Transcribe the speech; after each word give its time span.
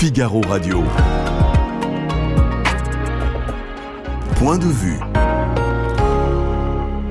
Figaro 0.00 0.40
Radio. 0.42 0.84
Point 4.36 4.58
de 4.58 4.66
vue. 4.66 5.00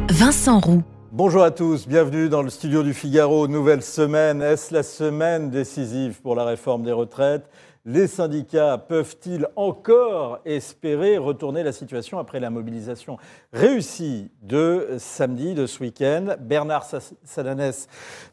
Vincent 0.10 0.62
Roux. 0.62 0.84
Bonjour 1.12 1.44
à 1.44 1.52
tous, 1.52 1.86
bienvenue 1.86 2.29
dans 2.29 2.42
le 2.42 2.50
studio 2.50 2.84
du 2.84 2.94
Figaro. 2.94 3.50
Nouvelle 3.50 3.84
semaine, 3.84 4.42
est-ce 4.42 4.73
la 4.73 4.84
semaine 4.84 5.50
décisive 5.50 6.21
pour 6.21 6.34
la 6.34 6.46
réforme 6.46 6.84
des 6.84 6.94
retraites? 6.94 7.50
Les 7.84 8.08
syndicats 8.08 8.78
peuvent-ils 8.78 9.48
encore 9.58 10.40
espérer 10.46 11.18
retourner 11.18 11.64
la 11.64 11.74
situation 11.74 12.20
après 12.20 12.40
la 12.40 12.50
mobilisation 12.50 13.18
réussie 13.52 14.32
de 14.44 14.96
samedi, 14.98 15.56
de 15.56 15.66
ce 15.66 15.82
week-end? 15.82 16.38
Bernard 16.40 16.86
Salanès, 17.26 17.90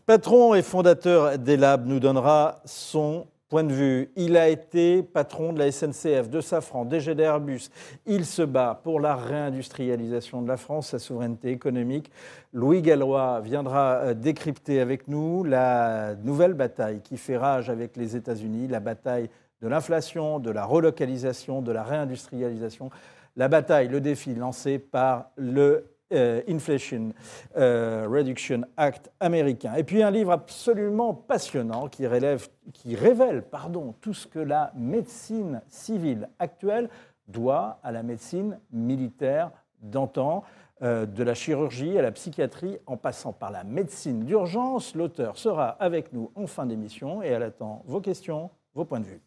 patron 0.07 0.55
et 0.55 0.63
fondateur 0.63 1.39
d'ELAB, 1.39 1.87
nous 1.87 1.99
donnera 1.99 2.61
son 2.65 3.27
point 3.55 3.63
de 3.63 3.73
vue. 3.73 4.11
Il 4.17 4.37
a 4.37 4.49
été 4.49 5.05
patron 5.05 5.53
de 5.53 5.61
la 5.61 5.71
SNCF, 5.71 6.29
de 6.29 6.41
Safran, 6.41 6.85
DG 6.85 7.15
d'Airbus. 7.15 7.71
Il 8.05 8.25
se 8.25 8.43
bat 8.43 8.81
pour 8.83 8.99
la 8.99 9.15
réindustrialisation 9.15 10.43
de 10.43 10.49
la 10.49 10.57
France, 10.57 10.89
sa 10.89 10.99
souveraineté 10.99 11.53
économique. 11.53 12.11
Louis 12.53 12.83
Gallois 12.83 13.41
viendra 13.43 13.99
euh, 13.99 14.15
décrypter 14.15 14.81
avec 14.81 15.07
nous 15.07 15.45
la 15.45 16.17
nouvelle 16.25 16.55
bataille 16.55 17.01
qui 17.01 17.17
fait 17.17 17.37
rage 17.37 17.71
avec 17.71 17.97
les 17.97 18.17
États-Unis, 18.17 18.67
la 18.67 18.81
bataille 18.81 19.31
de 19.63 19.69
l'inflation, 19.69 20.41
de 20.41 20.51
la 20.51 20.65
relocalisation, 20.65 21.63
de 21.63 21.71
la 21.71 21.85
réindustrialisation, 21.85 22.91
la 23.37 23.47
bataille, 23.47 23.87
le 23.87 24.01
défi 24.01 24.35
lancé 24.35 24.81
par 24.81 25.31
le 25.37 25.94
euh, 26.13 26.43
Inflation 26.49 27.13
euh, 27.57 28.07
Reduction 28.09 28.63
Act 28.77 29.11
américain. 29.21 29.75
Et 29.75 29.85
puis 29.85 30.03
un 30.03 30.11
livre 30.11 30.33
absolument 30.33 31.15
passionnant 31.15 31.89
qui, 31.89 32.07
révèle 32.07 33.43
pardon, 33.43 33.95
tout 34.01 34.15
ce 34.15 34.27
que 34.27 34.39
la 34.39 34.73
médecine 34.77 35.63
civile 35.69 36.29
actuelle 36.39 36.89
doit 37.27 37.79
à 37.83 37.91
la 37.91 38.03
médecine 38.03 38.59
militaire 38.71 39.51
d'antan. 39.81 40.45
Euh, 40.83 41.07
de 41.07 41.23
la 41.23 41.35
chirurgie 41.35 41.97
à 41.97 42.03
la 42.03 42.11
psychiatrie, 42.11 42.79
en 42.87 42.97
passant 42.97 43.33
par 43.33 43.53
la 43.53 43.63
médecine 43.63 44.25
d'urgence. 44.25 44.97
L'auteur 44.97 45.39
sera 45.39 45.69
avec 45.69 46.13
nous 46.13 46.33
en 46.35 46.49
fin 46.49 46.67
d'émission 46.67 47.23
et 47.23 47.29
elle 47.29 47.45
attend 47.45 47.85
vos 47.87 48.01
questions, 48.01 48.51
vos 48.75 48.85
points 48.85 48.99
de 48.99 49.07
vue. 49.07 49.23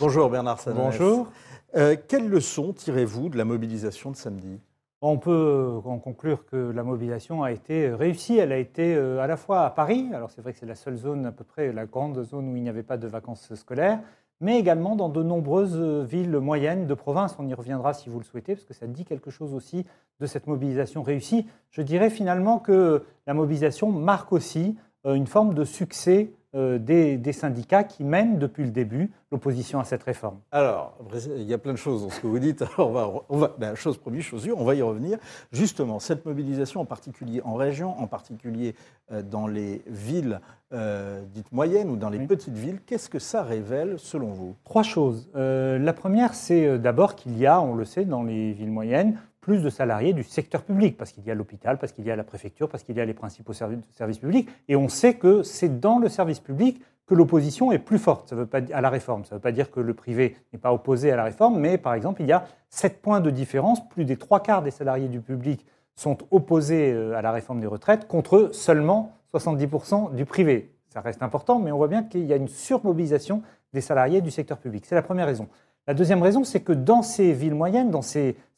Bonjour 0.00 0.28
Bernard 0.28 0.58
Sanès. 0.58 0.82
Bonjour. 0.82 1.28
Euh, 1.76 1.94
quelles 2.08 2.28
leçons 2.28 2.72
tirez-vous 2.72 3.28
de 3.28 3.38
la 3.38 3.44
mobilisation 3.44 4.10
de 4.10 4.16
samedi? 4.16 4.60
On 5.00 5.18
peut 5.18 5.30
euh, 5.30 5.88
en 5.88 6.00
conclure 6.00 6.44
que 6.46 6.56
la 6.56 6.82
mobilisation 6.82 7.44
a 7.44 7.52
été 7.52 7.90
réussie. 7.90 8.36
Elle 8.36 8.50
a 8.50 8.58
été 8.58 8.96
euh, 8.96 9.20
à 9.20 9.28
la 9.28 9.36
fois 9.36 9.64
à 9.64 9.70
Paris, 9.70 10.08
alors 10.12 10.32
c'est 10.32 10.42
vrai 10.42 10.52
que 10.52 10.58
c'est 10.58 10.66
la 10.66 10.74
seule 10.74 10.96
zone, 10.96 11.26
à 11.26 11.30
peu 11.30 11.44
près 11.44 11.72
la 11.72 11.86
grande 11.86 12.24
zone 12.24 12.52
où 12.52 12.56
il 12.56 12.62
n'y 12.64 12.68
avait 12.68 12.82
pas 12.82 12.96
de 12.96 13.06
vacances 13.06 13.54
scolaires, 13.54 14.00
mais 14.40 14.58
également 14.58 14.96
dans 14.96 15.08
de 15.08 15.22
nombreuses 15.22 15.80
villes 16.04 16.38
moyennes 16.38 16.88
de 16.88 16.94
province. 16.94 17.36
On 17.38 17.46
y 17.46 17.54
reviendra 17.54 17.94
si 17.94 18.08
vous 18.08 18.18
le 18.18 18.24
souhaitez, 18.24 18.56
parce 18.56 18.66
que 18.66 18.74
ça 18.74 18.88
dit 18.88 19.04
quelque 19.04 19.30
chose 19.30 19.54
aussi 19.54 19.86
de 20.18 20.26
cette 20.26 20.48
mobilisation 20.48 21.04
réussie. 21.04 21.46
Je 21.70 21.82
dirais 21.82 22.10
finalement 22.10 22.58
que 22.58 23.04
la 23.28 23.34
mobilisation 23.34 23.92
marque 23.92 24.32
aussi 24.32 24.76
une 25.04 25.26
forme 25.28 25.54
de 25.54 25.64
succès 25.64 26.32
euh, 26.54 26.78
des, 26.78 27.32
syndicats 27.32 27.82
qui 27.82 28.04
mènent 28.04 28.38
depuis 28.38 28.62
le 28.62 28.70
début 28.70 29.10
l'opposition 29.32 29.80
à 29.80 29.84
cette 29.84 30.04
réforme. 30.04 30.38
Alors, 30.52 30.96
il 31.36 31.42
y 31.42 31.52
a 31.52 31.58
plein 31.58 31.72
de 31.72 31.78
choses 31.78 32.02
dans 32.02 32.10
ce 32.10 32.20
que 32.20 32.28
vous 32.28 32.38
dites. 32.38 32.62
Alors, 32.76 32.90
on 32.90 32.92
va, 32.92 33.12
on 33.28 33.38
va 33.38 33.54
ben, 33.58 33.74
chose 33.74 33.98
première, 33.98 34.22
chose 34.22 34.48
on 34.56 34.64
va 34.64 34.76
y 34.76 34.82
revenir. 34.82 35.18
Justement, 35.50 35.98
cette 35.98 36.24
mobilisation, 36.24 36.80
en 36.80 36.84
particulier 36.84 37.40
en 37.44 37.54
région, 37.54 37.98
en 37.98 38.06
particulier 38.06 38.76
euh, 39.10 39.22
dans 39.22 39.48
les 39.48 39.82
villes 39.88 40.40
euh, 40.72 41.22
dites 41.32 41.50
moyennes 41.50 41.90
ou 41.90 41.96
dans 41.96 42.10
les 42.10 42.20
petites 42.20 42.56
villes, 42.56 42.80
qu'est-ce 42.86 43.08
que 43.08 43.18
ça 43.18 43.42
révèle 43.42 43.98
selon 43.98 44.28
vous? 44.28 44.54
Trois 44.64 44.84
choses. 44.84 45.28
la 45.34 45.92
première, 45.92 46.34
c'est 46.34 46.78
d'abord 46.78 47.16
qu'il 47.16 47.36
y 47.36 47.46
a, 47.46 47.60
on 47.60 47.74
le 47.74 47.84
sait, 47.84 48.04
dans 48.04 48.22
les 48.22 48.52
villes 48.52 48.70
moyennes, 48.70 49.18
plus 49.44 49.62
de 49.62 49.68
salariés 49.68 50.14
du 50.14 50.22
secteur 50.22 50.62
public, 50.62 50.96
parce 50.96 51.12
qu'il 51.12 51.22
y 51.22 51.30
a 51.30 51.34
l'hôpital, 51.34 51.76
parce 51.76 51.92
qu'il 51.92 52.06
y 52.06 52.10
a 52.10 52.16
la 52.16 52.24
préfecture, 52.24 52.66
parce 52.66 52.82
qu'il 52.82 52.96
y 52.96 53.00
a 53.00 53.04
les 53.04 53.12
principaux 53.12 53.52
services 53.52 54.18
publics. 54.18 54.48
Et 54.68 54.74
on 54.74 54.88
sait 54.88 55.14
que 55.14 55.42
c'est 55.42 55.80
dans 55.80 55.98
le 55.98 56.08
service 56.08 56.40
public 56.40 56.80
que 57.06 57.12
l'opposition 57.12 57.70
est 57.70 57.78
plus 57.78 57.98
forte 57.98 58.30
ça 58.30 58.36
veut 58.36 58.46
pas, 58.46 58.60
à 58.72 58.80
la 58.80 58.88
réforme. 58.88 59.26
Ça 59.26 59.34
ne 59.34 59.38
veut 59.38 59.42
pas 59.42 59.52
dire 59.52 59.70
que 59.70 59.80
le 59.80 59.92
privé 59.92 60.38
n'est 60.54 60.58
pas 60.58 60.72
opposé 60.72 61.12
à 61.12 61.16
la 61.16 61.24
réforme, 61.24 61.60
mais 61.60 61.76
par 61.76 61.92
exemple, 61.92 62.22
il 62.22 62.26
y 62.26 62.32
a 62.32 62.46
7 62.70 63.02
points 63.02 63.20
de 63.20 63.28
différence. 63.28 63.86
Plus 63.86 64.06
des 64.06 64.16
trois 64.16 64.40
quarts 64.40 64.62
des 64.62 64.70
salariés 64.70 65.08
du 65.08 65.20
public 65.20 65.66
sont 65.94 66.16
opposés 66.30 66.90
euh, 66.94 67.14
à 67.14 67.20
la 67.20 67.30
réforme 67.30 67.60
des 67.60 67.66
retraites 67.66 68.08
contre 68.08 68.48
seulement 68.52 69.12
70% 69.34 70.14
du 70.14 70.24
privé. 70.24 70.72
Ça 70.88 71.02
reste 71.02 71.22
important, 71.22 71.58
mais 71.58 71.70
on 71.70 71.76
voit 71.76 71.88
bien 71.88 72.02
qu'il 72.02 72.24
y 72.24 72.32
a 72.32 72.36
une 72.36 72.48
surmobilisation 72.48 73.42
des 73.74 73.82
salariés 73.82 74.22
du 74.22 74.30
secteur 74.30 74.56
public. 74.56 74.86
C'est 74.86 74.94
la 74.94 75.02
première 75.02 75.26
raison. 75.26 75.48
La 75.86 75.92
deuxième 75.92 76.22
raison, 76.22 76.44
c'est 76.44 76.60
que 76.60 76.72
dans 76.72 77.02
ces 77.02 77.34
villes 77.34 77.54
moyennes, 77.54 77.90
dans 77.90 78.00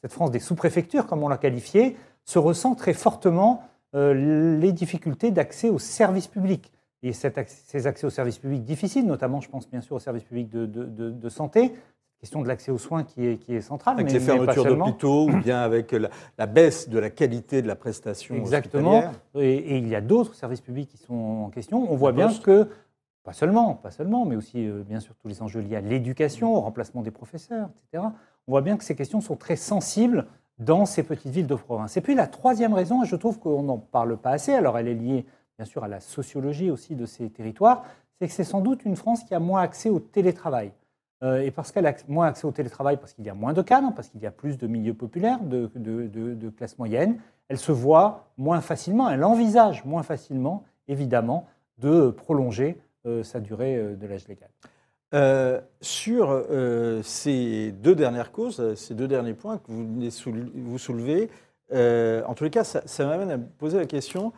cette 0.06 0.12
France 0.12 0.30
des 0.30 0.38
sous-préfectures, 0.38 1.08
comme 1.08 1.24
on 1.24 1.28
l'a 1.28 1.36
qualifié, 1.36 1.96
se 2.24 2.38
ressent 2.38 2.76
très 2.76 2.92
fortement 2.92 3.64
euh, 3.96 4.56
les 4.56 4.70
difficultés 4.70 5.32
d'accès 5.32 5.68
aux 5.68 5.80
services 5.80 6.28
publics. 6.28 6.72
Et 7.02 7.12
ces 7.12 7.86
accès 7.88 8.06
aux 8.06 8.10
services 8.10 8.38
publics 8.38 8.62
difficiles, 8.62 9.04
notamment, 9.04 9.40
je 9.40 9.48
pense 9.48 9.68
bien 9.68 9.80
sûr 9.80 9.96
aux 9.96 10.00
services 10.00 10.22
publics 10.22 10.48
de, 10.48 11.28
santé, 11.28 11.72
question 12.20 12.40
de 12.40 12.46
l'accès 12.46 12.70
aux 12.70 12.78
soins 12.78 13.02
qui 13.02 13.26
est, 13.26 13.38
qui 13.38 13.52
est 13.52 13.60
centrale. 13.60 13.94
Avec 13.98 14.12
les 14.12 14.20
fermetures 14.20 14.64
d'hôpitaux 14.64 15.28
ou 15.28 15.38
bien 15.38 15.58
avec 15.58 15.90
la, 15.90 16.46
baisse 16.46 16.88
de 16.88 17.00
la 17.00 17.10
qualité 17.10 17.60
de 17.60 17.66
la 17.66 17.74
prestation 17.74 18.36
Exactement. 18.36 19.10
Et, 19.34 19.54
et, 19.56 19.76
il 19.78 19.88
y 19.88 19.96
a 19.96 20.00
d'autres 20.00 20.36
services 20.36 20.60
publics 20.60 20.88
qui 20.88 20.98
sont 20.98 21.14
en 21.46 21.50
question. 21.50 21.84
On 21.90 21.96
voit 21.96 22.12
bien 22.12 22.32
que 22.32 22.68
pas 23.26 23.32
seulement, 23.32 23.74
pas 23.74 23.90
seulement, 23.90 24.24
mais 24.24 24.36
aussi 24.36 24.68
euh, 24.68 24.84
bien 24.88 25.00
sûr 25.00 25.12
tous 25.16 25.26
les 25.26 25.42
enjeux 25.42 25.58
liés 25.58 25.74
à 25.74 25.80
l'éducation, 25.80 26.54
au 26.54 26.60
remplacement 26.60 27.02
des 27.02 27.10
professeurs, 27.10 27.68
etc. 27.92 28.04
On 28.46 28.52
voit 28.52 28.62
bien 28.62 28.76
que 28.76 28.84
ces 28.84 28.94
questions 28.94 29.20
sont 29.20 29.34
très 29.34 29.56
sensibles 29.56 30.26
dans 30.60 30.86
ces 30.86 31.02
petites 31.02 31.32
villes 31.32 31.48
de 31.48 31.56
province. 31.56 31.96
Et 31.96 32.00
puis 32.00 32.14
la 32.14 32.28
troisième 32.28 32.72
raison, 32.72 33.02
et 33.02 33.06
je 33.06 33.16
trouve 33.16 33.40
qu'on 33.40 33.64
n'en 33.64 33.78
parle 33.78 34.16
pas 34.16 34.30
assez, 34.30 34.52
alors 34.52 34.78
elle 34.78 34.86
est 34.86 34.94
liée 34.94 35.26
bien 35.58 35.66
sûr 35.66 35.82
à 35.82 35.88
la 35.88 35.98
sociologie 35.98 36.70
aussi 36.70 36.94
de 36.94 37.04
ces 37.04 37.28
territoires, 37.28 37.84
c'est 38.20 38.28
que 38.28 38.32
c'est 38.32 38.44
sans 38.44 38.60
doute 38.60 38.84
une 38.84 38.94
France 38.94 39.24
qui 39.24 39.34
a 39.34 39.40
moins 39.40 39.60
accès 39.60 39.90
au 39.90 39.98
télétravail. 39.98 40.70
Euh, 41.24 41.42
et 41.42 41.50
parce 41.50 41.72
qu'elle 41.72 41.86
a 41.86 41.94
moins 42.06 42.28
accès 42.28 42.46
au 42.46 42.52
télétravail, 42.52 42.96
parce 42.96 43.12
qu'il 43.12 43.24
y 43.24 43.30
a 43.30 43.34
moins 43.34 43.54
de 43.54 43.62
cadres, 43.62 43.92
parce 43.96 44.08
qu'il 44.08 44.20
y 44.20 44.26
a 44.26 44.30
plus 44.30 44.56
de 44.56 44.68
milieux 44.68 44.94
populaires, 44.94 45.40
de, 45.42 45.68
classes 46.56 46.78
moyennes, 46.78 47.18
elle 47.48 47.58
se 47.58 47.72
voit 47.72 48.28
moins 48.38 48.60
facilement, 48.60 49.10
elle 49.10 49.24
envisage 49.24 49.84
moins 49.84 50.04
facilement, 50.04 50.62
évidemment, 50.86 51.48
de 51.78 52.10
prolonger 52.10 52.78
sa 53.22 53.40
durée 53.40 53.76
euh, 53.76 53.96
de 53.96 54.06
l'âge 54.06 54.26
légal. 54.28 54.48
Euh, 55.14 55.60
sur 55.80 56.44
ces 57.04 57.72
deux 57.72 57.94
dernières 57.94 58.32
causes, 58.32 58.74
ces 58.74 58.94
deux 58.94 59.06
derniers 59.06 59.34
points 59.34 59.58
que 59.58 59.70
vous, 59.70 59.86
vous 60.54 60.78
soulevez, 60.78 61.30
en 61.72 62.34
tous 62.34 62.44
les 62.44 62.50
cas, 62.50 62.64
ça, 62.64 63.06
m'amène 63.06 63.30
à 63.30 63.36
me 63.36 63.46
poser 63.46 63.78
la 63.78 63.86
question 63.86 64.32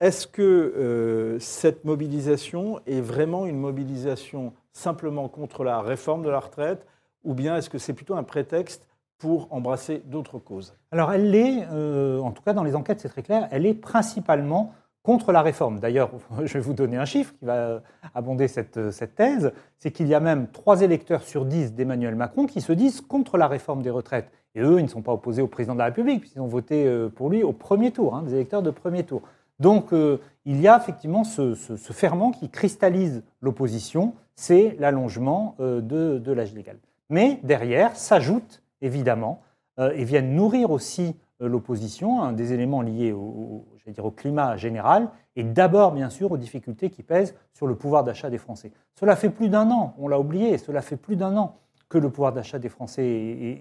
est-ce 0.00 0.26
que 0.26 1.36
cette 1.40 1.84
mobilisation 1.84 2.80
est 2.86 3.00
vraiment 3.00 3.46
une 3.46 3.58
mobilisation 3.58 4.52
simplement 4.72 5.28
contre 5.28 5.62
la 5.62 5.80
réforme 5.80 6.22
de 6.22 6.30
la 6.30 6.40
retraite, 6.40 6.84
ou 7.22 7.32
bien 7.32 7.56
est-ce 7.56 7.70
que 7.70 7.78
c'est 7.78 7.92
plutôt 7.92 8.14
un 8.14 8.24
prétexte 8.24 8.88
pour 9.18 9.46
embrasser 9.52 10.02
d'autres 10.06 10.38
causes? 10.38 10.74
Alors, 10.90 11.12
elle 11.12 11.30
l'est, 11.30 11.66
en 11.66 12.32
tout 12.32 12.42
cas 12.42 12.54
dans 12.54 12.64
les 12.64 12.74
enquêtes, 12.74 13.00
c'est 13.00 13.08
très 13.10 13.22
clair, 13.22 13.46
elle 13.50 13.66
est 13.66 13.74
principalement 13.74 14.74
contre 15.04 15.30
la 15.30 15.42
réforme. 15.42 15.78
D'ailleurs, 15.78 16.10
je 16.44 16.54
vais 16.54 16.60
vous 16.60 16.72
donner 16.72 16.96
un 16.96 17.04
chiffre 17.04 17.32
qui 17.38 17.44
va 17.44 17.82
abonder 18.14 18.48
cette, 18.48 18.90
cette 18.90 19.14
thèse, 19.14 19.52
c'est 19.78 19.92
qu'il 19.92 20.08
y 20.08 20.14
a 20.14 20.20
même 20.20 20.48
trois 20.48 20.82
électeurs 20.82 21.22
sur 21.22 21.44
dix 21.44 21.72
d'Emmanuel 21.72 22.16
Macron 22.16 22.46
qui 22.46 22.60
se 22.60 22.72
disent 22.72 23.00
contre 23.00 23.38
la 23.38 23.46
réforme 23.46 23.82
des 23.82 23.90
retraites. 23.90 24.30
Et 24.54 24.60
eux, 24.60 24.78
ils 24.78 24.84
ne 24.84 24.88
sont 24.88 25.02
pas 25.02 25.12
opposés 25.12 25.42
au 25.42 25.46
président 25.46 25.74
de 25.74 25.78
la 25.78 25.86
République, 25.86 26.20
puisqu'ils 26.20 26.40
ont 26.40 26.46
voté 26.46 26.86
euh, 26.86 27.08
pour 27.08 27.28
lui 27.28 27.42
au 27.42 27.52
premier 27.52 27.90
tour, 27.90 28.14
hein, 28.14 28.22
des 28.22 28.34
électeurs 28.34 28.62
de 28.62 28.70
premier 28.70 29.04
tour. 29.04 29.22
Donc, 29.60 29.92
euh, 29.92 30.18
il 30.44 30.60
y 30.60 30.68
a 30.68 30.76
effectivement 30.76 31.24
ce, 31.24 31.54
ferment 31.92 32.30
qui 32.30 32.48
cristallise 32.48 33.22
l'opposition, 33.40 34.14
c'est 34.36 34.76
l'allongement 34.78 35.54
euh, 35.60 35.80
de 35.80 36.32
l'âge 36.32 36.54
légal. 36.54 36.78
Mais 37.10 37.40
derrière 37.42 37.96
s'ajoutent 37.96 38.62
évidemment 38.80 39.42
et 39.78 40.04
viennent 40.04 40.36
nourrir 40.36 40.70
aussi 40.70 41.16
l'opposition, 41.40 42.22
un 42.22 42.32
des 42.32 42.52
éléments 42.52 42.82
liés 42.82 43.12
au, 43.12 43.66
dire, 43.92 44.04
au 44.04 44.10
climat 44.10 44.56
général, 44.56 45.08
et 45.36 45.44
d'abord, 45.44 45.92
bien 45.92 46.10
sûr, 46.10 46.32
aux 46.32 46.36
difficultés 46.36 46.90
qui 46.90 47.02
pèsent 47.02 47.34
sur 47.52 47.66
le 47.66 47.74
pouvoir 47.74 48.04
d'achat 48.04 48.30
des 48.30 48.38
Français. 48.38 48.72
Cela 48.98 49.16
fait 49.16 49.30
plus 49.30 49.48
d'un 49.48 49.70
an, 49.70 49.94
on 49.98 50.08
l'a 50.08 50.18
oublié, 50.18 50.58
cela 50.58 50.80
fait 50.80 50.96
plus 50.96 51.16
d'un 51.16 51.36
an 51.36 51.58
que 51.88 51.98
le 51.98 52.10
pouvoir 52.10 52.32
d'achat 52.32 52.58
des 52.58 52.68
Français 52.68 53.04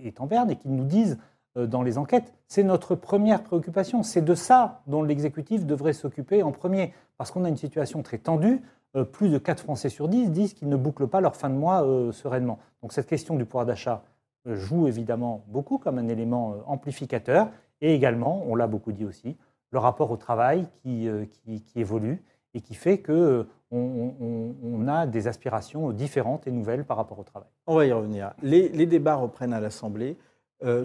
est, 0.03 0.19
en 0.19 0.27
berne 0.27 0.49
et 0.49 0.55
qu'ils 0.55 0.75
nous 0.75 0.85
disent 0.85 1.17
euh, 1.57 1.67
dans 1.67 1.81
les 1.81 1.97
enquêtes, 1.97 2.33
c'est 2.47 2.63
notre 2.63 2.95
première 2.95 3.43
préoccupation, 3.43 4.03
c'est 4.03 4.21
de 4.21 4.35
ça 4.35 4.81
dont 4.87 5.03
l'exécutif 5.03 5.65
devrait 5.65 5.93
s'occuper 5.93 6.41
en 6.43 6.51
premier, 6.51 6.93
parce 7.17 7.31
qu'on 7.31 7.43
a 7.43 7.49
une 7.49 7.57
situation 7.57 8.01
très 8.01 8.17
tendue, 8.17 8.61
euh, 8.95 9.03
plus 9.03 9.29
de 9.29 9.37
4 9.37 9.61
Français 9.61 9.89
sur 9.89 10.07
10 10.07 10.31
disent 10.31 10.53
qu'ils 10.53 10.69
ne 10.69 10.77
bouclent 10.77 11.07
pas 11.07 11.21
leur 11.21 11.35
fin 11.35 11.49
de 11.49 11.55
mois 11.55 11.83
euh, 11.83 12.11
sereinement. 12.11 12.59
Donc 12.81 12.93
cette 12.93 13.07
question 13.07 13.35
du 13.35 13.45
pouvoir 13.45 13.65
d'achat 13.65 14.03
joue 14.45 14.87
évidemment 14.87 15.45
beaucoup 15.47 15.77
comme 15.77 15.97
un 15.97 16.09
élément 16.09 16.55
amplificateur, 16.67 17.47
et 17.83 17.93
également, 17.93 18.43
on 18.47 18.55
l'a 18.55 18.65
beaucoup 18.65 18.91
dit 18.91 19.05
aussi, 19.05 19.37
le 19.69 19.77
rapport 19.77 20.09
au 20.09 20.17
travail 20.17 20.67
qui, 20.81 21.07
qui, 21.45 21.79
évolue 21.79 22.23
et 22.55 22.61
qui 22.61 22.73
fait 22.73 22.97
que 22.99 23.45
on, 23.71 24.87
a 24.87 25.07
des 25.07 25.27
aspirations 25.27 25.91
différentes 25.91 26.47
et 26.47 26.51
nouvelles 26.51 26.85
par 26.85 26.97
rapport 26.97 27.19
au 27.19 27.23
travail. 27.23 27.49
On 27.67 27.75
va 27.75 27.85
y 27.85 27.91
revenir. 27.91 28.33
Les, 28.43 28.85
débats 28.85 29.15
reprennent 29.15 29.53
à 29.53 29.59
l'Assemblée. 29.59 30.17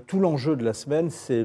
tout 0.06 0.21
l'enjeu 0.21 0.56
de 0.56 0.65
la 0.65 0.73
semaine, 0.73 1.11
c'est 1.11 1.45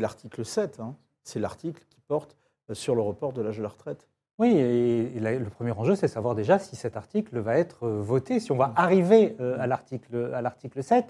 l'article 0.00 0.44
7. 0.44 0.80
Hein. 0.80 0.96
C'est 1.22 1.38
l'article 1.38 1.84
qui 1.88 2.00
porte 2.00 2.36
sur 2.72 2.94
le 2.94 3.02
report 3.02 3.32
de 3.32 3.42
l'âge 3.42 3.58
de 3.58 3.62
la 3.62 3.68
retraite. 3.68 4.08
Oui, 4.40 4.56
et, 4.56 5.20
le 5.20 5.50
premier 5.50 5.72
enjeu, 5.72 5.94
c'est 5.94 6.08
savoir 6.08 6.34
déjà 6.34 6.58
si 6.58 6.74
cet 6.74 6.96
article 6.96 7.38
va 7.40 7.58
être 7.58 7.86
euh, 7.86 8.00
voté, 8.00 8.40
si 8.40 8.50
on 8.52 8.56
va 8.56 8.68
mm. 8.68 8.74
arriver 8.76 9.36
euh, 9.38 9.60
à 9.60 9.66
l'article 9.66 10.82
7, 10.82 11.04
euh, 11.04 11.08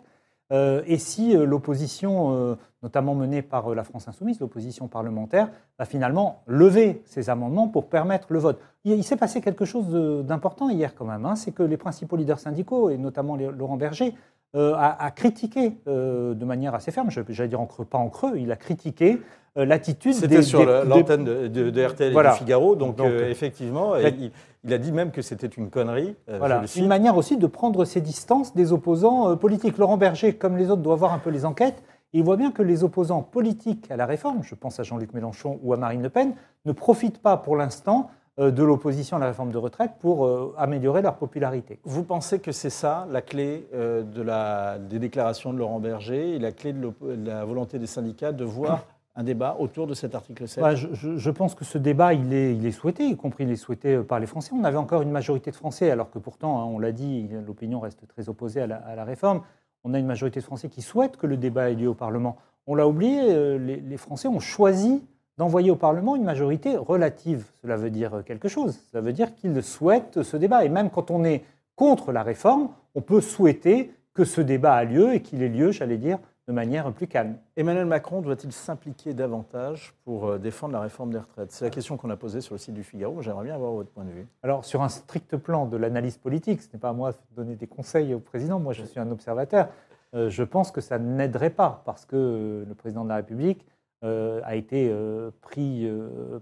et 0.50 0.98
si 0.98 1.32
l'opposition, 1.34 2.56
notamment 2.82 3.14
menée 3.14 3.42
par 3.42 3.74
la 3.74 3.84
France 3.84 4.08
insoumise, 4.08 4.40
l'opposition 4.40 4.88
parlementaire, 4.88 5.50
va 5.78 5.84
finalement 5.84 6.42
lever 6.46 7.02
ces 7.04 7.30
amendements 7.30 7.68
pour 7.68 7.88
permettre 7.88 8.32
le 8.32 8.40
vote. 8.40 8.60
Il, 8.84 9.04
s'est 9.04 9.16
passé 9.16 9.40
quelque 9.40 9.64
chose 9.64 10.24
d'important 10.26 10.70
hier 10.70 10.94
quand 10.94 11.04
même, 11.04 11.24
hein, 11.24 11.36
c'est 11.36 11.52
que 11.52 11.62
les 11.62 11.76
principaux 11.76 12.16
leaders 12.16 12.40
syndicaux, 12.40 12.90
et 12.90 12.96
notamment 12.96 13.36
Laurent 13.36 13.76
Berger, 13.76 14.14
a, 14.54 15.10
critiqué 15.14 15.74
de 15.86 16.44
manière 16.44 16.74
assez 16.74 16.90
ferme, 16.90 17.10
j'allais 17.10 17.48
dire 17.48 17.60
en 17.60 17.66
creux, 17.66 17.84
pas 17.84 17.98
en 17.98 18.08
creux, 18.08 18.38
il 18.38 18.50
a 18.50 18.56
critiqué 18.56 19.20
euh, 19.58 19.64
l'attitude 19.64 20.14
C'était 20.14 20.42
sur 20.42 20.64
l'antenne 20.64 21.24
de, 21.24 21.84
RTL 21.84 22.16
et 22.16 22.22
du 22.22 22.30
Figaro, 22.38 22.76
donc, 22.76 23.00
euh, 23.00 23.28
effectivement, 23.28 23.94
il, 23.96 24.72
a 24.72 24.78
dit 24.78 24.92
même 24.92 25.10
que 25.10 25.22
c'était 25.22 25.48
une 25.48 25.70
connerie. 25.70 26.14
Euh, 26.28 26.38
voilà. 26.38 26.62
Une 26.76 26.86
manière 26.86 27.16
aussi 27.16 27.36
de 27.36 27.46
prendre 27.48 27.84
ses 27.84 28.00
distances 28.00 28.54
des 28.54 28.72
opposants 28.72 29.36
politiques. 29.36 29.76
Laurent 29.76 29.96
Berger, 29.96 30.34
comme 30.34 30.56
les 30.56 30.70
autres, 30.70 30.82
doit 30.82 30.94
voir 30.94 31.12
un 31.12 31.18
peu 31.18 31.30
les 31.30 31.44
enquêtes. 31.44 31.82
il 32.12 32.22
voit 32.22 32.36
bien 32.36 32.52
que 32.52 32.62
les 32.62 32.84
opposants 32.84 33.22
politiques 33.22 33.90
à 33.90 33.96
la 33.96 34.06
réforme, 34.06 34.42
je 34.44 34.54
pense 34.54 34.78
à 34.78 34.84
Jean-Luc 34.84 35.14
Mélenchon 35.14 35.58
ou 35.64 35.72
à 35.72 35.76
Marine 35.76 36.02
Le 36.02 36.10
Pen, 36.10 36.34
ne 36.64 36.72
profitent 36.72 37.20
pas 37.20 37.36
pour 37.36 37.56
l'instant 37.56 38.10
de 38.38 38.62
l'opposition 38.62 39.16
à 39.16 39.20
la 39.20 39.26
réforme 39.26 39.50
de 39.50 39.58
retraite 39.58 39.92
pour 40.00 40.54
améliorer 40.56 41.02
leur 41.02 41.16
popularité. 41.16 41.78
Vous 41.84 42.04
pensez 42.04 42.38
que 42.38 42.52
c'est 42.52 42.70
ça 42.70 43.06
la 43.10 43.20
clé 43.20 43.68
de 43.72 44.22
la, 44.22 44.78
des 44.78 44.98
déclarations 44.98 45.52
de 45.52 45.58
Laurent 45.58 45.80
Berger 45.80 46.36
et 46.36 46.38
la 46.38 46.52
clé 46.52 46.72
de 46.72 46.90
la 47.24 47.44
volonté 47.44 47.78
des 47.78 47.86
syndicats 47.86 48.32
de 48.32 48.44
voir 48.44 48.86
un 49.16 49.24
débat 49.24 49.56
autour 49.58 49.86
de 49.86 49.94
cet 49.94 50.14
article 50.14 50.46
7 50.46 50.64
je, 50.74 51.30
pense 51.30 51.54
que 51.54 51.64
ce 51.64 51.78
débat, 51.78 52.14
il 52.14 52.32
est, 52.32 52.54
il 52.54 52.64
est 52.64 52.72
souhaité, 52.72 53.06
y 53.06 53.16
compris 53.16 53.44
il 53.44 53.50
est 53.50 53.56
souhaité 53.56 53.96
euh, 53.96 54.02
par 54.02 54.20
les 54.20 54.26
Français. 54.26 54.52
On 54.54 54.64
avait 54.64 54.78
encore 54.78 55.02
une 55.02 55.10
majorité 55.10 55.50
de 55.50 55.56
Français, 55.56 55.90
alors 55.90 56.10
que 56.10 56.18
pourtant, 56.18 56.60
hein, 56.60 56.64
on 56.64 56.78
l'a 56.78 56.92
dit, 56.92 57.28
l'opinion 57.46 57.80
reste 57.80 58.06
très 58.06 58.28
opposée 58.28 58.60
à 58.60 58.66
la, 58.66 59.04
réforme. 59.04 59.42
On 59.84 59.94
a 59.94 59.98
une 59.98 60.06
majorité 60.06 60.40
de 60.40 60.44
Français 60.44 60.68
qui 60.68 60.82
souhaitent 60.82 61.16
que 61.16 61.26
le 61.26 61.36
débat 61.36 61.70
ait 61.70 61.74
lieu 61.74 61.88
au 61.88 61.94
Parlement. 61.94 62.36
On 62.66 62.74
l'a 62.74 62.86
oublié, 62.86 63.20
euh, 63.22 63.58
les, 63.58 63.96
Français 63.96 64.28
ont 64.28 64.40
choisi 64.40 65.02
d'envoyer 65.40 65.70
au 65.70 65.76
Parlement 65.76 66.16
une 66.16 66.24
majorité 66.24 66.76
relative. 66.76 67.46
Cela 67.62 67.76
veut 67.76 67.88
dire 67.88 68.22
quelque 68.26 68.46
chose. 68.46 68.78
Cela 68.92 69.00
veut 69.00 69.14
dire 69.14 69.34
qu'ils 69.34 69.62
souhaitent 69.62 70.22
ce 70.22 70.36
débat. 70.36 70.66
Et 70.66 70.68
même 70.68 70.90
quand 70.90 71.10
on 71.10 71.24
est 71.24 71.44
contre 71.76 72.12
la 72.12 72.22
réforme, 72.22 72.68
on 72.94 73.00
peut 73.00 73.22
souhaiter 73.22 73.90
que 74.12 74.24
ce 74.24 74.42
débat 74.42 74.82
ait 74.82 74.86
lieu 74.86 75.14
et 75.14 75.22
qu'il 75.22 75.42
ait 75.42 75.48
lieu, 75.48 75.72
j'allais 75.72 75.96
dire, 75.96 76.18
de 76.46 76.52
manière 76.52 76.92
plus 76.92 77.06
calme. 77.06 77.36
Emmanuel 77.56 77.86
Macron 77.86 78.20
doit-il 78.20 78.52
s'impliquer 78.52 79.14
davantage 79.14 79.94
pour 80.04 80.26
euh, 80.26 80.38
défendre 80.38 80.74
la 80.74 80.80
réforme 80.80 81.10
des 81.10 81.18
retraites? 81.18 81.52
C'est 81.52 81.64
la 81.64 81.70
question 81.70 81.96
qu'on 81.96 82.10
a 82.10 82.16
posée 82.16 82.42
sur 82.42 82.54
le 82.54 82.58
site 82.58 82.74
du 82.74 82.84
Figaro. 82.84 83.22
J'aimerais 83.22 83.44
bien 83.44 83.54
avoir 83.54 83.72
votre 83.72 83.90
point 83.90 84.04
de 84.04 84.10
vue. 84.10 84.26
Alors, 84.42 84.66
sur 84.66 84.82
un 84.82 84.90
strict 84.90 85.38
plan 85.38 85.64
de 85.64 85.78
l'analyse 85.78 86.18
politique, 86.18 86.60
ce 86.60 86.68
n'est 86.74 86.80
pas 86.80 86.90
à 86.90 86.92
moi 86.92 87.12
de 87.12 87.16
donner 87.34 87.56
des 87.56 87.66
conseils 87.66 88.12
au 88.12 88.18
président, 88.18 88.60
moi 88.60 88.74
je 88.74 88.84
suis 88.84 89.00
un 89.00 89.10
observateur. 89.10 89.68
Euh, 90.14 90.28
je 90.28 90.42
pense 90.42 90.70
que 90.70 90.82
ça 90.82 90.98
n'aiderait 90.98 91.48
pas 91.48 91.80
parce 91.86 92.04
que 92.04 92.66
le 92.68 92.74
président 92.74 93.04
de 93.04 93.08
la 93.08 93.16
République 93.16 93.64
a 94.02 94.56
été 94.56 94.92
pris 95.42 95.86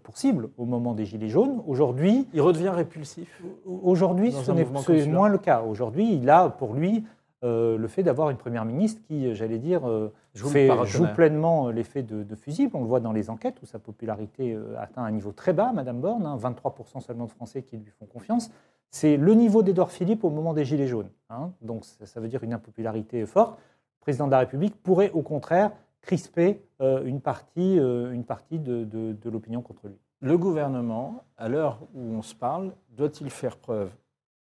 pour 0.02 0.16
cible 0.16 0.48
au 0.56 0.64
moment 0.64 0.94
des 0.94 1.04
Gilets 1.04 1.28
jaunes. 1.28 1.62
Aujourd'hui. 1.66 2.28
Il 2.32 2.40
redevient 2.40 2.68
répulsif 2.68 3.42
Aujourd'hui, 3.66 4.32
ce 4.32 4.52
n'est 4.52 5.06
moins 5.06 5.28
le 5.28 5.38
cas. 5.38 5.62
Aujourd'hui, 5.62 6.14
il 6.14 6.30
a 6.30 6.48
pour 6.48 6.74
lui 6.74 7.04
euh, 7.44 7.78
le 7.78 7.86
fait 7.86 8.02
d'avoir 8.02 8.30
une 8.30 8.36
première 8.36 8.64
ministre 8.64 9.00
qui, 9.06 9.32
j'allais 9.36 9.58
dire, 9.58 9.88
euh, 9.88 10.12
joue, 10.34 11.06
pleinement 11.14 11.70
l'effet 11.70 12.02
de, 12.02 12.34
fusible. 12.34 12.72
On 12.74 12.80
le 12.80 12.86
voit 12.86 12.98
dans 12.98 13.12
les 13.12 13.30
enquêtes 13.30 13.62
où 13.62 13.66
sa 13.66 13.78
popularité 13.78 14.54
euh, 14.54 14.74
atteint 14.76 15.04
un 15.04 15.12
niveau 15.12 15.30
très 15.30 15.52
bas, 15.52 15.70
Madame 15.72 16.00
Borne, 16.00 16.24
23% 16.24 16.96
hein, 16.96 17.00
seulement 17.00 17.26
de 17.26 17.30
Français 17.30 17.62
qui 17.62 17.76
lui 17.76 17.92
font 17.96 18.06
confiance. 18.06 18.50
C'est 18.90 19.16
le 19.16 19.34
niveau 19.34 19.62
d'Edouard 19.62 19.92
Philippe 19.92 20.24
au 20.24 20.30
moment 20.30 20.52
des 20.52 20.64
Gilets 20.64 20.88
jaunes. 20.88 21.10
Hein. 21.30 21.52
donc 21.62 21.84
ça, 21.84 22.20
veut 22.20 22.28
dire 22.28 22.42
une 22.42 22.54
impopularité 22.54 23.24
forte. 23.24 23.56
Le 23.56 24.00
président 24.00 24.26
de 24.26 24.32
la 24.32 24.40
République 24.40 24.74
pourrait 24.82 25.10
au 25.12 25.22
contraire 25.22 25.70
crisper 26.00 26.62
une 26.80 27.20
partie, 27.20 27.76
une 27.76 28.24
partie 28.24 28.58
de, 28.58 28.84
de 28.84 29.30
l'opinion 29.30 29.62
contre 29.62 29.88
lui. 29.88 29.98
Le 30.20 30.36
gouvernement, 30.36 31.22
à 31.36 31.48
l'heure 31.48 31.80
où 31.94 32.00
on 32.00 32.22
se 32.22 32.34
parle, 32.34 32.72
doit-il 32.90 33.30
faire 33.30 33.56
preuve 33.56 33.90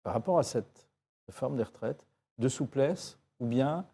par 0.01 0.13
rapport 0.13 0.39
à 0.39 0.43
cette 0.43 0.87
réforme 1.27 1.57
des 1.57 1.63
retraites 1.63 2.05
de 2.37 2.47
souplesse 2.47 3.19
ou 3.41 3.45
bien 3.45 3.85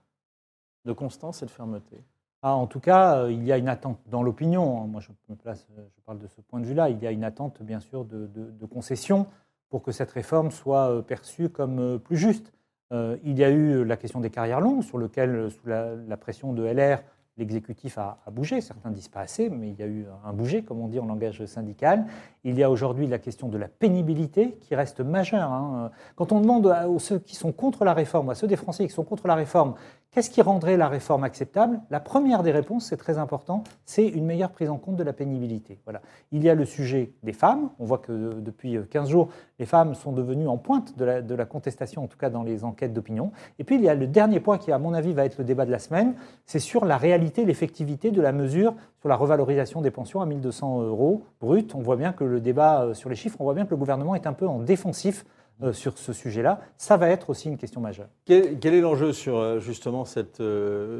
de 0.86 0.94
constance 0.94 1.42
et 1.42 1.48
de 1.48 1.52
fermeté? 1.52 2.04
Ah, 2.44 2.54
En 2.54 2.68
tout 2.68 2.80
cas, 2.80 3.24
euh, 3.24 3.32
il 3.32 3.44
y 3.44 3.52
a 3.52 3.58
une 3.58 3.70
attente 3.70 3.98
dans 4.06 4.22
l'opinion. 4.22 4.84
Hein. 4.84 4.88
Moi, 4.88 5.02
je, 5.02 5.10
me 5.30 5.36
place, 5.36 5.66
euh, 5.80 5.84
je 5.96 6.02
parle 6.02 6.20
de 6.20 6.28
ce 6.28 6.42
point 6.42 6.60
de 6.60 6.66
vue-là. 6.66 6.90
Il 6.90 7.02
y 7.02 7.08
a 7.08 7.12
une 7.12 7.24
attente, 7.24 7.64
bien 7.64 7.80
sûr, 7.80 8.06
de, 8.06 8.28
de, 8.28 8.66
concession 8.68 9.26
pour 9.70 9.82
que 9.82 9.92
cette 9.92 10.12
réforme 10.12 10.52
soit 10.52 10.92
euh, 10.92 11.02
perçue 11.02 11.50
comme 11.50 12.00
plus 12.00 12.18
juste. 12.18 12.54
il 12.92 13.40
y 13.40 13.44
a 13.44 13.50
eu 13.50 13.84
la 13.84 13.98
question 13.98 14.20
des 14.20 14.30
carrières 14.30 14.62
longues, 14.62 14.84
sur 14.84 15.00
lequel, 15.00 15.50
sous 15.50 15.66
la 15.66 16.18
pression 16.18 16.54
de 16.54 16.64
LR, 16.64 17.02
l'exécutif 17.38 17.98
a, 17.98 18.20
bougé, 18.32 18.62
certains 18.62 18.92
disent 18.92 19.08
pas 19.08 19.22
assez, 19.22 19.50
mais 19.50 19.70
il 19.70 19.80
y 19.80 19.84
a 19.84 19.88
eu 19.88 20.06
un 20.26 20.34
bouger, 20.34 20.64
comme 20.64 20.80
on 20.80 20.88
dit 20.88 21.00
en 21.00 21.06
langage 21.06 21.44
syndical. 21.46 22.06
Il 22.44 22.58
y 22.58 22.64
a 22.64 22.70
aujourd'hui 22.70 23.08
la 23.08 23.18
question 23.18 23.50
de 23.50 23.58
la 23.58 23.68
pénibilité 23.68 24.58
qui 24.62 24.76
reste 24.76 25.00
majeure. 25.00 25.52
Hein. 25.52 25.92
Quand 26.16 26.32
on 26.32 26.42
demande 26.42 26.68
à 26.68 26.86
ceux 27.00 27.20
qui 27.20 27.36
sont 27.36 27.52
contre 27.52 27.86
la 27.86 27.94
réforme, 27.94 28.30
à 28.30 28.36
ceux 28.36 28.48
des 28.48 28.56
Français 28.56 28.86
qui 28.86 28.94
sont 28.94 29.04
contre 29.04 29.28
la 29.28 29.36
réforme, 29.36 29.74
qu'est-ce 30.14 30.30
qui 30.30 30.42
rendrait 30.42 30.78
la 30.78 30.88
réforme 30.88 31.24
acceptable? 31.24 31.82
La 31.90 32.00
première 32.00 32.44
des 32.44 32.52
réponses, 32.52 32.86
c'est 32.86 32.98
très 32.98 33.18
important, 33.18 33.64
c'est 33.86 34.08
une 34.08 34.26
meilleure 34.26 34.52
prise 34.52 34.70
en 34.70 34.78
compte 34.78 34.96
de 34.96 35.04
la 35.04 35.14
pénibilité. 35.14 35.80
Voilà. 35.86 36.02
Il 36.32 36.44
y 36.44 36.50
a 36.50 36.56
le 36.56 36.66
sujet 36.66 37.14
des 37.24 37.34
femmes. 37.34 37.70
On 37.80 37.86
voit 37.86 37.98
que 37.98 38.40
depuis 38.40 38.78
15 38.90 39.10
jours, 39.10 39.30
les 39.60 39.66
femmes 39.66 39.96
sont 39.96 40.12
devenues 40.12 40.48
en 40.48 40.58
pointe 40.58 40.98
de 40.98 41.06
la, 41.06 41.22
de 41.22 41.36
la 41.36 41.46
contestation, 41.46 42.04
en 42.04 42.08
tout 42.08 42.18
cas 42.18 42.30
dans 42.30 42.44
les 42.44 42.64
enquêtes 42.64 42.94
d'opinion. 42.94 43.32
Et 43.60 43.64
puis 43.64 43.76
il 43.76 43.82
y 43.82 43.90
a 43.90 43.96
le 43.96 44.08
dernier 44.08 44.40
point 44.40 44.58
qui, 44.58 44.72
à 44.72 44.78
mon 44.78 44.94
avis, 44.94 45.14
va 45.14 45.26
être 45.26 45.38
le 45.38 45.44
débat 45.44 45.66
de 45.66 45.72
la 45.72 45.80
semaine, 45.80 46.14
c'est 46.46 46.60
sur 46.60 46.86
la 46.86 46.98
réalité 46.98 47.46
l'effectivité 47.46 48.12
de 48.12 48.22
la 48.22 48.32
mesure 48.32 48.76
sur 49.00 49.10
la 49.10 49.16
revalorisation 49.16 49.82
des 49.82 49.92
pensions 49.92 50.22
à 50.22 50.26
1200 50.26 50.84
euros 50.84 51.24
brut. 51.42 51.76
On 51.76 51.82
voit 51.82 51.98
bien 51.98 52.14
que 52.14 52.24
le 52.24 52.40
débat 52.40 52.84
euh, 52.84 52.94
sur 52.94 53.10
les 53.10 53.16
chiffres, 53.16 53.36
on 53.40 53.44
voit 53.44 53.54
bien 53.54 53.66
que 53.66 53.72
le 53.72 53.78
gouvernement 53.78 54.16
est 54.16 54.28
un 54.28 54.34
peu 54.34 54.48
en 54.48 54.60
défensif 54.60 55.26
euh, 55.62 55.74
sur 55.74 55.98
ce 55.98 56.14
sujet-là. 56.14 56.62
Ça 56.78 56.98
va 56.98 57.10
être 57.10 57.30
aussi 57.30 57.48
une 57.48 57.58
question 57.58 57.82
majeure. 57.82 58.08
Quel, 58.26 58.66
est 58.66 58.82
l'enjeu 58.82 59.14
sur 59.14 59.38
euh, 59.38 59.60
justement 59.60 60.06
cette, 60.06 60.42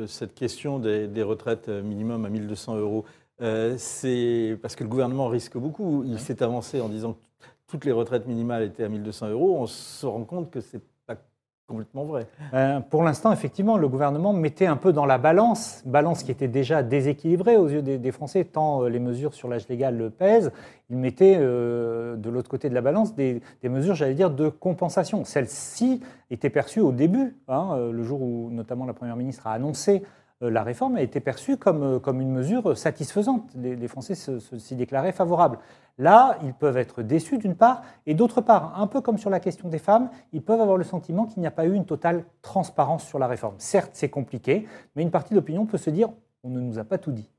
cette 0.08 0.36
question 0.36 0.80
des, 0.80 1.24
retraites 1.24 1.70
minimum 1.70 2.26
à 2.26 2.30
1200 2.30 2.78
euros? 2.78 3.06
C'est 3.78 4.58
parce 4.62 4.76
que 4.76 4.84
le 4.84 4.90
gouvernement 4.90 5.28
risque 5.28 5.58
beaucoup. 5.58 6.04
Il 6.06 6.20
s'est 6.20 6.42
avancé 6.42 6.80
en 6.80 6.88
disant 6.88 7.14
que 7.14 7.48
toutes 7.68 7.84
les 7.84 7.92
retraites 7.92 8.28
minimales 8.28 8.64
étaient 8.64 8.84
à 8.84 8.90
1200 8.90 9.30
euros. 9.30 9.58
On 9.58 9.68
se 9.68 10.06
rend 10.06 10.24
compte 10.24 10.50
que 10.50 10.62
c'est 10.62 10.82
complètement 11.68 12.06
vrai. 12.06 12.28
Euh, 12.54 12.80
pour 12.82 13.04
l'instant, 13.04 13.32
effectivement, 13.32 13.78
le 13.78 13.88
gouvernement 13.88 14.34
mettait 14.34 14.66
un 14.66 14.76
peu 14.76 14.92
dans 14.92 15.06
la 15.06 15.18
balance, 15.18 15.82
balance 15.86 16.24
qui 16.24 16.32
était 16.32 16.48
déjà 16.48 16.84
déséquilibrée 16.84 17.58
aux 17.58 17.68
yeux 17.68 17.82
des, 17.82 18.12
Français, 18.12 18.44
tant 18.44 18.84
euh, 18.84 18.90
les 18.90 19.00
mesures 19.00 19.34
sur 19.34 19.48
l'âge 19.48 19.68
légal 19.70 19.98
le 19.98 20.10
pèsent, 20.10 20.52
il 20.90 20.98
mettait 20.98 21.38
euh, 21.40 22.16
de 22.16 22.30
l'autre 22.30 22.50
côté 22.50 22.70
de 22.70 22.74
la 22.74 22.82
balance 22.82 23.16
des, 23.16 23.42
mesures, 23.64 23.96
j'allais 23.96 24.14
dire, 24.14 24.30
de 24.30 24.50
compensation. 24.50 25.24
Celle-ci 25.24 26.02
était 26.30 26.50
perçue 26.50 26.82
au 26.82 26.92
début, 26.92 27.38
hein, 27.48 27.78
le 27.92 28.04
jour 28.04 28.22
où 28.22 28.50
notamment 28.52 28.86
la 28.86 28.94
Première 28.94 29.16
ministre 29.16 29.48
a 29.48 29.54
annoncé 29.54 30.04
la 30.42 30.64
réforme 30.64 30.98
a 30.98 31.02
été 31.02 31.22
perçue 31.22 31.56
comme, 31.56 32.02
comme 32.02 32.20
une 32.20 32.32
mesure 32.32 32.78
satisfaisante. 32.78 33.50
Les, 33.56 33.88
Français 33.88 34.14
s'y 34.16 34.76
déclaraient 34.76 35.14
favorables. 35.14 35.58
Là, 36.00 36.38
ils 36.44 36.54
peuvent 36.54 36.78
être 36.78 37.04
déçus 37.04 37.38
d'une 37.38 37.56
part, 37.56 37.84
et 38.08 38.16
d'autre 38.16 38.42
part, 38.42 38.80
un 38.80 38.88
peu 38.88 39.02
comme 39.02 39.18
sur 39.18 39.30
la 39.30 39.40
question 39.40 39.70
des 39.70 39.78
femmes, 39.78 40.10
ils 40.32 40.42
peuvent 40.42 40.62
avoir 40.62 40.78
le 40.78 40.84
sentiment 40.84 41.26
qu'il 41.26 41.42
n'y 41.42 41.48
a 41.48 41.52
pas 41.52 41.66
eu 41.66 41.74
une 41.74 41.86
totale 41.86 42.26
transparence 42.42 43.06
sur 43.06 43.20
la 43.20 43.28
réforme. 43.28 43.56
Certes, 43.60 43.92
c'est 43.94 44.10
compliqué, 44.10 44.68
mais 44.96 45.04
une 45.04 45.12
partie 45.12 45.32
de 45.32 45.36
l'opinion 45.36 45.66
peut 45.66 45.78
se 45.78 45.92
dire 45.92 46.10
on 46.44 46.50
ne 46.50 46.60
nous 46.60 46.80
a 46.80 46.84
pas 46.84 46.98
tout 46.98 47.12
dit. 47.12 47.30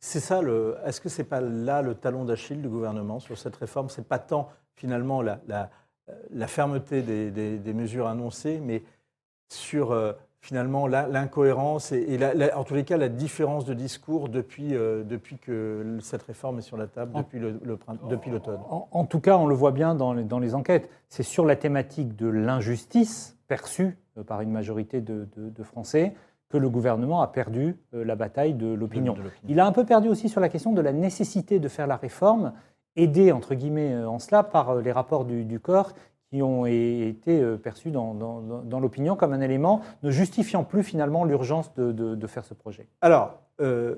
C'est 0.00 0.20
ça, 0.20 0.40
est-ce 0.86 1.00
que 1.00 1.08
ce 1.08 1.22
n'est 1.22 1.28
pas 1.28 1.40
là 1.40 1.82
le 1.82 1.94
talon 1.94 2.24
d'Achille 2.24 2.62
du 2.62 2.68
gouvernement 2.68 3.18
sur 3.18 3.36
cette 3.36 3.56
réforme? 3.56 3.88
C'est 3.88 4.06
pas 4.06 4.18
tant 4.18 4.48
finalement 4.74 5.22
la, 5.22 5.70
fermeté 6.46 7.02
des, 7.02 7.30
des, 7.30 7.72
mesures 7.74 8.06
annoncées, 8.06 8.60
mais 8.60 8.84
sur 9.48 9.92
euh, 9.92 10.12
finalement 10.40 10.86
l'incohérence 10.86 11.92
et, 11.92 12.18
en 12.54 12.64
tous 12.64 12.74
les 12.74 12.84
cas 12.84 12.96
la 12.96 13.08
différence 13.08 13.64
de 13.64 13.74
discours 13.74 14.28
depuis, 14.28 14.74
euh, 14.74 15.02
depuis 15.02 15.38
que 15.38 15.98
cette 16.00 16.22
réforme 16.22 16.58
est 16.58 16.62
sur 16.62 16.76
la 16.76 16.86
table, 16.86 17.12
depuis 17.14 17.40
l'automne. 17.40 18.60
En, 18.70 18.88
en, 18.90 19.04
tout 19.04 19.20
cas, 19.20 19.36
on 19.36 19.46
le 19.46 19.54
voit 19.54 19.72
bien 19.72 19.94
dans 19.94 20.12
les, 20.12 20.24
dans 20.24 20.38
les 20.38 20.54
enquêtes, 20.54 20.88
c'est 21.08 21.22
sur 21.22 21.44
la 21.44 21.56
thématique 21.56 22.16
de 22.16 22.28
l'injustice 22.28 23.36
perçue 23.48 23.98
euh, 24.16 24.22
par 24.22 24.40
une 24.40 24.50
majorité 24.50 25.00
de, 25.00 25.28
de, 25.36 25.62
Français 25.62 26.14
que 26.48 26.56
le 26.56 26.70
gouvernement 26.70 27.20
a 27.20 27.26
perdu 27.26 27.76
euh, 27.94 28.04
la 28.04 28.14
bataille 28.14 28.54
de 28.54 28.72
l'opinion. 28.72 29.14
De. 29.14 29.22
Il 29.48 29.60
a 29.60 29.66
un 29.66 29.72
peu 29.72 29.84
perdu 29.84 30.08
aussi 30.08 30.28
sur 30.28 30.40
la 30.40 30.48
question 30.48 30.72
de 30.72 30.80
la 30.80 30.92
nécessité 30.92 31.58
de 31.58 31.68
faire 31.68 31.86
la 31.86 31.96
réforme, 31.96 32.52
aidé 32.96 33.32
entre 33.32 33.54
guillemets 33.54 34.04
en 34.04 34.18
cela 34.18 34.42
par 34.42 34.76
les 34.76 34.92
rapports 34.92 35.24
du, 35.24 35.44
du 35.44 35.60
corps 35.60 35.92
qui 36.30 36.42
ont 36.42 36.66
été 36.66 37.40
euh, 37.40 37.56
perçus 37.56 37.90
dans, 37.90 38.14
dans- 38.14 38.40
dans- 38.40 38.62
dans 38.62 38.80
l'opinion 38.80 39.16
comme 39.16 39.32
un 39.32 39.40
élément 39.40 39.80
ne 40.02 40.10
justifiant 40.10 40.64
plus 40.64 40.82
finalement 40.82 41.24
l'urgence 41.24 41.72
de, 41.74 41.92
de- 41.92 42.14
de 42.14 42.26
faire 42.26 42.44
ce 42.44 42.54
projet. 42.54 42.86
Alors, 43.00 43.38
euh, 43.60 43.96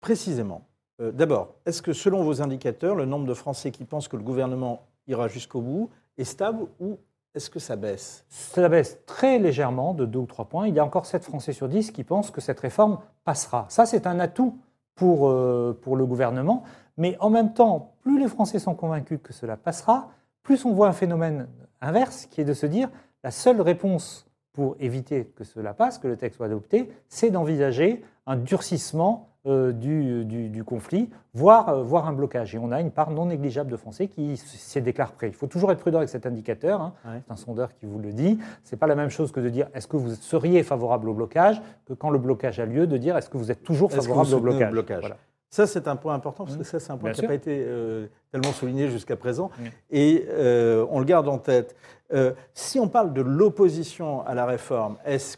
précisément, 0.00 0.62
euh, 1.00 1.12
d'abord, 1.12 1.54
est-ce 1.66 1.82
que 1.82 1.92
selon 1.92 2.22
vos 2.22 2.42
indicateurs, 2.42 2.94
le 2.94 3.04
nombre 3.06 3.26
de 3.26 3.34
Français 3.34 3.70
qui 3.70 3.84
pensent 3.84 4.08
que 4.08 4.16
le 4.16 4.22
gouvernement 4.22 4.82
ira 5.06 5.28
jusqu'au 5.28 5.60
bout 5.60 5.90
est 6.18 6.24
stable 6.24 6.66
ou 6.80 6.98
est-ce 7.34 7.48
que 7.48 7.58
ça 7.58 7.76
baisse? 7.76 8.24
Ça 8.28 8.68
baisse 8.68 8.98
très 9.06 9.38
légèrement 9.38 9.94
de 9.94 10.04
2 10.04 10.18
ou 10.18 10.26
3 10.26 10.44
points. 10.46 10.66
Il 10.68 10.74
y 10.74 10.78
a 10.78 10.84
encore 10.84 11.06
7 11.06 11.24
Français 11.24 11.52
sur 11.54 11.68
10 11.68 11.90
qui 11.90 12.04
pensent 12.04 12.30
que 12.30 12.42
cette 12.42 12.60
réforme 12.60 12.98
passera. 13.24 13.64
Ça, 13.70 13.86
c'est 13.86 14.06
un 14.06 14.20
atout 14.20 14.58
pour, 14.94 15.28
euh, 15.30 15.78
pour 15.80 15.96
le 15.96 16.04
gouvernement. 16.04 16.62
Mais 16.98 17.16
en 17.20 17.30
même 17.30 17.54
temps, 17.54 17.94
plus 18.02 18.18
les 18.20 18.28
Français 18.28 18.58
sont 18.58 18.74
convaincus 18.74 19.18
que 19.22 19.32
cela 19.32 19.56
passera, 19.56 20.10
plus 20.42 20.64
on 20.64 20.72
voit 20.72 20.88
un 20.88 20.92
phénomène 20.92 21.48
inverse 21.80 22.26
qui 22.26 22.40
est 22.40 22.44
de 22.44 22.54
se 22.54 22.66
dire 22.66 22.88
la 23.24 23.30
seule 23.30 23.60
réponse 23.60 24.26
pour 24.52 24.76
éviter 24.80 25.24
que 25.36 25.44
cela 25.44 25.72
passe, 25.74 25.98
que 25.98 26.08
le 26.08 26.16
texte 26.16 26.36
soit 26.36 26.46
adopté, 26.46 26.90
c'est 27.08 27.30
d'envisager 27.30 28.02
un 28.26 28.36
durcissement 28.36 29.28
euh, 29.46 29.72
du, 29.72 30.24
du- 30.24 30.48
du 30.50 30.62
conflit, 30.62 31.10
voire, 31.34 31.68
euh, 31.70 31.82
voire 31.82 32.06
un 32.06 32.12
blocage. 32.12 32.54
Et 32.54 32.58
on 32.58 32.70
a 32.70 32.80
une 32.80 32.92
part 32.92 33.10
non 33.10 33.26
négligeable 33.26 33.70
de 33.72 33.76
Français 33.76 34.06
qui 34.06 34.36
s'y 34.36 34.80
déclarent 34.80 35.12
prêts. 35.14 35.26
Il 35.28 35.34
faut 35.34 35.48
toujours 35.48 35.72
être 35.72 35.80
prudent 35.80 35.98
avec 35.98 36.10
cet 36.10 36.26
indicateur. 36.26 36.80
hein. 36.80 36.92
Ouais. 37.04 37.20
C'est 37.26 37.32
un 37.32 37.36
sondeur 37.36 37.74
qui 37.74 37.86
vous 37.86 37.98
le 37.98 38.12
dit. 38.12 38.38
C'est 38.62 38.76
pas 38.76 38.86
la 38.86 38.94
même 38.94 39.08
chose 39.08 39.32
que 39.32 39.40
de 39.40 39.48
dire 39.48 39.66
est-ce 39.74 39.88
que 39.88 39.96
vous 39.96 40.10
seriez 40.14 40.62
favorable 40.62 41.08
au 41.08 41.14
blocage 41.14 41.60
que 41.86 41.92
quand 41.94 42.10
le 42.10 42.18
blocage 42.18 42.60
a 42.60 42.66
lieu, 42.66 42.86
de 42.86 42.96
dire 42.98 43.16
est-ce 43.16 43.28
que 43.30 43.36
vous 43.36 43.50
êtes 43.50 43.64
toujours 43.64 43.90
favorable 43.90 44.32
au 44.34 44.40
blocage. 44.40 44.66
le 44.68 44.72
blocage? 44.72 45.00
Voilà. 45.00 45.16
Ça, 45.52 45.66
c'est 45.66 45.86
un 45.86 45.96
point 45.96 46.14
important, 46.14 46.44
parce 46.44 46.56
que 46.56 46.62
Mmh. 46.62 46.64
ça, 46.64 46.80
c'est 46.80 46.92
un 46.92 46.96
point 46.96 47.10
Bien 47.10 47.14
qui 47.14 47.22
n'a 47.22 47.28
pas 47.28 47.34
été 47.34 47.62
euh, 47.68 48.06
tellement 48.30 48.52
souligné 48.52 48.88
jusqu'à 48.88 49.16
présent. 49.16 49.50
Mmh. 49.58 49.64
Et 49.90 50.26
euh, 50.30 50.86
on 50.88 50.98
le 50.98 51.04
garde 51.04 51.28
en 51.28 51.36
tête. 51.36 51.76
Euh, 52.14 52.32
si 52.54 52.80
on 52.80 52.88
parle 52.88 53.12
de 53.12 53.20
l'opposition 53.20 54.26
à 54.26 54.34
la 54.34 54.46
réforme, 54.46 54.96
est-ce 55.04 55.36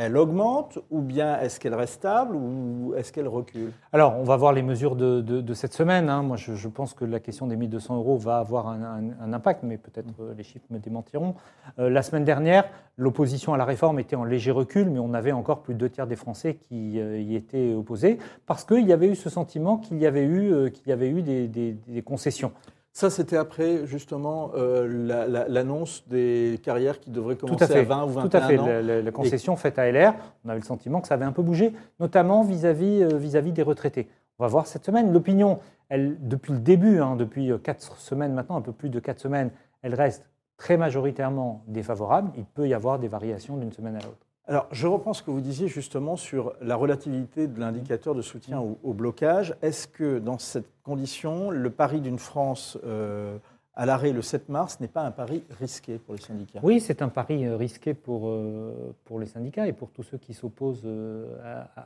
qu'elle 0.00 0.16
augmente 0.16 0.78
ou 0.90 1.00
bien 1.02 1.38
est-ce 1.40 1.60
qu'elle 1.60 1.74
reste 1.74 1.94
stable 1.94 2.34
ou 2.34 2.94
est-ce 2.96 3.12
qu'elle 3.12 3.28
recule? 3.28 3.70
Alors, 3.92 4.16
on 4.18 4.24
va 4.24 4.36
voir 4.36 4.52
les 4.54 4.62
mesures 4.62 4.96
de, 4.96 5.20
de- 5.20 5.40
de 5.42 5.54
cette 5.54 5.74
semaine. 5.74 6.08
hein. 6.08 6.22
Moi, 6.22 6.36
je, 6.38 6.54
je 6.54 6.68
pense 6.68 6.94
que 6.94 7.04
la 7.04 7.20
question 7.20 7.46
des 7.46 7.56
1200 7.56 7.96
euros 7.96 8.16
va 8.16 8.38
avoir 8.38 8.68
un, 8.68 8.82
un- 8.82 9.10
un 9.20 9.32
impact, 9.32 9.62
mais 9.62 9.76
peut-être 9.76 10.08
euh, 10.20 10.32
les 10.36 10.42
chiffres 10.42 10.64
me 10.70 10.78
démentiront. 10.78 11.34
Euh, 11.78 11.90
la 11.90 12.02
semaine 12.02 12.24
dernière, 12.24 12.64
l'opposition 12.96 13.52
à 13.52 13.58
la 13.58 13.64
réforme 13.66 13.98
était 13.98 14.16
en 14.16 14.24
léger 14.24 14.50
recul, 14.52 14.88
mais 14.88 14.98
on 15.00 15.12
avait 15.12 15.32
encore 15.32 15.60
plus 15.60 15.74
de 15.74 15.78
deux 15.80 15.90
tiers 15.90 16.06
des 16.06 16.16
Français 16.16 16.54
qui 16.54 16.98
euh, 16.98 17.20
y 17.20 17.36
étaient 17.36 17.74
opposés, 17.74 18.18
parce 18.46 18.64
qu'il 18.64 18.86
y 18.86 18.92
avait 18.94 19.08
eu 19.08 19.14
ce 19.14 19.28
sentiment 19.28 19.76
qu'il 19.76 19.98
y 19.98 20.06
avait 20.06 20.24
eu, 20.24 20.70
qu'il 20.70 20.88
y 20.88 20.92
avait 20.92 21.10
eu 21.10 21.20
des, 21.22 21.46
des- 21.46 21.72
des 21.86 22.02
concessions. 22.02 22.52
Ça, 22.92 23.08
c'était 23.08 23.36
après, 23.36 23.86
justement, 23.86 24.50
euh, 24.56 24.86
la- 25.06 25.26
la- 25.28 25.48
l'annonce 25.48 26.06
des 26.08 26.58
carrières 26.62 26.98
qui 26.98 27.10
devraient 27.10 27.36
Tout 27.36 27.46
commencer 27.46 27.64
à 27.64 27.68
fait. 27.68 27.78
à 27.80 27.82
20 27.84 28.04
ou 28.04 28.08
21 28.08 28.28
Tout 28.28 28.36
à 28.36 28.40
fait. 28.48 28.58
ans. 28.58 28.66
La, 28.66 29.10
concession 29.12 29.54
faite 29.56 29.78
à 29.78 29.86
LR, 29.86 30.14
on 30.44 30.48
avait 30.48 30.58
le 30.58 30.64
sentiment 30.64 31.00
que 31.00 31.06
ça 31.06 31.14
avait 31.14 31.24
un 31.24 31.32
peu 31.32 31.42
bougé, 31.42 31.72
notamment 32.00 32.42
vis-à-vis 32.42 33.02
euh, 33.02 33.50
des 33.52 33.62
retraités. 33.62 34.08
On 34.38 34.42
va 34.44 34.48
voir 34.48 34.66
cette 34.66 34.84
semaine. 34.84 35.12
L'opinion, 35.12 35.60
elle, 35.88 36.16
depuis 36.26 36.52
le 36.52 36.58
début, 36.58 37.00
hein, 37.00 37.14
depuis 37.14 37.52
euh, 37.52 37.58
quatre 37.58 37.96
semaines 37.98 38.32
maintenant, 38.34 38.56
un 38.56 38.60
peu 38.62 38.72
plus 38.72 38.88
de 38.88 38.98
quatre 38.98 39.20
semaines, 39.20 39.50
elle 39.82 39.94
reste 39.94 40.28
très 40.56 40.76
majoritairement 40.76 41.62
défavorable. 41.68 42.32
Il 42.36 42.44
peut 42.44 42.66
y 42.68 42.74
avoir 42.74 42.98
des 42.98 43.08
variations 43.08 43.56
d'une 43.56 43.72
semaine 43.72 43.94
à 43.96 44.00
l'autre. 44.00 44.26
Alors, 44.46 44.66
je 44.72 44.86
reprends 44.88 45.12
ce 45.12 45.22
que 45.22 45.30
vous 45.30 45.40
disiez 45.40 45.68
justement 45.68 46.16
sur 46.16 46.54
la 46.60 46.74
relativité 46.74 47.46
de 47.46 47.60
l'indicateur 47.60 48.14
de 48.14 48.22
soutien 48.22 48.58
au, 48.58 48.78
au 48.82 48.92
blocage. 48.92 49.54
Est-ce 49.62 49.86
que 49.86 50.18
dans 50.18 50.38
cette 50.38 50.66
condition, 50.82 51.50
le 51.50 51.70
pari 51.70 52.00
d'une 52.00 52.18
France 52.18 52.76
euh, 52.84 53.38
à 53.74 53.86
l'arrêt 53.86 54.12
le 54.12 54.22
7 54.22 54.48
mars 54.48 54.80
n'est 54.80 54.88
pas 54.88 55.02
un 55.02 55.12
pari 55.12 55.44
risqué 55.50 55.98
pour 55.98 56.14
les 56.14 56.20
syndicats? 56.20 56.58
Oui, 56.64 56.80
c'est 56.80 57.00
un 57.00 57.08
pari 57.08 57.46
euh, 57.46 57.56
risqué 57.56 57.94
pour, 57.94 58.28
euh, 58.28 58.92
pour 59.04 59.20
les 59.20 59.26
syndicats 59.26 59.68
et 59.68 59.72
pour 59.72 59.90
tous 59.90 60.02
ceux 60.02 60.18
qui 60.18 60.34
s'opposent 60.34 60.88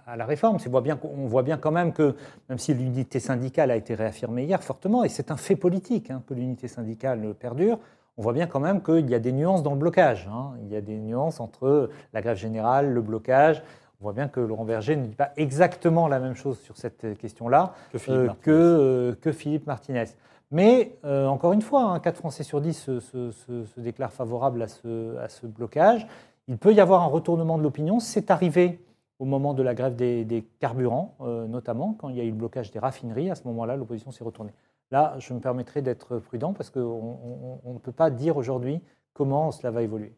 à, 0.06 0.16
la 0.16 0.24
réforme. 0.24 0.56
On 0.66 0.70
voit, 0.70 0.80
bien, 0.80 0.98
voit 1.02 1.42
bien 1.42 1.58
quand 1.58 1.70
même 1.70 1.92
que, 1.92 2.14
même 2.48 2.58
si 2.58 2.72
l'unité 2.72 3.20
syndicale 3.20 3.70
a 3.70 3.76
été 3.76 3.94
réaffirmée 3.94 4.44
hier 4.44 4.62
fortement, 4.62 5.04
et 5.04 5.10
c'est 5.10 5.30
un 5.30 5.36
fait 5.36 5.56
politique 5.56 6.10
hein, 6.10 6.22
que 6.26 6.32
l'unité 6.32 6.66
syndicale 6.66 7.34
perdure, 7.34 7.78
on 8.16 8.22
voit 8.22 8.32
bien 8.32 8.46
quand 8.46 8.60
même 8.60 8.82
qu'il 8.82 9.08
y 9.10 9.14
a 9.14 9.18
des 9.18 9.32
nuances 9.32 9.62
dans 9.62 9.72
le 9.72 9.78
blocage. 9.78 10.28
hein. 10.32 10.52
Il 10.62 10.72
y 10.72 10.76
a 10.76 10.80
des 10.80 10.96
nuances 10.98 11.40
entre 11.40 11.90
la 12.12 12.20
grève 12.22 12.36
générale, 12.36 12.92
le 12.92 13.02
blocage. 13.02 13.62
On 14.00 14.04
voit 14.04 14.12
bien 14.12 14.28
que 14.28 14.40
Laurent 14.40 14.64
Berger 14.64 14.96
ne 14.96 15.06
dit 15.06 15.14
pas 15.14 15.30
exactement 15.36 16.08
la 16.08 16.18
même 16.20 16.34
chose 16.34 16.58
sur 16.60 16.76
cette 16.76 17.16
question-là 17.18 17.74
Que 17.92 17.98
Philippe 17.98 18.20
euh, 18.30 18.34
que, 18.42 18.50
euh, 18.50 19.14
que 19.20 19.32
Philippe 19.32 19.66
Martinez. 19.66 20.04
Mais 20.50 20.96
euh, 21.04 21.26
encore 21.26 21.52
une 21.52 21.62
fois, 21.62 21.82
hein, 21.84 21.98
4 22.00 22.16
Français 22.18 22.42
sur 22.42 22.60
10 22.60 22.74
se, 22.74 23.00
se- 23.00 23.30
se- 23.32 23.64
se 23.64 23.80
déclarent 23.80 24.12
favorables 24.12 24.62
à 24.62 24.68
ce, 24.68 25.16
à 25.18 25.28
ce 25.28 25.46
blocage. 25.46 26.06
Il 26.48 26.58
peut 26.58 26.72
y 26.74 26.80
avoir 26.80 27.02
un 27.02 27.06
retournement 27.06 27.56
de 27.56 27.62
l'opinion. 27.62 27.98
C'est 27.98 28.30
arrivé 28.30 28.78
au 29.18 29.24
moment 29.24 29.54
de 29.54 29.62
la 29.62 29.74
grève 29.74 29.96
des, 29.96 30.24
des 30.24 30.42
carburants, 30.60 31.14
notamment, 31.48 31.94
quand 31.98 32.08
il 32.10 32.16
y 32.16 32.20
a 32.20 32.24
eu 32.24 32.30
le 32.30 32.34
blocage 32.36 32.70
des 32.72 32.78
raffineries. 32.80 33.30
À 33.30 33.34
ce 33.36 33.42
moment-là, 33.48 33.76
l'opposition 33.76 34.10
s'est 34.10 34.24
retournée. 34.24 34.52
Là, 34.94 35.16
je 35.18 35.34
me 35.34 35.40
permettrai 35.40 35.82
d'être 35.82 36.18
prudent 36.20 36.52
parce 36.52 36.70
qu'on 36.70 36.80
on- 36.80 37.58
on 37.64 37.72
ne 37.72 37.78
peut 37.80 37.90
pas 37.90 38.10
dire 38.10 38.36
aujourd'hui 38.36 38.80
comment 39.12 39.50
cela 39.50 39.72
va 39.72 39.82
évoluer. 39.82 40.12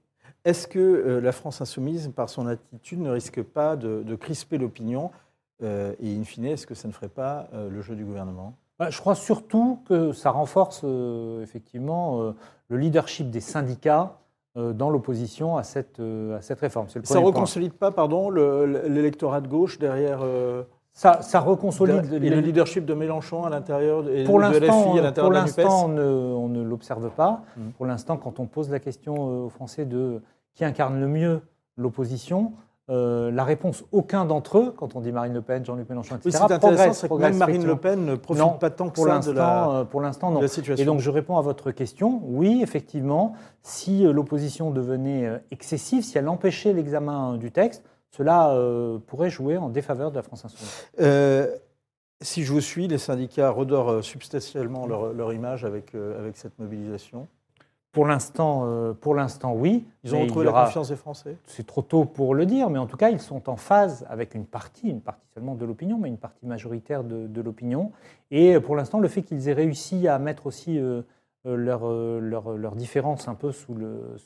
Est-ce 0.45 0.68
que 0.68 0.78
euh, 0.78 1.18
la 1.18 1.33
France 1.33 1.62
insoumise, 1.62 2.12
par 2.14 2.28
son 2.28 2.47
attitude, 2.47 3.00
ne 3.00 3.09
risque 3.09 3.42
pas 3.42 3.76
de, 3.76 4.02
de 4.02 4.14
crisper 4.16 4.59
l'opinion 4.59 5.12
euh, 5.62 5.95
Et 6.02 6.14
in 6.14 6.25
fine, 6.25 6.45
est-ce 6.45 6.66
que 6.66 6.75
ça 6.75 6.88
ne 6.88 6.92
ferait 6.92 7.09
pas 7.09 7.49
euh, 7.54 7.71
le 7.71 7.80
jeu 7.80 7.97
du 7.97 8.04
gouvernement? 8.04 8.52
Bah, 8.78 8.90
Je 8.90 9.00
crois 9.00 9.14
surtout 9.14 9.78
que 9.88 10.12
ça 10.12 10.30
renforce 10.30 10.85
effectivement 11.42 12.35
le 12.68 12.76
leadership 12.76 13.30
des 13.30 13.40
syndicats 13.40 14.18
dans 14.56 14.90
l'opposition 14.90 15.56
à 15.56 15.62
cette, 15.62 16.00
à 16.00 16.42
cette 16.42 16.61
réforme. 16.61 16.87
Le 16.95 17.02
Ça 17.04 17.18
ne 17.21 17.25
reconsolide 17.25 17.73
pas 17.73 17.92
pardon, 17.92 18.28
le- 18.28 18.66
l'électorat 18.88 19.40
de 19.40 19.49
gauche 19.49 19.78
derrière 19.78 20.21
Ça, 20.96 21.20
ça 21.20 21.40
reconsolide 21.40 22.10
et 22.10 22.30
le 22.30 22.40
leadership 22.40 22.86
de 22.86 22.94
Mélenchon 22.94 23.44
à 23.44 23.50
l'intérieur 23.50 24.08
et 24.08 24.24
Pour 24.24 24.40
de 24.40 24.46
LFI 24.46 24.98
à 24.98 25.02
l'intérieur 25.02 25.12
pour 25.14 25.30
l'instant, 25.30 25.84
on 25.84 25.88
ne, 25.88 26.02
on 26.02 26.48
ne 26.48 26.62
l'observe 26.62 27.10
pas. 27.10 27.42
Mhm. 27.58 27.72
Pour 27.72 27.84
l'instant, 27.84 28.16
quand 28.16 28.40
on 28.40 28.46
pose 28.46 28.70
la 28.70 28.78
question 28.78 29.14
euh, 29.14 29.44
aux 29.44 29.48
Français 29.50 29.84
de 29.84 30.22
qui 30.54 30.64
incarne 30.64 30.98
le 30.98 31.06
mieux 31.06 31.42
l'opposition, 31.76 32.54
euh, 32.88 33.30
la 33.30 33.44
réponse 33.44 33.84
aucun 33.92 34.24
d'entre 34.24 34.56
eux, 34.56 34.74
quand 34.74 34.96
on 34.96 35.02
dit 35.02 35.12
Marine 35.12 35.34
Le 35.34 35.42
Pen, 35.42 35.66
Jean-Luc 35.66 35.86
Mélenchon, 35.90 36.16
etc., 36.16 36.38
Oui, 36.48 36.58
progresse, 36.58 37.02
que 37.02 37.06
progresse, 37.08 37.30
même 37.30 37.38
Marine 37.40 37.66
Le. 37.66 37.76
Pen 37.76 38.02
ne 38.06 38.14
profite 38.14 38.42
Non, 38.42 38.52
pas 38.52 38.70
tant 38.70 38.88
que 38.88 38.94
pour 38.94 39.04
ça 39.04 39.10
de 39.10 39.16
l'instant, 39.16 39.34
la, 39.34 39.68
euh, 39.68 39.84
pour 39.84 40.00
l'instant, 40.00 40.30
de 40.30 40.36
non. 40.36 40.40
la 40.40 40.48
situation. 40.48 40.82
Et 40.82 40.86
donc 40.86 41.00
je 41.00 41.10
réponds 41.10 41.36
à 41.36 41.42
votre 41.42 41.72
question. 41.72 42.22
Oui, 42.24 42.60
effectivement, 42.62 43.34
si 43.60 44.04
l'opposition 44.04 44.70
devenait 44.70 45.42
excessive, 45.50 46.04
si 46.04 46.16
elle 46.16 46.28
empêchait 46.30 46.72
l'examen 46.72 47.36
du 47.36 47.52
texte, 47.52 47.84
cela 48.10 48.50
euh, 48.50 48.98
pourrait 49.06 49.30
jouer 49.30 49.56
en 49.56 49.68
défaveur 49.68 50.10
de 50.10 50.16
la 50.16 50.22
France 50.22 50.44
insoumise. 50.44 50.86
Euh, 51.00 51.54
si 52.22 52.44
je 52.44 52.52
vous 52.52 52.60
suis, 52.62 52.88
les 52.88 52.98
syndicats 52.98 53.50
redorent 53.50 53.90
euh, 53.90 54.02
substantiellement 54.02 54.86
leur, 54.86 55.12
leur 55.12 55.32
image 55.32 55.64
avec, 55.64 55.94
euh, 55.94 56.18
avec 56.18 56.36
cette 56.36 56.58
mobilisation. 56.58 57.26
Pour 57.92 58.06
l'instant, 58.06 58.92
pour 59.00 59.14
l'instant, 59.14 59.54
oui. 59.54 59.86
Ils 60.04 60.14
ont 60.14 60.20
retrouvé 60.20 60.42
y 60.42 60.44
la 60.44 60.50
aura- 60.50 60.64
confiance 60.66 60.90
des 60.90 60.96
Français 60.96 61.34
C'est 61.46 61.66
trop 61.66 61.80
tôt 61.80 62.04
pour 62.04 62.34
le 62.34 62.44
dire, 62.44 62.68
mais 62.68 62.78
en 62.78 62.84
tout 62.86 62.98
cas, 62.98 63.08
ils 63.08 63.20
sont 63.22 63.48
en 63.48 63.56
phase 63.56 64.04
avec 64.10 64.34
une 64.34 64.44
partie, 64.44 64.90
une 64.90 65.00
partie 65.00 65.25
seulement 65.32 65.54
de 65.54 65.64
l'opinion, 65.64 65.96
mais 65.96 66.08
une 66.10 66.18
partie 66.18 66.44
majoritaire 66.44 67.04
de, 67.04 67.26
de 67.26 67.40
l'opinion. 67.40 67.92
Et 68.30 68.60
pour 68.60 68.76
l'instant, 68.76 69.00
le 69.00 69.08
fait 69.08 69.22
qu'ils 69.22 69.48
aient 69.48 69.54
réussi 69.54 70.08
à 70.08 70.18
mettre 70.18 70.46
aussi 70.46 70.78
euh, 70.78 71.00
euh, 71.46 71.56
leur, 71.56 71.86
euh, 71.86 72.18
leur, 72.20 72.56
leur 72.56 72.74
différence 72.74 73.28
un 73.28 73.34
peu 73.34 73.52
sous 73.52 73.74
le, 73.74 74.16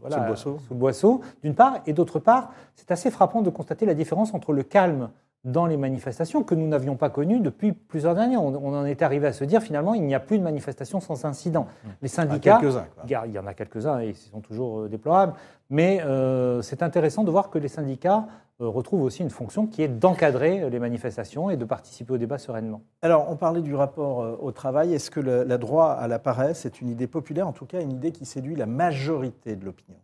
voilà, 0.00 0.36
sous 0.36 0.58
le 0.70 0.76
boisseau, 0.76 1.20
d'une 1.42 1.54
part, 1.54 1.80
et 1.86 1.92
d'autre 1.92 2.18
part, 2.18 2.52
c'est 2.74 2.90
assez 2.90 3.10
frappant 3.10 3.42
de 3.42 3.50
constater 3.50 3.84
la 3.84 3.94
différence 3.94 4.32
entre 4.32 4.52
le 4.52 4.62
calme 4.62 5.10
dans 5.44 5.66
les 5.66 5.76
manifestations 5.76 6.42
que 6.42 6.54
nous 6.54 6.66
n'avions 6.66 6.96
pas 6.96 7.10
connu 7.10 7.40
depuis 7.40 7.72
plusieurs 7.72 8.18
années. 8.18 8.36
On, 8.36 8.48
on 8.48 8.74
en 8.74 8.84
est 8.84 9.02
arrivé 9.02 9.26
à 9.28 9.32
se 9.32 9.44
dire 9.44 9.62
finalement, 9.62 9.94
il 9.94 10.02
n'y 10.02 10.14
a 10.14 10.20
plus 10.20 10.38
de 10.38 10.42
manifestation 10.42 11.00
sans 11.00 11.24
incident. 11.24 11.66
Les 12.02 12.08
syndicats, 12.08 12.58
Mmh. 12.58 12.60
quelques-uns, 12.60 12.86
quoi. 12.94 13.04
il 13.26 13.32
y 13.32 13.38
en 13.38 13.46
a 13.46 13.54
quelques-uns 13.54 14.00
et 14.00 14.08
ils 14.08 14.16
sont 14.16 14.40
toujours 14.40 14.80
euh, 14.80 14.88
déplorables, 14.88 15.34
mais 15.70 16.00
euh, 16.04 16.60
c'est 16.62 16.82
intéressant 16.82 17.24
de 17.24 17.30
voir 17.30 17.50
que 17.50 17.58
les 17.58 17.68
syndicats 17.68 18.26
euh, 18.60 18.66
retrouvent 18.68 19.02
aussi 19.02 19.22
une 19.22 19.30
fonction 19.30 19.66
qui 19.68 19.82
est 19.82 19.88
d'encadrer 19.88 20.68
les 20.68 20.78
manifestations 20.80 21.50
et 21.50 21.56
de 21.56 21.64
participer 21.64 22.14
au 22.14 22.18
débat 22.18 22.38
sereinement. 22.38 22.82
Alors, 23.02 23.30
on 23.30 23.36
parlait 23.36 23.62
du 23.62 23.74
rapport 23.76 24.22
euh, 24.22 24.36
au 24.40 24.50
travail. 24.50 24.92
Est-ce 24.92 25.10
que 25.10 25.20
le, 25.20 25.44
la 25.44 25.56
droit 25.58 25.90
à 25.92 26.08
la 26.08 26.18
paresse 26.18 26.66
est 26.66 26.80
une 26.80 26.88
idée 26.88 27.06
populaire, 27.06 27.46
en 27.46 27.52
tout 27.52 27.66
cas 27.66 27.80
une 27.80 27.92
idée 27.92 28.10
qui 28.10 28.24
séduit 28.26 28.56
la 28.56 28.66
majorité 28.66 29.54
de 29.54 29.64
l'opinion? 29.64 29.98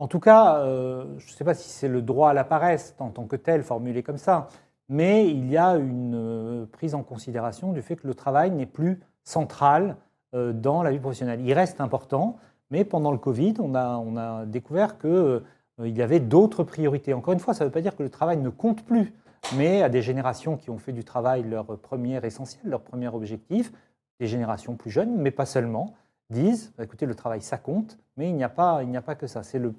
En 0.00 0.06
tout 0.06 0.20
cas, 0.20 0.62
je 0.64 1.26
ne 1.26 1.30
sais 1.36 1.42
pas 1.42 1.54
si 1.54 1.68
c'est 1.68 1.88
le 1.88 2.02
droit 2.02 2.30
à 2.30 2.32
la 2.32 2.44
paresse 2.44 2.94
en 3.00 3.10
tant 3.10 3.24
que 3.24 3.34
tel, 3.34 3.64
formulé 3.64 4.04
comme 4.04 4.16
ça, 4.16 4.46
mais 4.88 5.28
il 5.28 5.50
y 5.50 5.56
a 5.56 5.76
une 5.76 6.14
euh, 6.14 6.66
prise 6.66 6.94
en 6.94 7.02
considération 7.02 7.72
du 7.72 7.82
fait 7.82 7.96
que 7.96 8.06
le 8.06 8.14
travail 8.14 8.50
n'est 8.50 8.66
plus 8.66 9.00
central 9.24 9.96
euh, 10.34 10.52
dans 10.52 10.82
la 10.82 10.90
vie 10.90 10.98
professionnelle. 10.98 11.40
Il 11.44 11.52
reste 11.52 11.80
important, 11.80 12.36
mais 12.70 12.84
pendant 12.84 13.12
le 13.12 13.18
Covid, 13.18 13.54
on 13.60 13.74
a, 13.74 14.44
découvert 14.46 14.98
que 14.98 15.42
il 15.84 15.96
y 15.96 16.02
avait 16.02 16.18
d'autres 16.18 16.64
priorités. 16.64 17.14
Encore 17.14 17.34
une 17.34 17.38
fois, 17.38 17.54
ça 17.54 17.62
ne 17.62 17.68
veut 17.68 17.72
pas 17.72 17.80
dire 17.80 17.94
que 17.94 18.02
le 18.02 18.10
travail 18.10 18.38
ne 18.38 18.48
compte 18.48 18.84
plus, 18.84 19.14
mais 19.56 19.80
à 19.82 19.88
des 19.88 20.02
générations 20.02 20.56
qui 20.56 20.70
ont 20.70 20.78
fait 20.78 20.92
du 20.92 21.04
travail 21.04 21.44
leur 21.44 21.66
premier 21.78 22.18
essentiel, 22.26 22.62
leur 22.64 22.80
premier 22.80 23.06
objectif, 23.06 23.72
des 24.18 24.26
générations 24.26 24.74
plus 24.74 24.90
jeunes, 24.90 25.16
mais 25.16 25.30
pas 25.30 25.46
seulement, 25.46 25.94
disent, 26.30 26.72
bah, 26.76 26.84
écoutez, 26.84 27.06
le 27.06 27.14
travail, 27.14 27.40
ça 27.40 27.56
compte, 27.56 27.98
mais 28.16 28.28
il 28.28 28.34
n'y 28.34 28.44
a, 28.44 28.48
pas, 28.48 28.82
il 28.82 28.94
a 28.96 29.02
pas 29.02 29.14
que 29.14 29.26
ça. 29.26 29.42
C'est 29.42 29.58
le, 29.58 29.72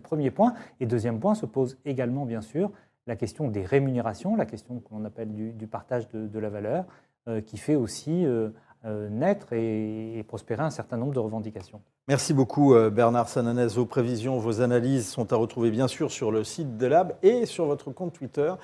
premier 0.00 0.30
point. 0.30 0.54
Et 0.80 0.86
deuxième 0.86 1.20
point, 1.20 1.34
se 1.34 1.46
pose 1.46 1.78
également, 1.84 2.26
bien 2.26 2.40
sûr, 2.40 2.72
la 3.08 3.16
question 3.16 3.48
des 3.48 3.64
rémunérations, 3.64 4.36
la 4.36 4.46
question 4.46 4.80
qu'on 4.80 5.04
appelle 5.04 5.32
du, 5.32 5.66
partage 5.66 6.08
de, 6.10 6.38
la 6.38 6.50
valeur, 6.50 6.84
euh, 7.26 7.40
qui 7.40 7.56
fait 7.56 7.74
aussi 7.74 8.24
euh, 8.26 8.50
euh, 8.84 9.08
naître 9.08 9.54
et, 9.54 10.22
prospérer 10.28 10.62
un 10.62 10.70
certain 10.70 10.98
nombre 10.98 11.14
de 11.14 11.18
revendications. 11.18 11.80
Merci 12.08 12.32
beaucoup 12.32 12.74
Bernard 12.90 13.28
Sananès. 13.28 13.74
Vos 13.74 13.84
prévisions, 13.84 14.38
vos 14.38 14.62
analyses 14.62 15.08
sont 15.08 15.30
à 15.32 15.36
retrouver 15.36 15.70
bien 15.70 15.88
sûr 15.88 16.10
sur 16.10 16.30
le 16.30 16.42
site 16.42 16.78
de 16.78 16.86
Lab 16.86 17.14
et 17.22 17.44
sur 17.44 17.66
votre 17.66 17.90
compte 17.90 18.14
Twitter 18.14 18.54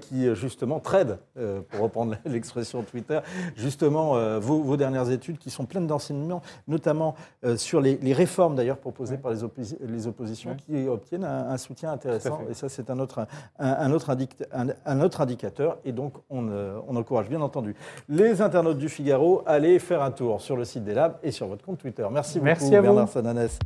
qui 0.00 0.32
justement 0.36 0.78
trade, 0.78 1.18
pour 1.34 1.80
reprendre 1.80 2.14
l'expression 2.24 2.82
Twitter, 2.84 3.18
justement 3.56 4.38
vos, 4.38 4.76
dernières 4.76 5.10
études 5.10 5.38
qui 5.38 5.50
sont 5.50 5.64
pleines 5.64 5.88
d'enseignements, 5.88 6.40
notamment 6.68 7.16
sur 7.56 7.80
les, 7.80 8.12
réformes 8.12 8.54
d'ailleurs 8.54 8.78
proposées 8.78 9.18
par 9.18 9.32
les, 9.32 10.06
oppositions 10.06 10.54
qui 10.54 10.86
obtiennent 10.86 11.24
un, 11.24 11.56
soutien 11.56 11.90
intéressant. 11.90 12.42
Et 12.48 12.54
ça 12.54 12.68
c'est 12.68 12.90
un 12.90 13.00
autre, 13.00 13.26
un, 13.58 13.90
autre 13.90 14.16
un, 14.86 15.00
autre 15.00 15.20
indicateur. 15.20 15.78
Et 15.84 15.90
donc 15.90 16.14
on, 16.30 16.48
on 16.86 16.94
encourage 16.94 17.28
bien 17.28 17.40
entendu 17.40 17.74
les 18.08 18.42
internautes 18.42 18.78
du 18.78 18.88
Figaro 18.88 19.42
allez 19.46 19.78
faire 19.78 20.02
un 20.02 20.10
tour 20.10 20.40
sur 20.40 20.56
le 20.56 20.64
site 20.64 20.84
des 20.84 20.94
Labs 20.94 21.18
et 21.22 21.30
sur 21.30 21.46
votre 21.46 21.64
compte 21.64 21.78
Twitter. 21.78 22.06
Merci, 22.10 22.40
Merci 22.52 22.64
beaucoup, 22.66 22.76
à 22.76 22.82
Bernard 22.82 23.06
vous. 23.06 23.12
Sananès. 23.12 23.58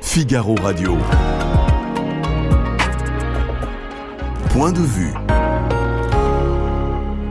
Figaro 0.00 0.54
Radio. 0.62 0.96
Point 4.48 4.72
de 4.72 4.78
vue. 4.78 5.12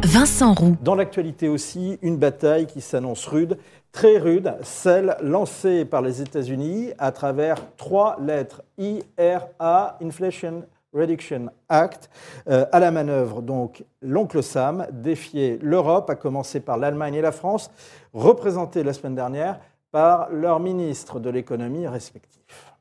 Vincent 0.04 0.54
Roux. 0.54 0.78
Dans 0.84 0.94
l'actualité 0.94 1.50
aussi, 1.50 1.98
une 2.04 2.18
bataille 2.18 2.68
qui 2.68 2.82
s'annonce 2.82 3.26
rude, 3.26 3.58
très 3.92 4.20
rude, 4.20 4.54
celle 4.62 5.18
lancée 5.22 5.86
par 5.86 6.04
les 6.04 6.22
États-Unis 6.22 6.92
à 7.00 7.12
travers 7.12 7.58
trois 7.78 8.18
lettres 8.22 8.62
IRA, 8.78 9.98
Inflation 10.04 10.66
Reduction 10.96 11.48
Act. 11.68 12.10
Euh, 12.48 12.66
à 12.72 12.80
la 12.80 12.92
manœuvre, 12.92 13.42
donc, 13.42 13.84
l'oncle 14.02 14.42
Sam 14.42 14.88
défiait 14.92 15.60
l'Europe, 15.62 16.10
à 16.10 16.16
commencer 16.16 16.60
par 16.60 16.78
l'Allemagne 16.78 17.16
et 17.16 17.22
la 17.22 17.32
France, 17.32 17.70
représentés 18.16 18.82
la 18.82 18.94
semaine 18.94 19.14
dernière 19.14 19.60
par 19.92 20.30
leurs 20.32 20.60
ministres 20.60 21.20
de 21.20 21.30
l'économie 21.30 21.88
respectifs. 21.88 22.74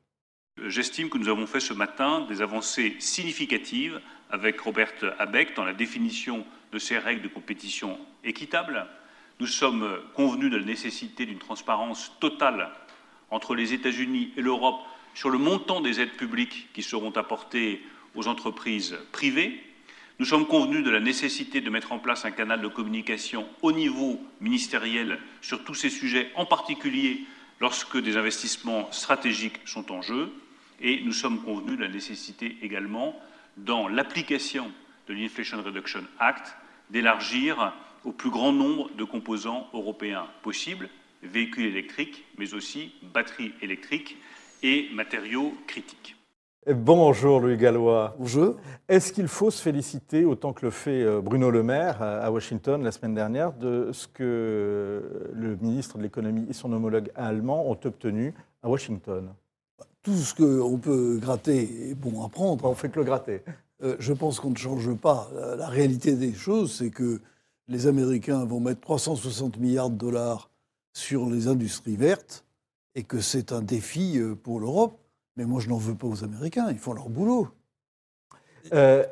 J'estime 0.65 1.09
que 1.09 1.17
nous 1.17 1.27
avons 1.27 1.45
fait 1.45 1.59
ce 1.59 1.73
matin 1.73 2.25
des 2.27 2.41
avancées 2.41 2.95
significatives 2.99 3.99
avec 4.31 4.59
Robert 4.61 4.93
Abeck 5.19 5.55
dans 5.55 5.65
la 5.65 5.73
définition 5.73 6.45
de 6.71 6.79
ces 6.79 6.97
règles 6.97 7.21
de 7.21 7.27
compétition 7.27 7.99
équitables. 8.23 8.87
Nous 9.39 9.47
sommes 9.47 9.99
convenus 10.15 10.49
de 10.49 10.57
la 10.57 10.65
nécessité 10.65 11.25
d'une 11.25 11.39
transparence 11.39 12.13
totale 12.19 12.69
entre 13.29 13.53
les 13.53 13.73
États-Unis 13.73 14.31
et 14.37 14.41
l'Europe 14.41 14.79
sur 15.13 15.29
le 15.29 15.37
montant 15.37 15.81
des 15.81 15.99
aides 15.99 16.15
publiques 16.15 16.69
qui 16.73 16.81
seront 16.81 17.11
apportées 17.11 17.81
aux 18.15 18.27
entreprises 18.27 18.97
privées. 19.11 19.61
Nous 20.17 20.25
sommes 20.25 20.47
convenus 20.47 20.81
de 20.85 20.89
la 20.89 21.01
nécessité 21.01 21.59
de 21.59 21.69
mettre 21.69 21.91
en 21.91 21.99
place 21.99 22.23
un 22.23 22.31
canal 22.31 22.61
de 22.61 22.69
communication 22.69 23.45
au 23.61 23.73
niveau 23.73 24.21
ministériel 24.39 25.19
sur 25.41 25.65
tous 25.65 25.73
ces 25.73 25.89
sujets, 25.89 26.31
en 26.35 26.45
particulier 26.45 27.25
lorsque 27.59 27.97
des 27.97 28.15
investissements 28.15 28.89
stratégiques 28.93 29.59
sont 29.65 29.91
en 29.91 30.01
jeu. 30.01 30.31
Et 30.79 31.01
nous 31.03 31.11
sommes 31.11 31.41
convenus 31.43 31.77
de 31.77 31.83
la 31.83 31.89
nécessité 31.89 32.57
également, 32.61 33.19
dans 33.57 33.89
l'application 33.89 34.71
de 35.09 35.13
l'Inflation 35.13 35.61
Reduction 35.61 36.05
Act, 36.19 36.55
d'élargir 36.91 37.73
au 38.05 38.13
plus 38.13 38.29
grand 38.29 38.53
nombre 38.53 38.89
de 38.95 39.03
composants 39.03 39.69
européens 39.73 40.27
possibles, 40.43 40.89
véhicules 41.23 41.65
électriques, 41.65 42.23
mais 42.37 42.53
aussi 42.53 42.93
batteries 43.01 43.51
électriques 43.61 44.15
et 44.63 44.89
matériaux 44.93 45.57
critiques. 45.67 46.14
Bonjour 46.67 47.41
Louis 47.41 47.57
Gallois. 47.57 48.15
Bonjour. 48.17 48.55
Est-ce 48.89 49.13
qu'il 49.13 49.27
faut 49.27 49.51
se 49.51 49.61
féliciter, 49.61 50.25
autant 50.25 50.51
que 50.51 50.65
le 50.65 50.71
fait 50.71 51.03
euh, 51.03 51.21
Bruno 51.21 51.51
Le 51.51 51.61
Maire 51.61 52.01
à 52.01 52.31
Washington 52.31 52.81
la 52.83 52.91
semaine 52.91 53.13
dernière, 53.13 53.53
de 53.53 53.91
ce 53.93 54.07
que 54.07 55.29
le 55.31 55.57
ministre 55.57 55.99
de 55.99 56.03
l'économie 56.03 56.47
et 56.49 56.53
son 56.53 56.73
homologue 56.73 57.11
allemand 57.13 57.69
ont 57.69 57.77
obtenu 57.83 58.33
à 58.63 58.69
Washington? 58.69 59.29
Tout 60.01 60.15
ce 60.15 60.33
qu'on 60.33 60.79
peut 60.79 61.19
gratter 61.21 61.91
est 61.91 61.93
bon 61.93 62.25
à 62.25 62.29
prendre. 62.29 62.65
On 62.65 62.73
fait 62.73 62.89
que 62.89 62.97
le 62.97 63.05
gratter. 63.05 63.43
Euh, 63.83 63.95
je 63.99 64.13
pense 64.13 64.39
qu'on 64.39 64.49
ne 64.49 64.57
change 64.57 64.91
pas. 64.95 65.29
La, 65.59 65.67
réalité 65.67 66.13
des 66.13 66.33
choses, 66.33 66.73
c'est 66.73 66.89
que 66.89 67.21
les 67.67 67.85
Américains 67.85 68.43
vont 68.43 68.59
mettre 68.59 68.81
360 68.81 69.59
milliards 69.59 69.91
de 69.91 69.97
dollars 69.97 70.49
sur 70.93 71.29
les 71.29 71.47
industries 71.47 71.95
vertes 71.95 72.43
et 72.95 73.03
que 73.03 73.19
c'est 73.19 73.51
un 73.51 73.61
défi 73.61 74.17
euh, 74.17 74.33
pour 74.33 74.59
l'Europe 74.59 74.99
mais 75.35 75.45
moi, 75.45 75.59
je 75.59 75.69
n'en 75.69 75.77
veux 75.77 75.95
pas 75.95 76.07
aux 76.07 76.23
Américains, 76.23 76.67
ils 76.71 76.77
font 76.77 76.93
leur 76.93 77.09
boulot. 77.09 77.49
Euh, 78.73 79.03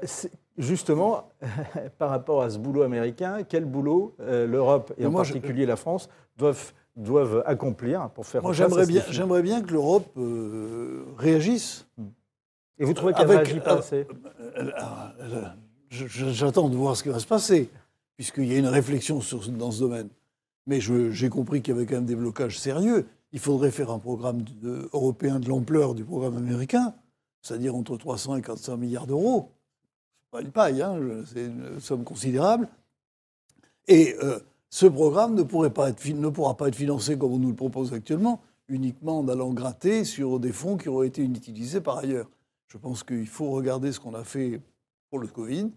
justement, 0.58 1.30
par 1.98 2.10
rapport 2.10 2.42
à 2.42 2.50
ce 2.50 2.58
boulot 2.58 2.84
américain, 2.84 3.44
quel 3.48 3.66
boulot 3.66 4.16
euh, 4.20 4.48
l'Europe 4.48 4.94
et 4.98 5.06
en 5.06 5.12
particulier 5.12 5.66
la 5.66 5.76
France 5.76 6.10
doivent, 6.38 6.74
doivent 6.96 7.44
accomplir 7.46 8.10
pour 8.12 8.26
faire 8.26 8.42
Moi, 8.42 8.54
j'aimerais 8.54 8.86
bien, 8.86 9.04
j'aimerais 9.10 9.42
bien 9.42 9.62
que 9.62 9.72
l'Europe 9.72 10.08
euh, 10.18 11.06
réagisse. 11.18 11.88
Et 12.80 12.86
vous 12.86 12.94
trouvez 12.94 13.14
qu'elle 13.14 13.28
ne 13.28 13.34
réagit 13.34 13.60
pas 13.60 13.80
assez? 13.80 14.08
J'attends 15.90 16.70
de 16.70 16.76
voir 16.76 16.98
ce 16.98 17.04
qui 17.04 17.10
va 17.10 17.20
se 17.20 17.28
passer, 17.28 17.70
puisqu'il 18.16 18.52
y 18.52 18.56
a 18.56 18.58
une 18.58 18.68
réflexion 18.68 19.22
sur, 19.22 19.48
dans 19.52 19.72
ce 19.72 19.80
domaine. 19.80 20.10
Mais 20.66 20.80
j'ai 20.80 21.30
compris 21.30 21.62
qu'il 21.62 21.76
y 21.76 21.78
avait 21.78 21.86
quand 21.86 21.96
même 21.96 22.06
des 22.06 22.16
blocages 22.16 22.58
sérieux 22.58 23.06
il 23.34 23.40
faudrait 23.40 23.72
faire 23.72 23.90
un 23.90 24.00
programme 24.00 24.46
européen 24.94 25.40
de 25.40 25.50
l'ampleur 25.50 25.96
du 25.96 26.06
programme 26.06 26.38
américain, 26.38 26.94
c'est-à-dire 27.42 27.76
entre 27.76 27.98
300 27.98 28.38
et 28.38 28.42
400 28.44 28.78
milliards 28.78 29.08
d'euros. 29.08 29.50
Pas 30.30 30.42
une 30.42 30.52
paille, 30.52 30.82
hein, 30.82 31.00
c'est 31.26 31.48
une 31.48 31.80
somme 31.80 32.04
considérable. 32.04 32.70
Et 33.88 34.16
euh, 34.24 34.40
ce 34.70 34.86
programme 34.86 35.34
ne, 35.34 35.42
ne 35.42 36.30
pourra 36.30 36.56
pas 36.56 36.70
être 36.70 36.76
financé 36.76 37.18
comme 37.18 37.34
on 37.34 37.40
nous 37.40 37.50
le 37.50 37.56
propose 37.56 37.92
actuellement, 37.92 38.40
uniquement 38.68 39.20
en 39.20 39.28
allant 39.28 39.52
gratter 39.52 40.06
sur 40.06 40.40
des 40.40 40.52
fonds 40.52 40.78
qui 40.78 40.88
auraient 40.88 41.08
été 41.08 41.24
inutilisés 41.24 41.82
par 41.82 41.98
ailleurs. 41.98 42.30
Je 42.68 42.78
pense 42.78 43.04
qu'il 43.04 43.28
faut 43.28 43.50
regarder 43.50 43.92
ce 43.92 44.00
qu'on 44.00 44.14
a 44.14 44.24
fait 44.24 44.62
pour 45.10 45.20
le 45.20 45.28
Covid. 45.28 45.72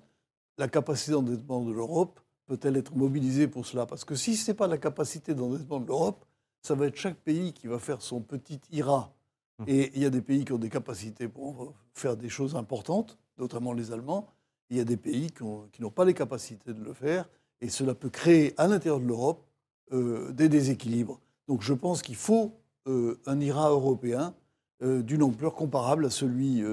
La 0.58 0.68
capacité 0.68 1.12
d'endettement 1.12 1.62
de 1.62 1.72
l'Europe 1.72 2.20
peut-elle 2.46 2.76
être 2.76 2.94
mobilisée 2.94 3.48
pour 3.48 3.64
cela? 3.64 3.86
Parce 3.86 4.04
que 4.04 4.14
si 4.14 4.36
ce 4.36 4.50
n'est 4.50 4.54
pas 4.54 4.66
la 4.66 4.78
capacité 4.78 5.34
d'endettement 5.34 5.80
de 5.80 5.86
l'Europe, 5.86 6.25
ça 6.66 6.74
va 6.74 6.86
être 6.86 6.96
chaque 6.96 7.18
pays 7.18 7.52
qui 7.52 7.68
va 7.68 7.78
faire 7.78 8.02
son 8.02 8.20
petit 8.20 8.60
IRA. 8.72 9.14
Hum. 9.60 9.66
Et 9.68 9.92
il 9.94 10.02
y 10.02 10.04
a 10.04 10.10
des 10.10 10.20
pays 10.20 10.44
qui 10.44 10.52
ont 10.52 10.58
des 10.58 10.68
capacités 10.68 11.28
pour 11.28 11.74
faire 11.94 12.16
des 12.16 12.28
choses 12.28 12.56
importantes, 12.56 13.18
notamment 13.38 13.72
les 13.72 13.92
Allemands. 13.92 14.28
Il 14.70 14.76
y 14.76 14.80
a 14.80 14.84
des 14.84 14.96
pays 14.96 15.30
qui 15.30 15.44
n'ont 15.80 15.90
pas 15.90 16.04
les 16.04 16.14
capacités 16.14 16.74
de 16.74 16.82
le 16.82 16.92
faire. 16.92 17.28
Et 17.60 17.68
cela 17.68 17.94
peut 17.94 18.10
créer 18.10 18.52
à 18.58 18.66
l'intérieur 18.66 19.00
de 19.00 19.06
l'Europe 19.06 19.46
euh, 19.92 20.32
des 20.32 20.48
déséquilibres. 20.48 21.20
Donc 21.46 21.62
je 21.62 21.72
pense 21.72 22.02
qu'il 22.02 22.16
faut 22.16 22.52
euh, 22.88 23.20
un 23.26 23.40
IRA 23.40 23.70
européen 23.70 24.34
euh, 24.82 25.02
d'une 25.02 25.22
ampleur 25.22 25.54
comparable 25.54 26.04
à 26.04 26.10
celui 26.10 26.64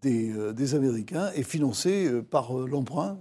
des, 0.00 0.52
des, 0.52 0.74
Américains 0.76 1.30
et 1.34 1.42
financé 1.42 2.22
par 2.30 2.52
l'emprunt, 2.52 3.18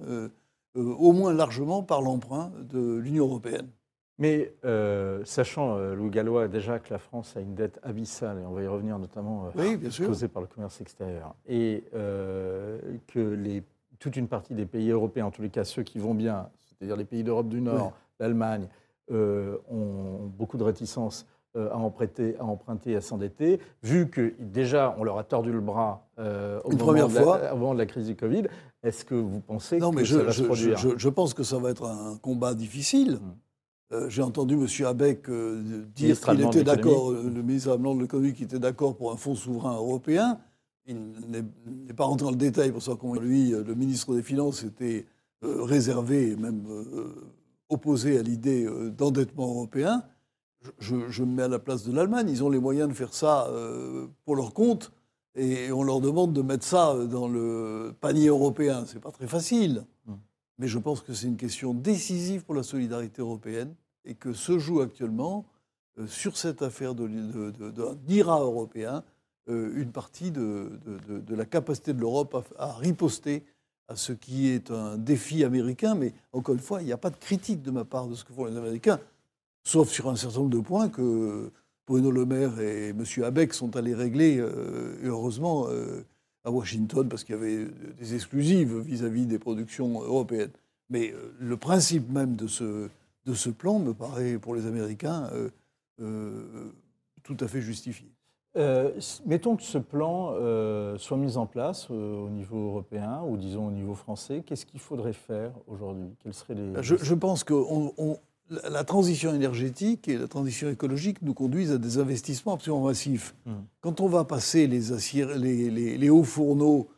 au 0.76 1.12
moins 1.12 1.34
largement 1.34 1.82
par 1.82 2.02
l'emprunt 2.02 2.52
de 2.69 2.97
l'Union 2.97 3.26
européenne. 3.26 3.69
Mais 4.19 4.54
euh, 4.63 5.21
sachant, 5.26 5.76
euh, 5.78 5.95
Louis 5.95 6.12
Gallois, 6.12 6.47
déjà 6.47 6.80
que 6.80 6.93
la 6.93 6.99
France 6.99 7.36
a 7.36 7.41
une 7.41 7.56
dette 7.56 7.80
abyssale, 7.82 8.39
et 8.39 8.45
on 8.45 8.52
va 8.52 8.62
y 8.62 8.67
revenir 8.67 8.99
notamment, 8.99 9.49
euh, 9.58 9.89
causée 10.06 10.28
par 10.28 10.41
le 10.41 10.47
commerce 10.47 10.80
extérieur, 10.82 11.36
et 11.47 11.84
que 11.91 13.34
les, 13.34 13.63
toute 13.99 14.15
une 14.15 14.28
partie 14.28 14.54
des 14.54 14.65
pays 14.65 14.91
européens, 14.91 15.26
en 15.28 15.32
tous 15.32 15.41
les 15.41 15.49
cas 15.49 15.63
ceux 15.63 15.84
qui 15.84 15.97
vont 15.97 16.13
bien, 16.13 16.49
c'est-à-dire 16.60 16.95
les 16.95 17.06
pays 17.06 17.23
d'Europe 17.23 17.49
du 17.49 17.62
Nord, 17.62 17.93
l'Allemagne, 18.19 18.67
ont 19.12 20.32
beaucoup 20.38 20.58
de 20.58 20.63
réticence 20.63 21.26
à 21.56 21.78
emprunter, 21.78 22.36
à, 22.39 22.45
emprunter, 22.45 22.95
à 22.95 23.02
s'endetter, 23.02 23.60
vu 23.84 24.10
que 24.10 24.34
déjà 24.39 24.95
on 24.97 25.04
leur 25.04 25.17
a 25.17 25.23
tordu 25.23 25.52
le 25.52 25.60
bras 25.60 26.08
au 26.17 26.21
une 26.21 26.78
moment, 26.78 26.78
première 26.78 27.08
de 27.08 27.13
fois. 27.13 27.39
La, 27.39 27.52
avant 27.52 27.73
de 27.73 27.80
la 27.80 27.88
crise 27.88 28.08
du 28.08 28.15
Covid, 28.15 28.43
est-ce 28.84 29.06
que 29.06 29.15
vous 29.15 29.39
pensez 29.39 29.80
non, 29.80 29.91
que 29.91 29.97
mais 29.97 30.06
ça 30.06 30.13
je, 30.13 30.19
va 30.19 30.32
se 30.32 30.43
produire? 30.43 30.78
je, 30.78 30.89
je, 30.97 31.10
pense 31.10 31.34
que 31.34 31.43
ça 31.43 31.58
va 31.58 31.71
être 31.71 31.86
un 31.86 32.17
combat 32.17 32.54
difficile. 32.54 33.19
Hum. 33.21 33.36
Euh, 33.93 34.10
j'ai 34.10 34.21
entendu 34.23 34.56
M. 34.56 34.67
Abeck 34.86 35.29
euh, 35.29 35.86
dire 35.95 36.19
qu'il 36.19 36.41
était 36.41 36.63
d'accord, 36.63 37.12
euh, 37.12 37.29
le 37.34 37.41
ministre 37.43 37.71
allemand 37.71 37.93
de 37.95 38.01
l'économie, 38.01 38.34
qui 38.34 38.43
était 38.43 38.60
d'accord 38.60 38.95
pour 38.95 39.12
un 39.12 39.17
fonds 39.17 39.36
souverain 39.36 39.75
européen. 39.75 40.39
Il 40.88 41.13
n'est 41.29 41.93
pas 41.93 42.06
rentré 42.06 42.25
dans 42.25 42.32
le 42.32 42.38
détail 42.38 42.71
pour 42.71 42.82
savoir 42.82 42.97
comment 42.97 43.15
lui, 43.15 43.51
le 43.51 43.73
ministre 43.73 44.15
des 44.15 44.23
Finances, 44.23 44.63
était 44.63 45.06
réservé 45.41 46.32
et 46.32 46.36
même 46.36 46.65
opposé 47.69 48.19
à 48.19 48.21
l'idée 48.21 48.67
d'endettement 48.91 49.47
européen. 49.47 50.03
je, 50.79 51.10
je 51.10 51.23
me 51.23 51.36
mets 51.36 51.43
à 51.43 51.47
la 51.47 51.60
place 51.60 51.86
de 51.86 51.93
l'Allemagne. 51.93 52.27
Ils 52.29 52.43
ont 52.43 52.49
les 52.49 52.60
moyens 52.60 52.89
de 52.89 52.93
faire 52.93 53.13
ça 53.13 53.49
pour 54.25 54.36
leur 54.36 54.53
compte. 54.53 54.91
Et 55.36 55.71
on 55.71 55.84
leur 55.84 56.01
demande 56.01 56.34
de 56.34 56.41
mettre 56.41 56.65
ça 56.65 56.97
dans 57.06 57.29
le 57.29 57.95
panier 58.01 58.27
européen. 58.27 58.84
C'est 58.86 58.99
pas 58.99 59.12
très 59.12 59.27
facile. 59.27 59.86
Mm. 60.06 60.13
Mais 60.58 60.67
je 60.67 60.79
pense 60.79 60.99
que 60.99 61.13
c'est 61.13 61.27
une 61.27 61.38
question 61.38 61.73
décisive 61.73 62.43
pour 62.43 62.56
la 62.56 62.63
solidarité 62.63 63.21
européenne 63.21 63.73
et 64.05 64.15
que 64.15 64.33
se 64.33 64.59
joue 64.59 64.81
actuellement, 64.81 65.45
euh, 65.99 66.07
sur 66.07 66.37
cette 66.37 66.61
affaire 66.61 66.95
de, 66.95 67.07
de- 67.07 67.51
de- 67.51 67.71
d'un 67.71 67.95
IRA 68.07 68.39
européen, 68.41 69.03
euh, 69.49 69.71
une 69.75 69.91
partie 69.91 70.31
de, 70.31 70.69
la 71.29 71.45
capacité 71.45 71.93
de 71.93 71.99
l'Europe 71.99 72.45
à, 72.57 72.73
riposter 72.73 73.43
à 73.87 73.95
ce 73.95 74.13
qui 74.13 74.47
est 74.47 74.71
un 74.71 74.97
défi 74.97 75.43
américain. 75.43 75.95
Mais 75.95 76.13
encore 76.31 76.55
une 76.55 76.61
fois, 76.61 76.81
il 76.81 76.85
n'y 76.85 76.93
a 76.93 76.97
pas 76.97 77.09
de 77.09 77.17
critique 77.17 77.61
de 77.61 77.71
ma 77.71 77.83
part 77.85 78.07
de 78.07 78.15
ce 78.15 78.23
que 78.23 78.33
font 78.33 78.45
les 78.45 78.55
Américains, 78.57 78.99
sauf 79.63 79.89
sur 79.89 80.09
un 80.09 80.15
certain 80.15 80.39
nombre 80.39 80.49
de 80.51 80.59
points 80.59 80.89
que 80.89 81.51
Bruno 81.85 82.11
Le 82.11 82.25
Maire 82.25 82.59
et 82.61 82.89
M. 82.89 83.03
Abeck 83.23 83.53
sont 83.53 83.75
allés 83.75 83.93
régler, 83.93 84.37
euh, 84.39 84.95
heureusement, 85.03 85.67
à 86.45 86.51
Washington, 86.51 87.07
parce 87.09 87.23
qu'il 87.25 87.35
y 87.35 87.37
avait 87.37 87.67
des 87.99 88.15
exclusives 88.15 88.77
vis-à-vis 88.79 89.25
des 89.25 89.39
productions 89.39 90.01
européennes. 90.01 90.51
Mais 90.89 91.13
le 91.39 91.57
principe 91.57 92.09
même 92.09 92.35
de 92.37 92.47
ce, 92.47 92.87
de 93.25 93.33
ce 93.33 93.49
plan 93.49 93.79
me 93.79 93.93
paraît, 93.93 94.38
pour 94.38 94.55
les 94.55 94.65
Américains, 94.65 95.29
euh, 95.33 95.49
euh, 96.01 96.71
tout 97.23 97.38
à 97.39 97.47
fait 97.47 97.62
justifié. 97.62 98.07
Euh, 98.55 98.91
mettons 99.25 99.55
que 99.55 99.63
ce 99.63 99.79
plan 99.79 100.33
soit 100.99 101.17
mis 101.17 101.38
en 101.38 101.47
place 101.47 101.89
au 101.89 102.29
niveau 102.29 102.67
européen 102.67 103.21
ou 103.27 103.36
disons 103.38 103.67
au 103.67 103.71
niveau 103.71 103.95
français. 103.95 104.43
Qu'est-ce 104.45 104.65
qu'il 104.65 104.79
faudrait 104.79 105.13
faire 105.13 105.51
aujourd'hui? 105.67 106.09
Quels 106.21 106.33
seraient 106.36 106.53
les... 106.53 106.83
Je, 106.83 106.95
je 106.97 107.13
pense 107.15 107.43
que 107.43 107.53
on- 107.55 107.93
on- 107.97 108.17
la 108.69 108.83
transition 108.83 109.33
énergétique 109.33 110.07
et 110.07 110.17
la 110.17 110.27
transition 110.27 110.69
écologique 110.69 111.21
nous 111.23 111.33
conduisent 111.33 111.71
à 111.71 111.77
des 111.79 111.97
investissements 111.97 112.53
absolument 112.53 112.86
massifs. 112.86 113.33
Mhm. 113.47 113.63
Quand 113.81 114.01
on 114.01 114.07
va 114.07 114.23
passer 114.25 114.67
les, 114.67 114.91
acier- 114.91 115.25
les, 115.36 115.71
les- 115.71 115.97
les 115.97 116.09
hauts 116.09 116.23
fourneaux 116.25 116.89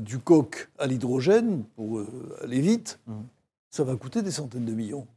du 0.00 0.18
coq 0.20 0.70
à 0.78 0.86
l'hydrogène, 0.86 1.64
pour 1.74 2.02
aller 2.42 2.60
vite, 2.60 3.00
Mhm. 3.08 3.24
ça 3.70 3.82
va 3.82 3.96
coûter 3.96 4.22
des 4.22 4.30
centaines 4.30 4.64
de 4.66 4.72
millions. 4.74 5.08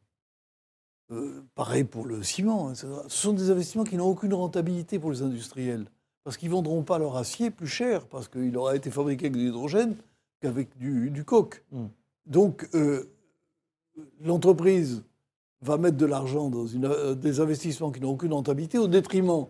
Euh, 1.12 1.44
pareil 1.54 1.84
pour 1.84 2.06
le 2.06 2.24
ciment. 2.24 2.72
etc. 2.72 2.88
Ce 3.08 3.18
sont 3.18 3.34
des 3.34 3.52
investissements 3.52 3.84
qui 3.84 3.96
n'ont 3.96 4.08
aucune 4.10 4.34
rentabilité 4.34 4.98
pour 4.98 5.12
les 5.12 5.22
industriels. 5.22 5.86
Parce 6.24 6.38
qu'ils 6.38 6.50
ne 6.50 6.56
vendront 6.56 6.82
pas 6.82 6.98
leur 6.98 7.16
acier 7.18 7.52
plus 7.52 7.68
cher, 7.68 8.08
parce 8.08 8.28
qu'il 8.28 8.58
aura 8.58 8.76
été 8.76 8.90
fabriqué 8.90 9.28
avec 9.28 9.34
de 9.38 9.46
l'hydrogène 9.46 9.96
qu'avec 10.42 10.76
du, 10.78 11.12
du 11.12 11.24
coke. 11.24 11.64
Mm. 11.72 11.86
Donc, 12.26 12.68
euh, 12.74 13.04
l'entreprise 14.22 15.04
va 15.62 15.78
mettre 15.78 15.98
de 15.98 16.06
l'argent 16.08 16.50
dans 16.50 16.66
une- 16.66 16.86
euh, 16.86 17.14
des 17.14 17.40
investissements 17.40 17.92
qui 17.92 18.02
n'ont 18.02 18.12
aucune 18.12 18.34
rentabilité 18.34 18.80
au 18.80 18.88
détriment 18.88 19.46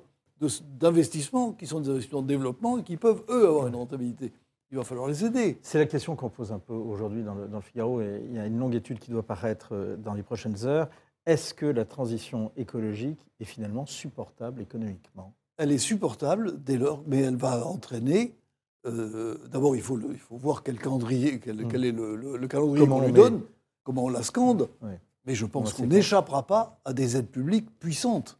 d'investissements 0.77 1.53
qui 1.53 1.65
sont 1.65 1.79
des 1.79 1.89
investissements 1.89 2.21
de 2.21 2.27
développement 2.27 2.77
et 2.77 2.83
qui 2.83 2.97
peuvent, 2.97 3.23
eux, 3.29 3.47
avoir 3.47 3.67
une 3.67 3.75
rentabilité. 3.75 4.33
Il 4.71 4.77
va 4.77 4.83
falloir 4.83 5.07
les 5.07 5.23
aider. 5.23 5.57
C'est 5.61 5.77
la 5.77 5.85
question 5.85 6.17
qu'on 6.17 6.29
pose 6.29 6.51
un 6.51 6.59
peu 6.59 6.73
aujourd'hui 6.73 7.23
dans 7.23 7.35
le, 7.35 7.47
dans 7.47 7.57
le 7.57 7.63
Figaro, 7.63 8.01
et 8.01 8.21
il 8.25 8.33
y 8.35 8.39
a 8.39 8.45
une 8.45 8.57
longue 8.59 8.75
étude 8.75 8.99
qui 8.99 9.11
doit 9.11 9.23
paraître 9.23 9.95
dans 10.03 10.13
les 10.13 10.23
prochaines 10.23 10.65
heures. 10.65 10.89
Est-ce 11.25 11.53
que 11.53 11.65
la 11.65 11.85
transition 11.85 12.51
écologique 12.55 13.19
est 13.39 13.45
finalement 13.45 13.85
supportable 13.85 14.61
économiquement? 14.61 15.33
Elle 15.57 15.71
est 15.71 15.77
supportable 15.79 16.61
dès 16.63 16.77
lors, 16.77 17.01
mais 17.07 17.19
elle 17.21 17.37
va 17.37 17.65
entraîner. 17.65 18.35
euh, 18.85 19.37
D'abord, 19.51 19.75
il 19.75 19.79
il 19.79 20.19
faut 20.19 20.37
voir 20.37 20.61
quel 20.61 20.77
calendrier, 20.77 21.39
quel, 21.39 21.65
Mm. 21.65 21.67
quel 21.69 21.85
est 21.85 21.91
le, 21.91 22.15
le- 22.15 22.37
le 22.37 22.47
calendrier 22.47 22.85
qu'on 22.85 22.93
on 22.97 23.01
lui 23.01 23.07
met. 23.11 23.19
donne, 23.19 23.41
comment 23.83 24.03
on 24.05 24.09
la 24.09 24.21
scande. 24.21 24.69
Mais 25.25 25.33
je 25.33 25.45
pense 25.47 25.73
qu'on 25.73 25.87
n'échappera 25.87 26.45
pas 26.45 26.79
à 26.85 26.93
des 26.93 27.17
aides 27.17 27.29
publiques 27.29 27.67
puissantes. 27.79 28.37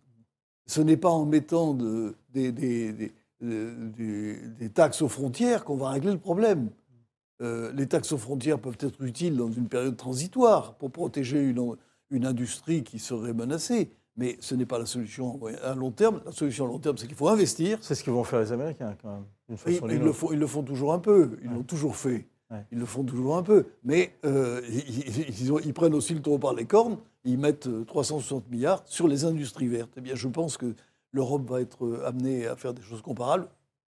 Ce 0.67 0.81
n'est 0.81 0.97
pas 0.97 1.09
en 1.09 1.25
mettant 1.25 1.73
de- 1.73 2.15
des, 2.31 2.51
des- 2.51 2.91
des- 2.93 3.11
des- 3.41 4.35
des 4.59 4.69
taxes 4.69 5.01
aux 5.01 5.09
frontières 5.09 5.65
qu'on 5.65 5.77
va 5.77 5.89
régler 5.89 6.11
le 6.11 6.19
problème. 6.19 6.69
Euh, 7.41 7.71
les 7.73 7.87
taxes 7.87 8.11
aux 8.11 8.17
frontières 8.17 8.59
peuvent 8.59 8.77
être 8.79 9.01
utiles 9.03 9.35
dans 9.35 9.51
une 9.51 9.67
période 9.67 9.97
transitoire 9.97 10.75
pour 10.75 10.91
protéger 10.91 11.41
une, 11.41 11.75
une 12.09 12.25
industrie 12.25 12.83
qui 12.83 12.99
serait 12.99 13.33
menacée, 13.33 13.91
mais 14.17 14.37
ce 14.39 14.55
n'est 14.55 14.65
pas 14.65 14.79
la 14.79 14.85
solution 14.85 15.39
à 15.63 15.75
long 15.75 15.91
terme. 15.91 16.21
La 16.25 16.31
solution 16.31 16.65
à 16.65 16.67
long 16.67 16.79
terme, 16.79 16.97
c'est 16.97 17.07
qu'il 17.07 17.15
faut 17.15 17.27
investir. 17.29 17.77
C'est 17.81 17.95
ce 17.95 18.03
que 18.03 18.11
vont 18.11 18.23
faire 18.23 18.39
les 18.39 18.51
Américains, 18.51 18.95
quand 19.01 19.09
même, 19.11 19.25
Oui, 19.65 19.79
mais 19.85 19.95
ils, 19.95 20.01
le 20.01 20.13
font, 20.13 20.31
ils 20.31 20.39
le 20.39 20.47
font 20.47 20.63
toujours 20.63 20.93
un 20.93 20.99
peu. 20.99 21.37
Ils 21.41 21.49
Ouais. 21.49 21.55
l'ont 21.55 21.63
toujours 21.63 21.95
fait. 21.95 22.27
Ouais. 22.51 22.63
Ils 22.71 22.77
le 22.79 22.85
font 22.85 23.03
toujours 23.03 23.35
un 23.37 23.43
peu. 23.43 23.65
Mais 23.83 24.13
euh, 24.25 24.61
ils, 24.69 24.99
ils- 25.07 25.29
ils 25.41 25.51
ont- 25.51 25.59
ils 25.59 25.73
prennent 25.73 25.95
aussi 25.95 26.13
le 26.13 26.21
taureau 26.21 26.37
par 26.39 26.53
les 26.53 26.65
cornes. 26.65 26.97
Ils 27.23 27.39
mettent 27.39 27.67
euh, 27.67 27.83
360 27.85 28.49
milliards 28.51 28.83
sur 28.85 29.07
les 29.07 29.25
industries 29.25 29.67
vertes. 29.67 29.91
Eh 29.97 30.01
bien, 30.01 30.13
je 30.15 30.27
pense 30.27 30.57
que 30.57 30.75
l'Europe 31.11 31.49
va 31.49 31.59
être 31.61 31.85
euh, 31.85 32.05
amenée 32.07 32.45
à 32.45 32.55
faire 32.55 32.73
des 32.73 32.83
choses 32.83 33.01
comparables. 33.01 33.47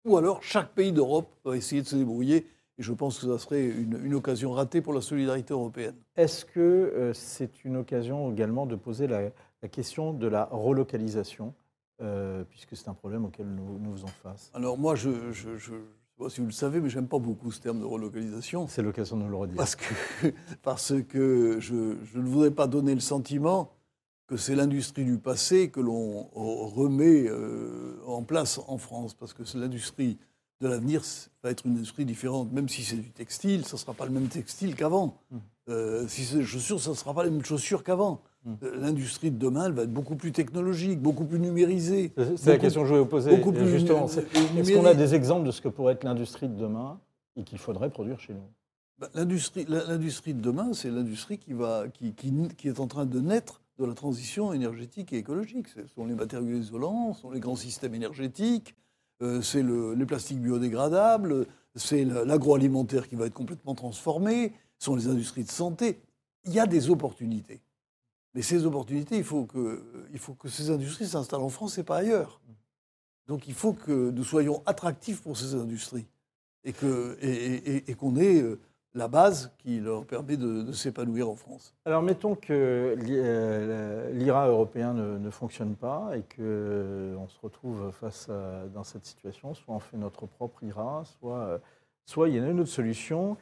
Ou 0.06 0.18
alors, 0.18 0.44
chaque 0.44 0.74
pays 0.74 0.92
d'Europe 0.92 1.28
va 1.44 1.58
essayer 1.58 1.82
de 1.82 1.88
se 1.88 1.96
débrouiller. 1.96 2.46
Et 2.78 2.84
je 2.84 2.92
pense 2.92 3.20
que 3.20 3.28
ça 3.28 3.38
serait 3.38 3.66
une, 3.66 4.00
une 4.04 4.16
occasion 4.16 4.52
ratée 4.52 4.82
pour 4.82 4.94
la 4.94 5.02
solidarité 5.02 5.54
européenne. 5.54 5.96
Est-ce 6.16 6.44
que 6.46 6.60
euh, 6.60 7.14
c'est 7.14 7.64
une 7.66 7.78
occasion 7.78 8.32
également 8.32 8.66
de 8.66 8.76
poser 8.76 9.08
la, 9.08 9.30
la 9.62 9.70
question 9.70 10.12
de 10.14 10.28
la 10.28 10.46
relocalisation, 10.46 11.54
euh, 12.02 12.44
puisque 12.50 12.76
c'est 12.76 12.90
un 12.90 12.94
problème 12.94 13.26
auquel 13.26 13.48
nous, 13.48 13.78
nous 13.80 13.94
faisons 13.94 14.08
face? 14.08 14.50
Alors 14.54 14.78
moi, 14.78 14.96
je 14.96 15.10
ne 15.10 15.34
sais 15.34 15.72
pas 16.18 16.30
si 16.30 16.42
vous 16.42 16.48
le 16.48 16.52
savez, 16.52 16.82
mais 16.82 16.90
j'aime 16.90 17.08
pas 17.08 17.20
beaucoup 17.20 17.52
ce 17.52 17.62
terme 17.62 17.80
de 17.80 17.86
relocalisation. 17.86 18.68
C'est 18.68 18.82
l'occasion 18.82 19.18
de 19.18 19.24
nous 19.24 19.30
le 19.30 19.36
redire. 19.36 19.58
Parce 19.58 19.76
que, 19.76 19.94
parce 20.64 20.94
que 21.08 21.58
je, 21.60 21.98
je 22.04 22.20
ne 22.20 22.28
voudrais 22.28 22.52
pas 22.52 22.68
donner 22.68 22.96
le 22.96 23.02
sentiment 23.02 23.72
que 24.28 24.38
c'est 24.38 24.56
l'industrie 24.56 25.06
du 25.06 25.18
passé 25.18 25.70
que 25.70 25.80
l'on 25.80 26.24
remet 26.34 27.28
euh, 27.28 28.00
en 28.08 28.24
place 28.24 28.60
en 28.68 28.78
France. 28.78 29.14
Parce 29.14 29.34
que 29.34 29.44
c'est 29.44 29.58
l'industrie 29.58 30.18
de 30.62 30.68
l'avenir 30.68 31.02
va 31.44 31.52
être 31.52 31.66
une 31.66 31.74
industrie 31.74 32.06
différente. 32.06 32.52
Même 32.52 32.70
si 32.70 32.84
c'est 32.84 32.96
du 32.96 33.12
textile, 33.12 33.66
ça 33.66 33.76
ne 33.76 33.80
sera 33.80 33.94
pas 33.94 34.06
le 34.06 34.12
même 34.12 34.28
textile 34.28 34.76
qu'avant. 34.76 35.18
Mm. 35.32 35.38
Euh, 35.70 36.08
si 36.08 36.24
c'est 36.26 36.38
des 36.38 36.46
chaussures, 36.46 36.80
ça 36.80 36.92
ne 36.92 36.96
sera 36.96 37.14
pas 37.14 37.24
les 37.24 37.30
mêmes 37.30 37.46
chaussures 37.46 37.84
qu'avant. 37.84 38.22
Mm. 38.46 38.54
Euh, 38.64 38.76
L'industrie 38.80 39.32
de 39.32 39.38
demain, 39.38 39.68
elle 39.68 39.74
va 39.74 39.84
être 39.84 39.94
beaucoup 39.94 40.16
plus 40.16 40.32
technologique, 40.32 41.02
beaucoup 41.02 41.26
plus 41.26 41.40
numérisée. 41.40 42.14
C'est 42.38 42.52
la 42.52 42.58
question 42.58 42.82
que 42.82 42.88
je 42.88 42.92
voulais 42.92 43.04
vous 43.04 43.10
poser. 43.10 43.36
beaucoup 43.36 43.52
plus 43.52 43.70
justement. 43.70 44.08
Est-ce 44.08 44.74
qu'on 44.74 44.86
a 44.86 44.94
des 44.94 45.16
exemples 45.16 45.46
de 45.46 45.52
ce 45.52 45.62
que 45.62 45.70
pourrait 45.70 45.94
être 45.94 46.04
l'industrie 46.04 46.48
de 46.48 46.56
demain 46.56 47.00
et 47.36 47.44
qu'il 47.44 47.58
faudrait 47.58 47.90
produire 47.90 48.20
chez 48.20 48.34
nous? 48.34 48.48
Ben, 49.00 49.10
L'industrie, 49.16 50.34
de 50.34 50.42
demain, 50.42 50.74
c'est 50.74 50.90
l'industrie 50.90 51.38
qui, 51.38 51.54
va, 51.54 51.86
qui, 51.94 52.14
qui, 52.14 52.32
qui 52.58 52.68
est 52.68 52.80
en 52.80 52.88
train 52.88 53.06
de 53.06 53.20
naître 53.20 53.62
de 53.80 53.86
la 53.86 53.94
transition 53.94 54.54
énergétique 54.54 55.14
et 55.14 55.18
écologique. 55.18 55.68
Ce 55.68 55.82
sont 55.88 56.06
les 56.06 56.14
matériaux 56.14 56.58
isolants, 56.58 57.14
ce 57.14 57.22
sont 57.22 57.32
les 57.32 57.40
grands 57.40 57.56
systèmes 57.56 57.96
énergétiques, 57.96 58.76
c'est 59.42 59.62
le- 59.64 59.94
les 59.94 60.06
plastiques 60.06 60.40
biodégradables, 60.42 61.46
c'est 61.76 62.04
la- 62.06 62.26
l'agroalimentaire 62.26 63.08
qui 63.08 63.16
va 63.16 63.26
être 63.26 63.34
complètement 63.34 63.76
transformé, 63.76 64.54
ce 64.78 64.86
sont 64.86 64.96
les 64.96 65.08
industries 65.08 65.44
de 65.44 65.52
santé. 65.52 66.00
Il 66.46 66.54
y 66.54 66.60
a 66.60 66.68
des 66.68 66.90
opportunités. 66.90 67.62
Mais 68.34 68.42
ces 68.42 68.66
opportunités, 68.66 69.18
il 69.18 69.24
faut 69.24 69.46
que, 69.46 69.82
il 70.12 70.20
faut 70.20 70.34
que 70.34 70.50
ces 70.50 70.70
industries 70.72 71.08
s'installent 71.08 71.42
en 71.42 71.50
France 71.50 71.78
et 71.78 71.84
pas 71.84 71.98
ailleurs. 71.98 72.42
Donc 73.28 73.48
il 73.48 73.54
faut 73.54 73.74
que 73.74 74.10
nous 74.10 74.24
soyons 74.24 74.62
attractifs 74.66 75.22
pour 75.22 75.38
ces 75.38 75.54
industries 75.56 76.06
et 76.66 76.74
que- 76.74 77.18
et- 77.22 77.90
et- 77.90 77.94
qu'on 77.96 78.16
ait 78.18 78.42
euh, 78.42 78.60
la 78.96 79.08
base 79.08 79.52
qui 79.58 79.80
leur 79.80 80.06
permet 80.06 80.38
de, 80.38 80.72
s'épanouir 80.72 81.30
en 81.30 81.36
France. 81.36 81.74
Alors 81.86 82.04
mettons 82.04 82.36
que 82.36 82.96
l'I- 83.00 83.16
euh, 83.18 84.12
l'IRA 84.12 84.48
européen 84.48 84.94
ne, 84.94 85.18
ne 85.18 85.30
fonctionne 85.30 85.76
pas 85.76 86.12
et 86.16 86.22
qu'on 86.22 87.28
se 87.28 87.40
retrouve 87.42 87.92
face 87.92 88.30
à, 88.30 88.68
dans 88.74 88.84
cette 88.84 89.06
situation. 89.06 89.54
Soit 89.54 89.74
on 89.76 89.80
fait 89.80 89.98
notre 89.98 90.28
propre 90.28 90.64
IRA, 90.64 91.04
soit, 91.20 91.40
euh, 91.40 91.58
soit 92.06 92.30
il 92.30 92.36
y 92.36 92.40
a 92.40 92.48
une 92.48 92.60
autre 92.60 92.70
solution 92.70 93.36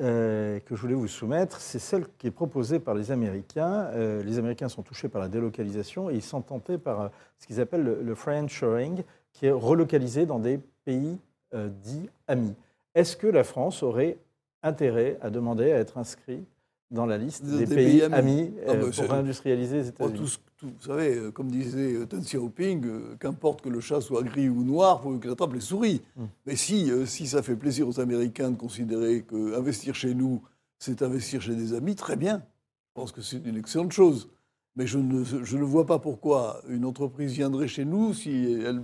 euh, 0.00 0.60
que 0.60 0.76
je 0.76 0.80
voulais 0.80 0.94
vous 0.94 1.08
soumettre. 1.08 1.60
C'est 1.60 1.78
celle 1.78 2.06
qui 2.18 2.26
est 2.26 2.30
proposée 2.30 2.78
par 2.78 2.94
les 2.94 3.10
Américains. 3.10 3.86
Euh, 3.94 4.22
les 4.22 4.38
Américains 4.38 4.68
sont 4.68 4.82
touchés 4.82 5.08
par 5.08 5.20
la 5.22 5.28
délocalisation 5.28 6.10
et 6.10 6.14
ils 6.14 6.22
sont 6.22 6.42
tentés 6.42 6.78
par 6.78 7.00
euh, 7.00 7.08
ce 7.38 7.46
qu'ils 7.46 7.60
appellent 7.60 7.82
le, 7.82 8.02
le 8.02 8.14
friendshoring, 8.14 9.02
qui 9.32 9.46
est 9.46 9.52
relocalisé 9.52 10.26
dans 10.26 10.38
des 10.38 10.60
pays 10.84 11.18
euh, 11.54 11.68
dits 11.82 12.10
amis. 12.26 12.54
Est-ce 12.94 13.16
que 13.16 13.26
la 13.26 13.42
France 13.42 13.82
aurait 13.82 14.18
intérêt 14.62 15.18
à 15.20 15.30
demander 15.30 15.72
à 15.72 15.78
être 15.78 15.98
inscrit 15.98 16.44
dans 16.90 17.06
la 17.06 17.18
liste 17.18 17.44
Des- 17.44 17.66
pays, 17.66 17.76
pays 17.76 18.02
amis. 18.02 18.14
amis 18.14 18.52
Ah, 18.66 18.70
euh, 18.70 18.86
bah, 18.86 18.90
pour 18.94 19.10
réindustrialiser 19.10 19.82
les 19.82 19.92
Bon, 19.92 20.08
États-Unis 20.08 20.38
vous 20.62 20.80
savez, 20.80 21.14
euh, 21.14 21.30
comme 21.30 21.50
disait 21.50 21.94
euh, 21.94 22.06
Deng 22.06 22.22
Xiaoping, 22.22 22.84
euh, 22.84 23.16
qu'importe 23.20 23.60
que 23.62 23.68
le 23.68 23.78
chat 23.80 24.00
soit 24.00 24.22
gris 24.24 24.48
ou 24.48 24.64
noir, 24.64 25.00
pour 25.00 25.18
qu'il 25.20 25.30
attrape 25.30 25.52
les 25.52 25.60
souris. 25.60 26.02
Mm. 26.16 26.24
Mais 26.46 26.56
si, 26.56 26.90
euh, 26.90 27.06
si 27.06 27.26
ça 27.28 27.42
fait 27.42 27.54
plaisir 27.54 27.86
aux 27.86 28.00
Américains 28.00 28.50
de 28.50 28.56
considérer 28.56 29.22
qu'investir 29.22 29.94
chez 29.94 30.14
nous, 30.14 30.42
c'est 30.78 31.02
investir 31.02 31.40
chez 31.42 31.54
des 31.54 31.74
amis, 31.74 31.94
très 31.94 32.16
bien. 32.16 32.38
Je 32.38 33.00
pense 33.00 33.12
que 33.12 33.20
c'est 33.22 33.44
une 33.44 33.56
excellente 33.56 33.92
chose. 33.92 34.28
Mais 34.74 34.86
je 34.86 34.98
ne, 34.98 35.24
je 35.24 35.56
ne 35.56 35.62
vois 35.64 35.86
pas 35.86 35.98
pourquoi 35.98 36.60
une 36.68 36.84
entreprise 36.84 37.32
viendrait 37.32 37.68
chez 37.68 37.84
nous 37.84 38.14
si 38.14 38.30
elle, 38.64 38.82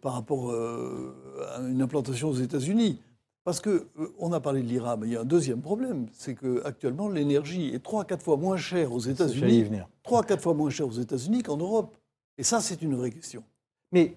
par 0.00 0.14
rapport 0.14 0.52
à 0.52 1.60
une 1.68 1.80
implantation 1.82 2.30
aux 2.30 2.34
États-Unis. 2.34 3.00
Parce 3.44 3.60
que 3.60 3.88
euh, 3.98 4.14
on 4.18 4.32
a 4.32 4.40
parlé 4.40 4.62
de 4.62 4.68
l'IRA, 4.68 4.96
mais 4.96 5.08
il 5.08 5.12
y 5.12 5.16
a 5.16 5.20
un 5.22 5.24
deuxième 5.24 5.60
problème, 5.60 6.06
c'est 6.12 6.34
que 6.34 6.64
actuellement 6.64 7.08
l'énergie 7.08 7.74
est 7.74 7.82
trois 7.82 8.02
à 8.02 8.04
quatre 8.04 8.22
fois 8.22 8.36
moins 8.36 8.56
chère 8.56 8.92
aux 8.92 9.00
États-Unis, 9.00 9.64
venir. 9.64 9.88
trois 10.04 10.20
à 10.20 10.24
quatre 10.24 10.42
fois 10.42 10.54
moins 10.54 10.70
chère 10.70 10.86
aux 10.86 10.92
États-Unis 10.92 11.42
qu'en 11.42 11.56
Europe. 11.56 11.96
Et 12.38 12.44
ça, 12.44 12.60
c'est 12.60 12.82
une 12.82 12.94
vraie 12.94 13.10
question. 13.10 13.42
Mais 13.90 14.16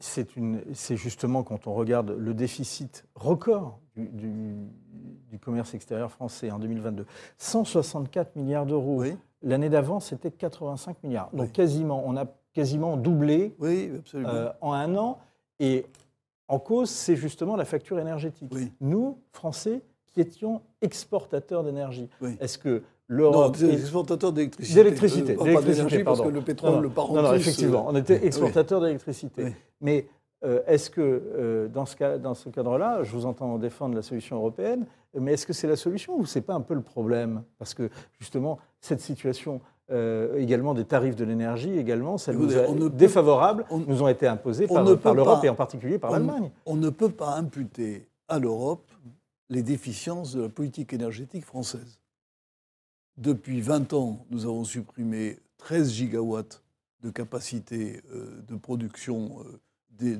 c'est 0.00 0.96
justement 0.96 1.42
quand 1.44 1.66
on 1.68 1.74
regarde 1.74 2.10
le 2.18 2.34
déficit 2.34 3.04
record 3.14 3.78
du, 3.94 4.08
du- 4.08 4.56
du 5.30 5.38
commerce 5.38 5.74
extérieur 5.74 6.10
français 6.10 6.50
en 6.50 6.58
2022, 6.58 7.06
164 7.38 8.36
milliards 8.36 8.66
d'euros. 8.66 9.00
Oui, 9.00 9.16
L'année 9.42 9.68
d'avant, 9.68 9.98
c'était 10.00 10.30
85 10.30 11.02
milliards. 11.02 11.30
Donc 11.32 11.46
Oui. 11.46 11.52
quasiment, 11.52 12.02
on 12.06 12.16
a 12.16 12.26
quasiment 12.52 12.96
doublé 12.96 13.54
oui, 13.58 13.90
euh, 14.14 14.52
en 14.60 14.72
un 14.72 14.94
an. 14.96 15.18
Et 15.58 15.86
en 16.52 16.58
cause, 16.58 16.90
c'est 16.90 17.16
justement 17.16 17.56
la 17.56 17.64
facture 17.64 17.98
énergétique. 17.98 18.50
Oui. 18.52 18.70
Nous, 18.80 19.18
Français, 19.32 19.80
qui 20.12 20.20
étions 20.20 20.60
exportateurs 20.82 21.64
d'énergie. 21.64 22.08
Oui. 22.20 22.36
Est-ce 22.40 22.58
que 22.58 22.68
non, 23.08 23.16
l'Europe... 23.16 23.56
des 23.56 23.70
est- 23.70 23.72
exportateurs 23.74 24.32
d'électricité. 24.32 24.82
D'électricité, 24.84 25.36
Euh, 25.40 25.44
d'électricité, 25.44 26.04
parce 26.04 26.20
que 26.20 26.28
le 26.28 26.42
pétrole, 26.42 26.74
Non, 26.74 26.80
le 26.80 26.90
parent 26.90 27.14
non, 27.14 27.22
non, 27.22 27.32
effectivement, 27.32 27.86
on 27.88 27.96
était 27.96 28.24
exportateurs 28.26 28.80
d'électricité. 28.82 29.54
Mais 29.80 30.06
euh, 30.44 30.60
est-ce 30.66 30.90
que 30.90 31.00
euh, 31.00 31.68
dans 31.68 31.86
ce, 31.86 31.96
cas- 31.96 32.18
dans 32.18 32.34
ce 32.34 32.48
cadre-là, 32.50 33.02
je 33.02 33.12
vous 33.12 33.24
entends 33.24 33.58
défendre 33.58 33.94
la 33.94 34.02
solution 34.02 34.36
européenne, 34.36 34.86
mais 35.18 35.32
est-ce 35.34 35.46
que 35.46 35.52
c'est 35.54 35.68
la 35.68 35.76
solution 35.76 36.18
ou 36.18 36.26
c'est 36.26 36.40
pas 36.42 36.54
un 36.54 36.60
peu 36.60 36.74
le 36.74 36.82
problème? 36.82 37.42
Parce 37.58 37.72
que 37.74 37.88
justement, 38.18 38.58
cette 38.80 39.00
situation 39.00 39.60
euh, 39.90 40.38
également 40.38 40.74
des 40.74 40.84
tarifs 40.84 41.16
de 41.16 41.24
l'énergie, 41.24 41.76
également, 41.78 42.16
ça 42.18 42.32
nous 42.32 42.56
a 42.56 42.68
on 42.68 42.74
ne 42.74 42.88
peut- 42.88 42.96
défavorables, 42.96 43.64
on- 43.70 43.78
nous 43.78 44.02
ont 44.02 44.08
été 44.08 44.26
imposés 44.26 44.66
on 44.70 44.74
par, 44.74 45.14
l'Europe 45.14 45.44
et 45.44 45.48
en 45.48 45.54
particulier 45.54 45.98
par 45.98 46.10
l'Allemagne. 46.12 46.50
On 46.66 46.76
ne 46.76 46.88
peut 46.90 47.10
pas 47.10 47.34
imputer 47.36 48.06
à 48.28 48.38
l'Europe 48.38 48.90
les 49.50 49.62
déficiences 49.62 50.34
de 50.34 50.42
la 50.42 50.48
politique 50.48 50.92
énergétique 50.92 51.44
française. 51.44 51.98
Depuis 53.18 53.60
20 53.60 53.92
ans, 53.92 54.24
nous 54.30 54.44
avons 54.44 54.64
supprimé 54.64 55.38
13 55.58 55.92
gigawatts 55.92 56.62
de 57.02 57.10
capacité 57.10 58.00
euh, 58.14 58.40
de 58.48 58.56
production 58.56 59.40
euh, 60.00 60.16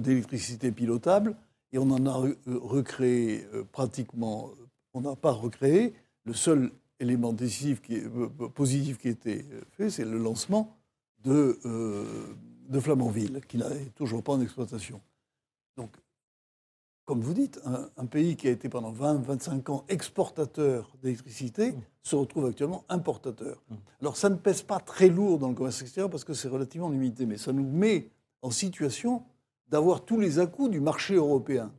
d'électricité 0.00 0.70
pilotable 0.72 1.34
et 1.72 1.78
on 1.78 1.90
en 1.90 2.04
a 2.06 2.10
re- 2.10 2.36
recréé 2.46 3.46
pratiquement, 3.72 4.50
on 4.94 5.00
n'a 5.02 5.16
pas 5.16 5.32
recréé. 5.32 5.94
Le 6.24 6.34
seul 6.34 6.70
élément 7.00 7.32
décisif 7.32 7.80
qui 7.80 7.96
est, 7.96 8.04
euh, 8.04 8.28
positif 8.48 8.98
qui 8.98 9.08
a 9.08 9.10
été 9.10 9.44
fait, 9.72 9.90
c'est 9.90 10.04
le 10.04 10.18
lancement 10.18 10.76
de, 11.22 11.58
euh, 11.64 12.34
de 12.68 12.80
Flamanville, 12.80 13.40
qui 13.46 13.58
n'est 13.58 13.90
toujours 13.94 14.22
pas 14.22 14.32
en 14.32 14.40
exploitation. 14.40 15.00
Donc, 15.76 15.90
comme 17.04 17.20
vous 17.20 17.34
dites, 17.34 17.60
un, 17.64 17.88
un 17.96 18.06
pays 18.06 18.36
qui 18.36 18.48
a 18.48 18.50
été 18.50 18.68
pendant 18.68 18.92
20-25 18.92 19.70
ans 19.70 19.84
exportateur 19.88 20.90
d'électricité 21.02 21.74
se 22.02 22.16
retrouve 22.16 22.46
actuellement 22.46 22.84
importateur. 22.88 23.62
Alors 24.00 24.16
ça 24.16 24.28
ne 24.28 24.36
pèse 24.36 24.62
pas 24.62 24.78
très 24.78 25.08
lourd 25.08 25.38
dans 25.38 25.48
le 25.48 25.54
commerce 25.54 25.80
extérieur 25.80 26.10
parce 26.10 26.24
que 26.24 26.34
c'est 26.34 26.48
relativement 26.48 26.90
limité, 26.90 27.24
mais 27.24 27.38
ça 27.38 27.52
nous 27.52 27.66
met 27.66 28.10
en 28.42 28.50
situation 28.50 29.24
d'avoir 29.68 30.04
tous 30.04 30.20
les 30.20 30.38
à-coups 30.38 30.70
du 30.70 30.80
marché 30.80 31.14
européen. 31.14 31.72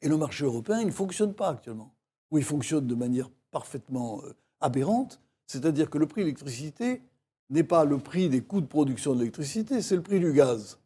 Et 0.00 0.08
le 0.08 0.16
marché 0.16 0.44
européen, 0.44 0.80
il 0.80 0.86
ne 0.86 0.92
fonctionne 0.92 1.34
pas 1.34 1.48
actuellement. 1.48 1.94
Ou 2.30 2.38
il 2.38 2.44
fonctionne 2.44 2.86
de 2.86 2.94
manière 2.94 3.30
parfaitement 3.50 4.22
euh, 4.24 4.34
aberrante, 4.60 5.20
c'est-à-dire 5.46 5.90
que 5.90 5.98
le 5.98 6.06
prix 6.06 6.22
de 6.22 6.26
l'électricité 6.26 7.02
n'est 7.50 7.64
pas 7.64 7.84
le 7.84 7.98
prix 7.98 8.28
des 8.28 8.42
coûts 8.42 8.60
de 8.60 8.66
production 8.66 9.14
de 9.14 9.20
l'électricité, 9.20 9.80
c'est 9.82 9.96
le 9.96 10.02
prix 10.02 10.20
du 10.20 10.32
gaz. 10.32 10.78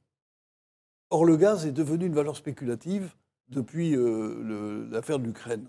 Or, 1.10 1.24
le 1.24 1.36
gaz 1.36 1.66
est 1.66 1.72
devenu 1.72 2.06
une 2.06 2.14
valeur 2.14 2.36
spéculative 2.36 3.12
depuis 3.48 3.94
euh, 3.96 4.88
l'affaire 4.90 5.18
de 5.18 5.24
l'Ukraine. 5.24 5.66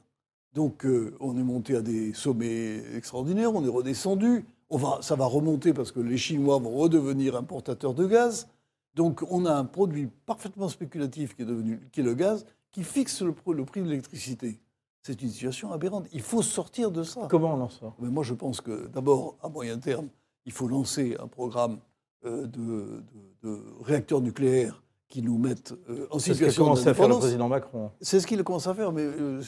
Donc, 0.53 0.85
euh, 0.85 1.15
on 1.19 1.37
est 1.37 1.43
monté 1.43 1.75
à 1.75 1.81
des 1.81 2.13
sommets 2.13 2.81
extraordinaires, 2.95 3.53
on 3.53 3.65
est 3.65 3.69
redescendu. 3.69 4.45
Ça 5.01 5.15
va 5.15 5.25
remonter 5.25 5.73
parce 5.73 5.91
que 5.91 5.99
les 5.99 6.17
Chinois 6.17 6.57
vont 6.57 6.71
redevenir 6.71 7.35
importateurs 7.35 7.93
de 7.93 8.07
gaz. 8.07 8.47
Donc, 8.95 9.23
on 9.29 9.45
a 9.45 9.53
un 9.53 9.65
produit 9.65 10.07
parfaitement 10.25 10.69
spéculatif 10.69 11.35
qui 11.35 11.41
est, 11.41 11.45
devenu, 11.45 11.79
qui 11.91 11.99
est 11.99 12.03
le 12.03 12.13
gaz, 12.13 12.45
qui 12.71 12.83
fixe 12.83 13.21
le 13.21 13.33
prix 13.33 13.81
de 13.81 13.87
l'électricité. 13.87 14.59
C'est 15.05 15.21
une 15.21 15.29
situation 15.29 15.71
aberrante. 15.73 16.07
Il 16.13 16.21
faut 16.21 16.41
sortir 16.41 16.89
de 16.89 17.03
ça. 17.03 17.27
Comment 17.29 17.53
on 17.55 17.61
en 17.61 17.69
sort? 17.69 17.93
Mais 17.99 18.07
moi, 18.09 18.23
je 18.23 18.33
pense 18.33 18.61
que 18.61 18.87
d'abord, 18.87 19.35
à 19.43 19.49
moyen 19.49 19.77
terme, 19.77 20.07
il 20.45 20.51
faut 20.53 20.67
lancer 20.67 21.17
un 21.19 21.27
programme 21.27 21.79
euh, 22.25 22.47
de, 22.47 23.03
de- 23.43 23.49
de 23.49 23.59
réacteurs 23.81 24.21
nucléaires 24.21 24.81
qui 25.09 25.21
nous 25.21 25.37
mettent 25.37 25.73
euh, 25.89 26.07
en 26.09 26.19
C'est 26.19 26.29
ce 26.29 26.33
situation 26.35 26.63
commencé 26.63 26.87
à 26.87 26.93
faire 26.93 27.09
le 27.09 27.17
président 27.17 27.49
Macron. 27.49 27.91
C'est 27.99 28.21
ce 28.21 28.25
qu'il 28.27 28.41
commence 28.45 28.65
à 28.65 28.73
faire, 28.73 28.93
mais 28.93 29.03
euh, 29.03 29.41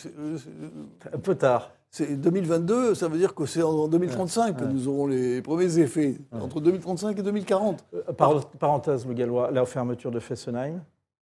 Un 1.13 1.19
peu 1.19 1.35
tard. 1.35 1.71
c'est 1.89 2.17
2022, 2.19 2.93
ça 2.93 3.07
veut 3.07 3.17
dire 3.17 3.33
que 3.33 3.45
c'est 3.45 3.63
en 3.63 3.87
2035 3.87 4.57
que 4.57 4.65
Ouais. 4.65 4.73
nous 4.73 4.89
aurons 4.89 5.07
les 5.07 5.41
premiers 5.41 5.79
effets, 5.79 6.17
Ouais. 6.33 6.41
entre 6.41 6.59
2035 6.59 7.17
et 7.17 7.23
2040. 7.23 7.83
Euh, 7.93 8.03
par- 8.11 8.49
parenthèse, 8.49 9.07
le 9.07 9.13
Gallois, 9.13 9.49
la 9.51 9.65
fermeture 9.65 10.11
de 10.11 10.19
Fessenheim. 10.19 10.83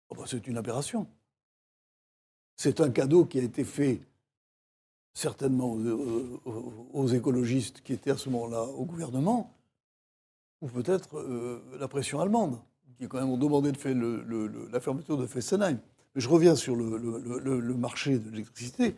Oh, 0.09 0.15
bah, 0.15 0.23
c'est 0.27 0.47
une 0.47 0.55
aberration. 0.57 1.05
C'est 2.55 2.79
un 2.79 2.89
cadeau 2.89 3.25
qui 3.25 3.39
a 3.39 3.43
été 3.43 3.63
fait 3.65 3.99
certainement 5.13 5.71
aux, 5.71 5.79
aux- 6.45 6.87
aux 6.93 7.07
écologistes 7.07 7.81
qui 7.81 7.93
étaient 7.93 8.11
à 8.11 8.17
ce 8.17 8.29
moment-là 8.29 8.63
au 8.63 8.85
gouvernement, 8.85 9.53
ou 10.61 10.67
peut-être 10.67 11.17
euh, 11.17 11.59
la 11.79 11.87
pression 11.87 12.19
allemande, 12.19 12.59
qui 12.97 13.07
quand 13.07 13.19
même 13.19 13.29
ont 13.29 13.37
demandé 13.37 13.71
de 13.71 13.77
faire 13.77 13.95
le- 13.95 14.23
le- 14.23 14.47
le- 14.47 14.67
la 14.71 14.79
fermeture 14.79 15.17
de 15.17 15.25
Fessenheim. 15.27 15.77
Mais 16.15 16.21
je 16.21 16.29
reviens 16.29 16.55
sur 16.55 16.75
le, 16.75 17.73
marché 17.75 18.19
de 18.19 18.29
l'électricité. 18.29 18.95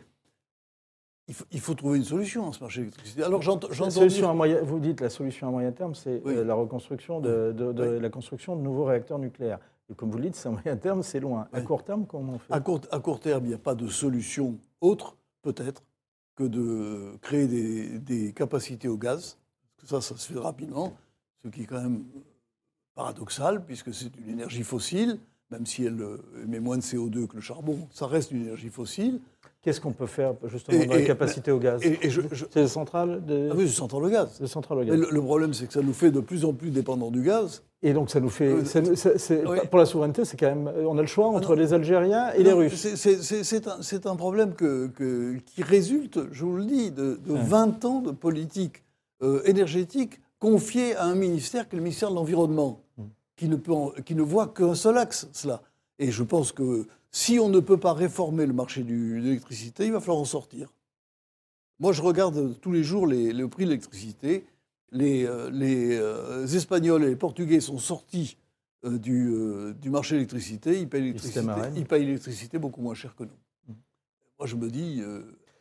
Il 1.28 1.34
faut, 1.34 1.44
il 1.50 1.60
faut 1.60 1.74
trouver 1.74 1.98
une 1.98 2.04
solution 2.04 2.48
à 2.48 2.52
ce 2.52 2.60
marché 2.60 2.80
de 2.80 2.84
l'électricité. 2.84 3.22
Alors 3.24 3.42
j'entends 3.42 3.68
dire- 3.68 4.28
à 4.28 4.34
moyen- 4.34 4.62
vous 4.62 4.78
dites 4.78 5.00
la 5.00 5.10
solution 5.10 5.48
à 5.48 5.50
moyen 5.50 5.72
terme, 5.72 5.94
c'est 5.94 6.22
Oui. 6.24 6.34
euh, 6.36 6.44
la 6.44 6.54
reconstruction 6.54 7.20
de, 7.20 7.52
de- 7.56 7.72
de- 7.72 7.94
Oui. 7.96 8.00
la 8.00 8.10
construction 8.10 8.54
de 8.54 8.60
nouveaux 8.62 8.84
réacteurs 8.84 9.18
nucléaires. 9.18 9.58
Et 9.90 9.94
comme 9.94 10.10
vous 10.10 10.18
le 10.18 10.24
dites, 10.24 10.36
c'est 10.36 10.48
à 10.48 10.52
moyen 10.52 10.76
terme, 10.76 11.02
c'est 11.02 11.18
loin. 11.20 11.48
À 11.52 11.58
Oui. 11.58 11.64
court 11.64 11.82
terme, 11.84 12.06
comment 12.06 12.34
on 12.34 12.38
fait? 12.38 12.52
À 12.52 12.60
court, 12.60 12.80
à 12.92 13.00
court 13.00 13.18
terme, 13.20 13.44
il 13.44 13.48
n'y 13.48 13.54
a 13.54 13.58
pas 13.58 13.74
de 13.74 13.88
solution 13.88 14.56
autre, 14.80 15.16
peut-être, 15.42 15.82
que 16.36 16.44
de 16.44 17.16
créer 17.22 17.46
des, 17.98 18.32
capacités 18.32 18.88
au 18.88 18.96
gaz. 18.96 19.38
Parce 19.76 19.82
que 19.82 19.86
ça, 19.88 20.00
ça 20.00 20.20
se 20.20 20.32
fait 20.32 20.38
rapidement, 20.38 20.96
ce 21.42 21.48
qui 21.48 21.62
est 21.62 21.66
quand 21.66 21.80
même 21.80 22.04
paradoxal, 22.94 23.64
puisque 23.64 23.92
c'est 23.92 24.14
une 24.16 24.30
énergie 24.30 24.62
fossile, 24.62 25.18
même 25.50 25.66
si 25.66 25.84
elle 25.84 26.02
émet 26.42 26.60
moins 26.60 26.76
de 26.76 26.82
CO2 26.82 27.26
que 27.26 27.36
le 27.36 27.40
charbon, 27.40 27.88
ça 27.92 28.06
reste 28.06 28.30
une 28.30 28.42
énergie 28.42 28.70
fossile. 28.70 29.20
Qu'est-ce 29.66 29.80
qu'on 29.80 29.90
peut 29.90 30.06
faire 30.06 30.34
justement 30.46 30.80
Et- 30.80 30.86
dans 30.86 30.94
la 30.94 31.02
capacité 31.02 31.50
au 31.50 31.58
gaz 31.58 31.82
Et, 31.84 31.98
et 32.06 32.08
je, 32.08 32.20
je- 32.30 32.44
C'est 32.52 32.60
des 32.62 32.68
centrales 32.68 33.24
de, 33.26 33.48
ah 33.50 33.54
oui, 33.56 33.66
je 33.66 33.72
centrale 33.72 34.00
le 34.02 34.10
gaz. 34.10 34.38
des 34.40 34.46
centrales 34.46 34.78
au 34.78 34.84
gaz. 34.84 34.96
le, 34.96 35.08
le 35.10 35.20
problème, 35.20 35.52
c'est 35.54 35.66
que 35.66 35.72
ça 35.72 35.82
nous 35.82 35.92
fait 35.92 36.12
de 36.12 36.20
plus 36.20 36.44
en 36.44 36.52
plus 36.52 36.70
dépendants 36.70 37.10
du 37.10 37.22
gaz. 37.22 37.64
Et 37.82 37.92
donc 37.92 38.08
ça 38.10 38.20
nous 38.20 38.28
fait. 38.28 38.46
Euh, 38.46 38.64
ça 38.64 38.80
nous- 38.80 38.94
c'est- 38.94 39.18
c'est- 39.18 39.44
oui. 39.44 39.58
Pour 39.68 39.80
la 39.80 39.86
souveraineté, 39.86 40.24
c'est 40.24 40.36
quand 40.36 40.46
même. 40.46 40.70
On 40.86 40.96
a 40.96 41.00
le 41.00 41.08
choix 41.08 41.26
entre 41.26 41.56
non. 41.56 41.60
les 41.60 41.72
Algériens 41.74 42.30
et 42.34 42.44
les 42.44 42.52
Russes. 42.52 42.74
c'est- 42.76 42.94
c'est- 42.96 43.20
C'est 43.22 43.42
c'est 43.42 43.66
un, 43.66 43.82
c'est 43.82 44.06
un 44.06 44.14
problème 44.14 44.54
que, 44.54 44.86
que- 44.86 45.34
qui 45.44 45.64
résulte, 45.64 46.20
je 46.30 46.44
vous 46.44 46.56
le 46.58 46.64
dis, 46.64 46.92
de, 46.92 47.18
de 47.26 47.32
Ouais. 47.32 47.40
20 47.42 47.84
ans 47.84 48.00
de 48.02 48.12
politique 48.12 48.84
euh, 49.22 49.40
énergétique 49.46 50.20
confiée 50.38 50.94
à 50.94 51.06
un 51.06 51.16
ministère 51.16 51.68
qui 51.68 51.74
est 51.74 51.78
le 51.78 51.82
ministère 51.82 52.10
de 52.10 52.14
l'Environnement, 52.14 52.78
Mm. 52.98 53.02
qui, 53.36 53.48
ne 53.48 53.56
peut 53.56 53.72
en- 53.72 53.90
qui 54.04 54.14
ne 54.14 54.22
voit 54.22 54.46
qu'un 54.46 54.76
seul 54.76 54.96
axe, 54.96 55.26
cela. 55.32 55.60
Et 55.98 56.12
je 56.12 56.22
pense 56.22 56.52
que 56.52 56.86
si 57.10 57.38
on 57.38 57.48
ne 57.48 57.60
peut 57.60 57.76
pas 57.78 57.92
réformer 57.92 58.46
le 58.46 58.52
marché 58.52 58.82
du- 58.82 59.20
de 59.20 59.24
l'électricité, 59.24 59.86
il 59.86 59.92
va 59.92 60.00
falloir 60.00 60.18
en 60.18 60.24
sortir. 60.24 60.72
Moi, 61.78 61.92
je 61.92 62.02
regarde 62.02 62.58
tous 62.60 62.72
les 62.72 62.82
jours 62.82 63.06
les- 63.06 63.32
le 63.32 63.48
prix 63.48 63.64
de 63.64 63.70
l'électricité. 63.70 64.46
Les, 64.92 65.26
euh, 65.26 65.50
les, 65.50 65.96
euh, 65.96 66.46
Espagnols 66.46 67.04
et 67.04 67.08
les 67.08 67.16
Portugais 67.16 67.60
sont 67.60 67.78
sortis 67.78 68.36
euh, 68.84 68.98
du, 68.98 69.32
du 69.80 69.90
marché 69.90 70.14
de 70.14 70.18
l'électricité. 70.18 70.78
Ils 70.78 70.88
payent 70.88 71.02
l'électricité, 72.04 72.58
beaucoup 72.58 72.80
moins 72.82 72.94
cher 72.94 73.16
que 73.16 73.24
nous. 73.24 73.74
Moi, 74.38 74.46
je 74.46 74.54
me 74.56 74.68
dis. 74.70 75.02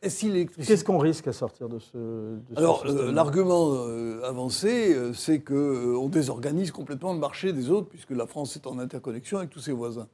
Qu'est-ce 0.01 0.83
qu'on 0.83 0.99
risque 0.99 1.27
à 1.27 1.33
sortir 1.33 1.67
de 1.67 1.79
ce. 1.79 1.97
de 1.97 2.39
Alors, 2.55 2.83
euh, 2.85 2.89
système 2.89 3.15
l'argument 3.15 3.73
euh, 3.87 4.21
avancé, 4.23 4.93
euh, 4.93 5.13
c'est 5.13 5.39
qu'on 5.39 6.07
désorganise 6.09 6.71
complètement 6.71 7.13
le 7.13 7.19
marché 7.19 7.51
des 7.53 7.71
autres, 7.71 7.87
puisque 7.89 8.11
la 8.11 8.27
France 8.27 8.55
est 8.57 8.67
en 8.67 8.77
interconnexion 8.77 9.39
avec 9.39 9.49
tous 9.49 9.61
ses 9.61 9.71
voisins. 9.71 10.07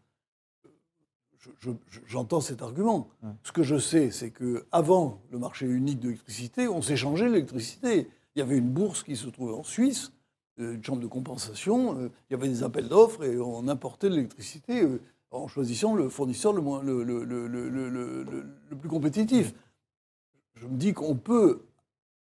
Je- 1.60 1.70
je- 1.70 1.72
je- 1.90 2.00
J'entends 2.08 2.42
cet 2.42 2.62
argument. 2.62 3.08
Ouais. 3.24 3.30
Ce 3.44 3.52
que 3.52 3.64
je 3.64 3.78
sais, 3.78 4.12
c'est 4.12 4.32
qu'avant 4.32 5.22
le 5.32 5.40
marché 5.40 5.66
unique 5.66 6.00
de 6.00 6.06
l'électricité, 6.10 6.68
on 6.68 6.82
s'échangeait 6.82 7.30
l'électricité. 7.30 8.08
Il 8.36 8.40
y 8.40 8.42
avait 8.42 8.58
une 8.58 8.70
bourse 8.70 9.04
qui 9.04 9.16
se 9.16 9.28
trouvait 9.28 9.54
en 9.54 9.64
Suisse, 9.64 10.12
euh, 10.60 10.76
une 10.76 10.84
chambre 10.84 11.02
de 11.02 11.08
compensation, 11.08 11.98
euh, 12.00 12.10
il 12.30 12.34
y 12.34 12.36
avait 12.36 12.48
des 12.48 12.64
appels 12.64 12.88
d'offres 12.88 13.24
et 13.24 13.38
on 13.40 13.68
importait 13.68 14.10
de 14.10 14.16
l'électricité 14.16 14.82
euh, 14.84 15.00
en 15.32 15.48
choisissant 15.48 15.96
le 15.96 16.10
fournisseur 16.10 16.54
le, 16.54 16.62
moins, 16.62 16.82
le, 16.84 18.76
plus 18.80 18.90
compétitif. 18.90 19.54
Je 20.56 20.68
me 20.68 20.78
dis 20.78 20.94
qu'on 20.94 21.16
peut 21.16 21.62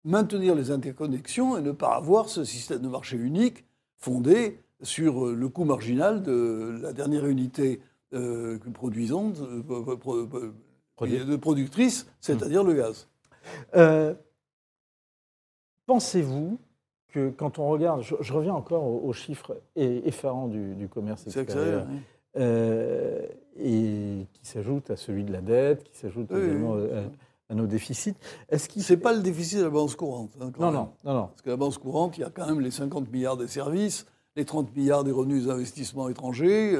maintenir 0.04 0.56
les 0.56 0.72
interconnexions 0.72 1.58
et 1.58 1.62
ne 1.62 1.72
pas 1.72 1.96
avoir 1.96 2.30
ce 2.30 2.44
système 2.44 2.80
de 2.82 2.88
marché 2.88 3.18
unique 3.18 3.66
fondé 3.98 4.60
sur 4.84 5.28
le 5.28 5.50
coût 5.50 5.64
marginal 5.66 6.24
de 6.24 6.80
la 6.82 6.94
dernière 6.94 7.28
unité 7.28 7.82
euh, 8.14 8.58
produisante, 8.74 9.40
euh, 9.40 9.62
pro- 9.64 10.26
de 10.26 11.36
productrice, 11.36 12.08
c'est-à-dire 12.20 12.64
le 12.64 12.74
gaz. 12.74 13.08
Euh, 13.76 14.14
Pensez-vous 15.88 16.58
que 17.10 17.30
quand 17.30 17.60
on 17.60 17.68
regarde, 17.70 18.02
je, 18.04 18.16
je 18.22 18.34
reviens 18.34 18.54
encore 18.54 18.84
aux, 18.84 19.08
aux 19.10 19.14
chiffres 19.14 19.60
effarants 19.76 20.48
du, 20.48 20.76
du 20.76 20.88
commerce 20.88 21.26
extérieur, 21.26 21.86
extérieur. 21.86 21.88
oui. 22.36 23.28
et 23.58 24.28
qui 24.34 24.46
s'ajoute 24.46 24.90
à 24.92 24.96
celui 24.96 25.24
de 25.26 25.34
la 25.34 25.42
dette, 25.42 25.84
qui 25.84 25.98
s'ajoute 25.98 26.28
Oui, 26.32 26.40
également 26.40 26.74
oui. 26.76 26.88
à, 26.92 27.52
à 27.52 27.56
nos 27.56 27.68
déficits. 27.68 28.16
Est-ce 28.50 28.70
qu'il 28.70 28.84
C'est 28.84 28.96
pas 28.98 29.12
le 29.14 29.22
déficit 29.22 29.58
de 29.60 29.64
la 29.64 29.70
balance 29.70 29.96
courante. 29.96 30.32
hein, 30.40 30.52
Non, 30.60 30.72
non, 30.72 30.90
non, 31.04 31.14
non. 31.14 31.28
Parce 31.28 31.42
que 31.42 31.50
la 31.50 31.58
balance 31.58 31.78
courante, 31.78 32.18
il 32.18 32.22
y 32.22 32.24
a 32.24 32.30
quand 32.30 32.46
même 32.48 32.62
les 32.62 32.72
50 32.72 33.12
milliards 33.12 33.36
des 33.38 33.48
services, 33.48 34.06
les 34.38 34.46
30 34.46 34.74
milliards 34.76 35.04
des 35.04 35.12
revenus 35.12 35.44
des 35.46 35.50
investissements 35.52 36.08
étrangers, 36.08 36.78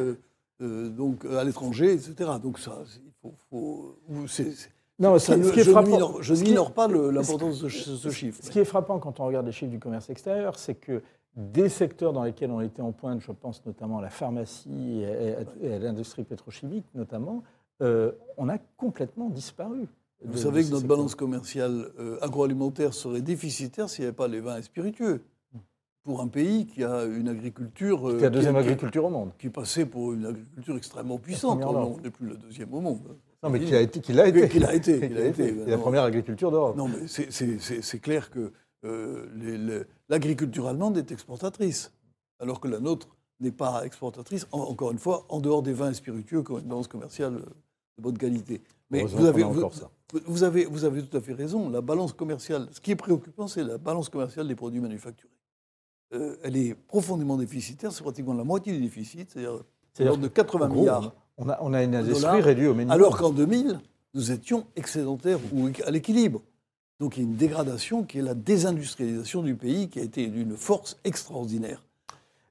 euh, 0.62 0.90
donc 0.90 1.26
euh, 1.26 1.38
à 1.40 1.44
l'étranger, 1.44 1.94
etc. 1.94 2.14
Donc 2.42 2.60
ça, 2.60 2.78
il 3.06 3.12
faut. 3.22 3.34
faut- 3.50 3.96
ou 4.10 4.28
c'est- 4.28 4.52
c'est- 4.52 4.70
Non, 5.00 5.18
ça 5.18 5.34
ce 5.42 5.52
qui 5.52 5.60
est 5.62 5.64
frappant- 5.64 6.22
je 6.22 6.34
n'ignore 6.36 6.72
pas 6.74 6.88
le- 6.88 7.10
l'importance 7.10 7.60
de 7.62 7.70
ce, 7.70 7.96
ce 7.96 8.10
chiffre. 8.12 8.40
Ce 8.44 8.52
qui 8.52 8.60
est 8.60 8.66
frappant 8.66 9.00
quand 9.00 9.20
on 9.20 9.26
regarde 9.26 9.46
les 9.48 9.52
chiffres 9.52 9.72
du 9.72 9.80
commerce 9.80 10.10
extérieur, 10.12 10.60
c'est 10.60 10.76
que 10.76 11.02
des 11.36 11.70
secteurs 11.70 12.14
dans 12.14 12.24
lesquels 12.24 12.52
on 12.52 12.62
était 12.62 12.82
en 12.82 12.92
pointe, 12.92 13.22
je 13.22 13.32
pense 13.32 13.66
notamment 13.66 14.00
à 14.00 14.02
la 14.02 14.10
pharmacie 14.10 15.02
et 15.02 15.34
à, 15.36 15.40
et 15.62 15.74
à 15.74 15.80
l'industrie 15.80 16.24
pétrochimique 16.24 16.86
notamment, 16.94 17.42
euh, 17.82 18.12
on 18.38 18.48
a 18.50 18.58
complètement 18.78 19.30
disparu. 19.30 19.88
Vous 20.24 20.38
savez 20.38 20.62
que 20.62 20.68
notre 20.68 20.82
secteurs. 20.82 20.98
balance 20.98 21.16
commerciale 21.16 21.88
euh, 22.00 22.20
agroalimentaire 22.22 22.94
serait 22.94 23.22
déficitaire 23.22 23.90
s'il 23.90 24.04
n'y 24.04 24.08
avait 24.10 24.16
pas 24.16 24.28
les 24.28 24.40
vins 24.40 24.58
et 24.58 24.62
spiritueux. 24.62 25.22
Pour 26.04 26.22
un 26.22 26.28
pays 26.28 26.66
qui 26.66 26.84
a 26.84 27.04
une 27.04 27.28
agriculture. 27.30 28.10
euh, 28.10 28.16
C'est 28.18 28.24
la 28.26 28.30
deuxième 28.32 28.56
qui- 28.56 28.62
qui- 28.62 28.68
agriculture 28.70 29.06
au 29.06 29.10
monde. 29.12 29.32
Qui 29.38 29.48
est 29.48 29.52
passée 29.52 29.86
pour 29.86 30.14
une 30.14 30.26
agriculture 30.26 30.76
extrêmement 30.76 31.20
puissante. 31.20 31.62
On 31.64 31.98
n'est 32.00 32.10
plus 32.10 32.28
la 32.30 32.36
deuxième 32.36 32.74
au 32.74 32.82
monde. 32.82 33.02
Non, 33.44 33.50
mais 33.52 33.60
qui 33.60 33.76
a 33.76 33.82
été, 33.82 34.00
qui 34.00 34.14
l'a 34.14 34.28
été. 34.28 34.50
Qu'il 34.50 34.66
a 34.66 34.74
été. 34.74 35.00
Qui 35.00 35.08
qu'il 35.10 35.18
a 35.18 35.26
été. 35.26 35.56
C'est 35.66 35.70
la 35.72 35.78
première 35.78 36.04
agriculture 36.04 36.50
d'Europe. 36.52 36.76
Non, 36.76 36.88
mais 36.88 37.08
c'est- 37.08 38.00
clair 38.00 38.32
que 38.32 38.52
euh, 38.84 39.84
l'agriculture 40.10 40.68
allemande 40.68 40.98
est 40.98 41.12
exportatrice, 41.12 41.92
alors 42.40 42.60
que 42.60 42.68
la 42.68 42.80
nôtre 42.80 43.08
n'est 43.40 43.52
pas 43.52 43.84
exportatrice, 43.86 44.48
en- 44.52 44.62
encore 44.62 44.92
une 44.92 44.98
fois, 45.00 45.26
en 45.30 45.40
dehors 45.40 45.62
des 45.62 45.74
vins 45.74 45.92
et 45.92 45.94
spiritueux 45.94 46.42
qui 46.44 46.52
ont 46.52 46.58
une 46.60 46.66
balance 46.66 46.88
commerciale 46.88 47.36
euh, 47.36 47.46
de 47.98 48.02
bonne 48.04 48.18
qualité. 48.18 48.62
Mais 48.90 49.04
vous 49.04 49.26
avez, 49.26 49.44
vous, 49.44 49.70
vous 50.26 50.44
avez, 50.44 50.66
vous 50.66 50.84
avez 50.84 51.04
tout 51.04 51.16
à 51.16 51.22
fait 51.22 51.34
raison. 51.34 51.70
La 51.70 51.82
balance 51.82 52.14
commerciale, 52.14 52.68
ce 52.72 52.82
qui 52.82 52.90
est 52.92 52.96
préoccupant, 52.96 53.48
c'est 53.48 53.64
la 53.64 53.78
balance 53.78 54.10
commerciale 54.10 54.48
des 54.48 54.56
produits 54.56 54.80
manufacturés. 54.82 55.30
Euh, 56.14 56.36
elle 56.44 56.58
est 56.58 56.76
profondément 56.76 57.38
déficitaire, 57.38 57.92
c'est 57.92 58.04
pratiquement 58.04 58.34
la 58.34 58.44
moitié 58.44 58.74
du 58.74 58.82
déficit, 58.82 59.32
c'est-à-dire 59.32 59.54
de 59.54 59.64
C'est-à-dire 59.94 60.12
l'ordre 60.12 60.24
de 60.24 60.28
80 60.28 60.66
En 60.66 60.70
gros, 60.70 60.80
milliards. 60.82 61.14
On 61.38 61.50
a, 61.50 61.58
on 61.62 61.74
a 61.74 61.84
une 61.84 61.96
industrie 61.96 62.42
réduite 62.42 62.68
au 62.68 62.74
minimum. 62.74 62.92
Alors 62.92 63.18
qu'en 63.18 63.32
2000, 63.32 63.80
nous 64.14 64.32
étions 64.32 64.66
excédentaires 64.76 65.40
ou 65.54 65.70
à 65.86 65.92
l'équilibre. 65.92 66.42
Donc 67.00 67.18
il 67.18 67.24
y 67.24 67.26
a 67.26 67.30
une 67.30 67.36
dégradation 67.36 68.04
qui 68.04 68.20
est 68.20 68.22
la 68.22 68.36
désindustrialisation 68.36 69.42
du 69.42 69.56
pays 69.56 69.90
qui 69.90 70.00
a 70.00 70.04
été 70.04 70.28
d'une 70.28 70.56
force 70.56 71.00
extraordinaire. 71.04 71.82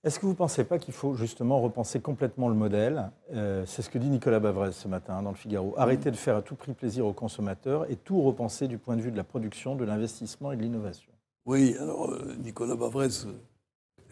Est-ce 0.03 0.19
que 0.19 0.25
vous 0.25 0.33
ne 0.33 0.37
pensez 0.37 0.65
pas 0.65 0.79
qu'il 0.79 0.95
faut 0.95 1.15
justement 1.15 1.61
repenser 1.61 2.01
complètement 2.01 2.49
le 2.49 2.55
modèle? 2.55 3.11
Euh, 3.35 3.65
C'est 3.67 3.83
ce 3.83 3.91
que 3.91 3.99
dit 3.99 4.09
Nicolas 4.09 4.41
Bavrez 4.41 4.73
ce 4.73 4.89
matin 4.89 5.21
dans 5.23 5.29
le 5.29 5.37
Figaro. 5.37 5.75
Arrêter 5.77 6.11
de 6.11 6.17
faire 6.17 6.37
à 6.37 6.43
tout 6.43 6.55
prix 6.55 6.73
plaisir 6.73 7.05
aux 7.07 7.13
consommateurs 7.13 7.89
et 7.91 7.97
tout 7.97 8.23
repenser 8.23 8.67
du 8.67 8.79
point 8.79 8.97
de 8.97 9.03
vue 9.03 9.11
de 9.13 9.17
la 9.19 9.25
production, 9.25 9.77
de 9.77 9.85
l'investissement 9.85 10.53
et 10.53 10.57
de 10.57 10.63
l'innovation. 10.63 11.13
Oui, 11.45 11.77
alors 11.79 12.11
euh, 12.11 12.35
Nicolas 12.43 12.77
Bavrez, 12.77 13.09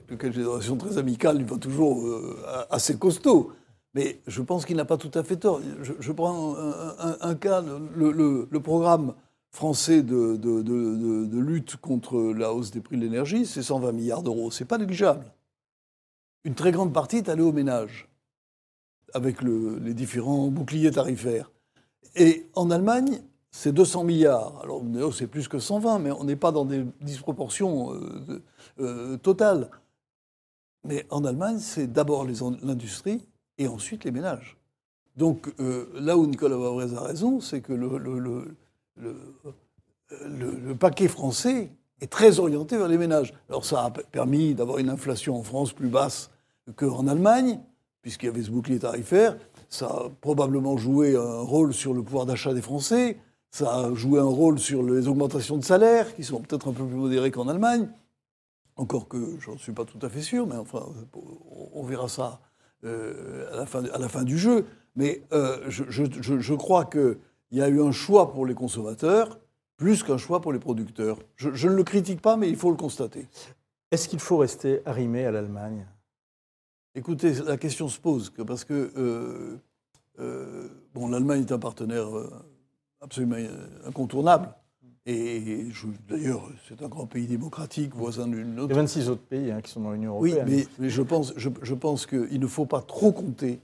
lequel 0.08 0.32
j'ai 0.32 0.40
une 0.40 0.46
relation 0.46 0.76
très 0.76 0.98
amicale, 0.98 1.38
il 1.38 1.44
va 1.44 1.56
toujours 1.56 2.06
euh, 2.06 2.36
assez 2.70 2.96
costaud. 2.96 3.52
Mais 3.94 4.20
je 4.26 4.42
pense 4.42 4.66
qu'il 4.66 4.76
n'a 4.76 4.84
pas 4.84 4.96
tout 4.96 5.10
à 5.14 5.22
fait 5.22 5.36
tort. 5.36 5.60
Je, 5.80 6.12
prends 6.12 6.56
un, 6.58 7.34
cas, 7.34 7.64
le, 7.96 8.58
programme 8.60 9.14
français 9.50 10.02
de, 10.02 11.40
lutte 11.40 11.76
contre 11.76 12.20
la 12.36 12.52
hausse 12.52 12.70
des 12.70 12.80
prix 12.80 12.96
de 12.96 13.02
l'énergie, 13.02 13.46
c'est 13.46 13.62
120 13.62 13.92
milliards 13.92 14.22
d'euros. 14.22 14.50
C'est 14.50 14.66
pas 14.66 14.78
négligeable. 14.78 15.24
Une 16.44 16.54
très 16.54 16.70
grande 16.70 16.92
partie 16.92 17.16
est 17.16 17.28
allée 17.28 17.42
aux 17.42 17.52
ménages, 17.52 18.08
avec 19.14 19.42
le- 19.42 19.78
les 19.78 19.94
différents 19.94 20.48
boucliers 20.48 20.90
tarifaires. 20.90 21.50
Et 22.14 22.46
en 22.54 22.70
Allemagne, 22.70 23.22
c'est 23.50 23.72
200 23.72 24.04
milliards. 24.04 24.60
Alors, 24.62 24.82
c'est 25.12 25.26
plus 25.26 25.48
que 25.48 25.58
120, 25.58 25.98
mais 25.98 26.10
on 26.10 26.24
n'est 26.24 26.36
pas 26.36 26.52
dans 26.52 26.64
des 26.64 26.84
disproportions 27.00 27.94
euh, 27.94 28.42
euh, 28.80 29.16
totales. 29.16 29.70
Mais 30.84 31.06
en 31.10 31.24
Allemagne, 31.24 31.58
c'est 31.58 31.92
d'abord 31.92 32.24
l'industrie 32.24 33.26
et 33.58 33.68
ensuite 33.68 34.04
les 34.04 34.10
ménages. 34.10 34.56
Donc, 35.16 35.52
euh, 35.58 35.86
là 35.94 36.16
où 36.16 36.26
Nicolas 36.26 36.56
Bavrez 36.56 36.96
a 36.96 37.00
raison, 37.00 37.40
c'est 37.40 37.60
que 37.60 37.72
le, 37.72 37.98
le- 38.96 40.74
paquet 40.78 41.08
français 41.08 41.72
est 42.00 42.06
très 42.06 42.38
orienté 42.38 42.76
vers 42.76 42.86
les 42.86 42.98
ménages. 42.98 43.34
Alors, 43.48 43.64
ça 43.64 43.84
a 43.84 43.90
permis 43.90 44.54
d'avoir 44.54 44.78
une 44.78 44.88
inflation 44.88 45.36
en 45.36 45.42
France 45.42 45.72
plus 45.72 45.88
basse 45.88 46.30
qu'en 46.76 47.08
Allemagne, 47.08 47.58
puisqu'il 48.00 48.26
y 48.26 48.28
avait 48.28 48.42
ce 48.44 48.50
bouclier 48.50 48.78
tarifaire. 48.78 49.36
Ça 49.68 49.86
a 49.86 50.10
probablement 50.20 50.76
joué 50.76 51.16
un 51.16 51.40
rôle 51.40 51.74
sur 51.74 51.92
le 51.94 52.02
pouvoir 52.02 52.24
d'achat 52.24 52.54
des 52.54 52.62
Français. 52.62 53.18
Ça 53.50 53.74
a 53.74 53.94
joué 53.94 54.20
un 54.20 54.24
rôle 54.24 54.58
sur 54.60 54.82
les 54.84 55.08
augmentations 55.08 55.56
de 55.56 55.64
salaire, 55.64 56.14
qui 56.14 56.22
sont 56.22 56.40
peut-être 56.40 56.68
un 56.68 56.72
peu 56.72 56.84
plus 56.84 56.94
modérées 56.94 57.32
qu'en 57.32 57.48
Allemagne. 57.48 57.88
Encore 58.78 59.08
que 59.08 59.38
je 59.40 59.50
n'en 59.50 59.58
suis 59.58 59.72
pas 59.72 59.84
tout 59.84 59.98
à 60.02 60.08
fait 60.08 60.22
sûr, 60.22 60.46
mais 60.46 60.54
enfin, 60.56 60.86
on 61.74 61.82
verra 61.82 62.08
ça 62.08 62.40
euh, 62.84 63.52
à, 63.52 63.56
la 63.56 63.66
fin, 63.66 63.84
à 63.84 63.98
la 63.98 64.08
fin 64.08 64.22
du 64.22 64.38
jeu. 64.38 64.64
Mais 64.94 65.22
euh, 65.32 65.64
je, 65.68 65.82
je- 65.88 66.04
je- 66.22 66.38
je 66.38 66.54
crois 66.54 66.84
qu'il 66.84 67.18
y 67.50 67.60
a 67.60 67.68
eu 67.68 67.82
un 67.82 67.90
choix 67.90 68.32
pour 68.32 68.46
les 68.46 68.54
consommateurs 68.54 69.40
plus 69.76 70.02
qu'un 70.04 70.16
choix 70.16 70.40
pour 70.40 70.52
les 70.52 70.58
producteurs. 70.60 71.18
Je, 71.36 71.68
ne 71.68 71.74
le 71.74 71.84
critique 71.84 72.20
pas, 72.22 72.36
mais 72.36 72.48
il 72.48 72.56
faut 72.56 72.70
le 72.70 72.76
constater. 72.76 73.28
Est-ce 73.90 74.08
qu'il 74.08 74.20
faut 74.20 74.36
rester 74.38 74.80
arrimé 74.86 75.24
à 75.24 75.32
l'Allemagne? 75.32 75.86
Écoutez, 76.94 77.34
la 77.44 77.56
question 77.56 77.88
se 77.88 77.98
pose 78.00 78.30
que 78.30 78.42
parce 78.42 78.64
que 78.64 79.58
euh, 80.18 80.68
bon, 80.94 81.08
l'Allemagne 81.08 81.40
est 81.42 81.52
un 81.52 81.58
partenaire 81.58 82.08
absolument 83.00 83.36
incontournable. 83.84 84.52
Et 85.10 85.68
d'ailleurs, 86.06 86.46
c'est 86.68 86.82
un 86.82 86.88
grand 86.88 87.06
pays 87.06 87.26
démocratique, 87.26 87.94
voisin 87.94 88.26
d'une 88.28 88.52
Il 88.52 88.56
y 88.56 88.60
a 88.60 88.64
autre. 88.64 88.74
26 88.74 89.08
autres 89.08 89.22
pays 89.22 89.50
hein, 89.50 89.62
qui 89.62 89.70
sont 89.70 89.80
dans 89.80 89.92
l'Union 89.92 90.18
Oui, 90.20 90.32
européenne. 90.32 90.54
mais, 90.58 90.66
mais 90.78 90.90
je 90.90 91.00
pense, 91.00 91.32
je, 91.36 91.48
je 91.62 91.74
pense 91.74 92.04
qu'il 92.04 92.38
ne 92.38 92.46
faut 92.46 92.66
pas 92.66 92.82
trop 92.82 93.10
compter 93.10 93.58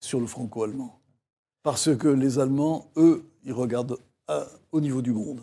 sur 0.00 0.20
le 0.20 0.26
franco-allemand. 0.26 0.98
Parce 1.62 1.94
que 1.94 2.08
les 2.08 2.38
Allemands, 2.38 2.90
eux, 2.96 3.24
ils 3.44 3.52
regardent 3.52 3.98
à- 4.26 4.46
au 4.72 4.80
niveau 4.80 5.02
du 5.02 5.12
monde. 5.12 5.42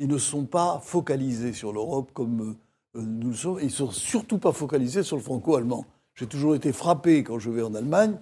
Ils 0.00 0.08
ne 0.08 0.18
sont 0.18 0.44
pas 0.44 0.80
focalisés 0.82 1.52
sur 1.52 1.72
l'Europe 1.72 2.10
comme 2.12 2.56
euh, 2.96 3.00
nous 3.00 3.28
le 3.28 3.36
sommes. 3.36 3.58
Et 3.60 3.64
ils 3.64 3.66
ne 3.66 3.70
sont 3.70 3.90
surtout 3.92 4.38
pas 4.38 4.52
focalisés 4.52 5.04
sur 5.04 5.16
le 5.16 5.22
franco-allemand. 5.22 5.84
J'ai 6.16 6.26
toujours 6.26 6.56
été 6.56 6.72
frappé, 6.72 7.22
quand 7.22 7.38
je 7.38 7.50
vais 7.50 7.62
en 7.62 7.76
Allemagne, 7.76 8.18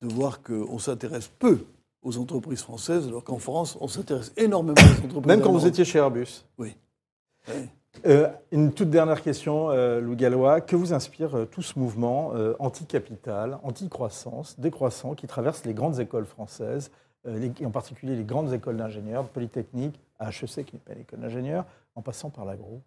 de 0.00 0.06
voir 0.06 0.42
qu'on 0.44 0.78
s'intéresse 0.78 1.26
peu 1.40 1.64
aux 2.04 2.18
entreprises 2.18 2.60
françaises, 2.62 3.08
alors 3.08 3.24
qu'en 3.24 3.38
France, 3.38 3.76
on 3.80 3.88
s'intéresse 3.88 4.32
énormément 4.36 4.74
aux 4.78 5.04
entreprises 5.06 5.26
Même 5.26 5.40
quand 5.40 5.52
vous 5.52 5.66
étiez 5.66 5.84
chez 5.84 5.98
Airbus. 5.98 6.44
Oui. 6.58 6.76
Euh, 8.06 8.28
une 8.52 8.72
toute 8.72 8.90
dernière 8.90 9.22
question, 9.22 9.70
euh, 9.70 10.00
Lou 10.00 10.14
Gallois. 10.16 10.60
Que 10.60 10.76
vous 10.76 10.92
inspire 10.92 11.34
euh, 11.36 11.44
tout 11.46 11.62
ce 11.62 11.78
mouvement 11.78 12.32
euh, 12.34 12.54
anti-capital, 12.58 13.58
anti-croissance, 13.62 14.58
décroissant 14.58 15.14
qui 15.14 15.26
traverse 15.26 15.64
les 15.64 15.74
grandes 15.74 15.98
écoles 16.00 16.26
françaises, 16.26 16.90
les- 17.24 17.52
en 17.64 17.70
particulier 17.70 18.16
les 18.16 18.24
grandes 18.24 18.52
écoles 18.52 18.76
d'ingénieurs, 18.76 19.24
Polytechnique, 19.28 19.98
HEC 20.20 20.64
qui 20.66 20.74
n'est 20.76 20.80
pas 20.84 20.92
une 20.92 21.00
école 21.00 21.20
d'ingénieurs, 21.20 21.64
en 21.94 22.02
passant 22.02 22.28
par 22.30 22.44
l'agro? 22.44 22.82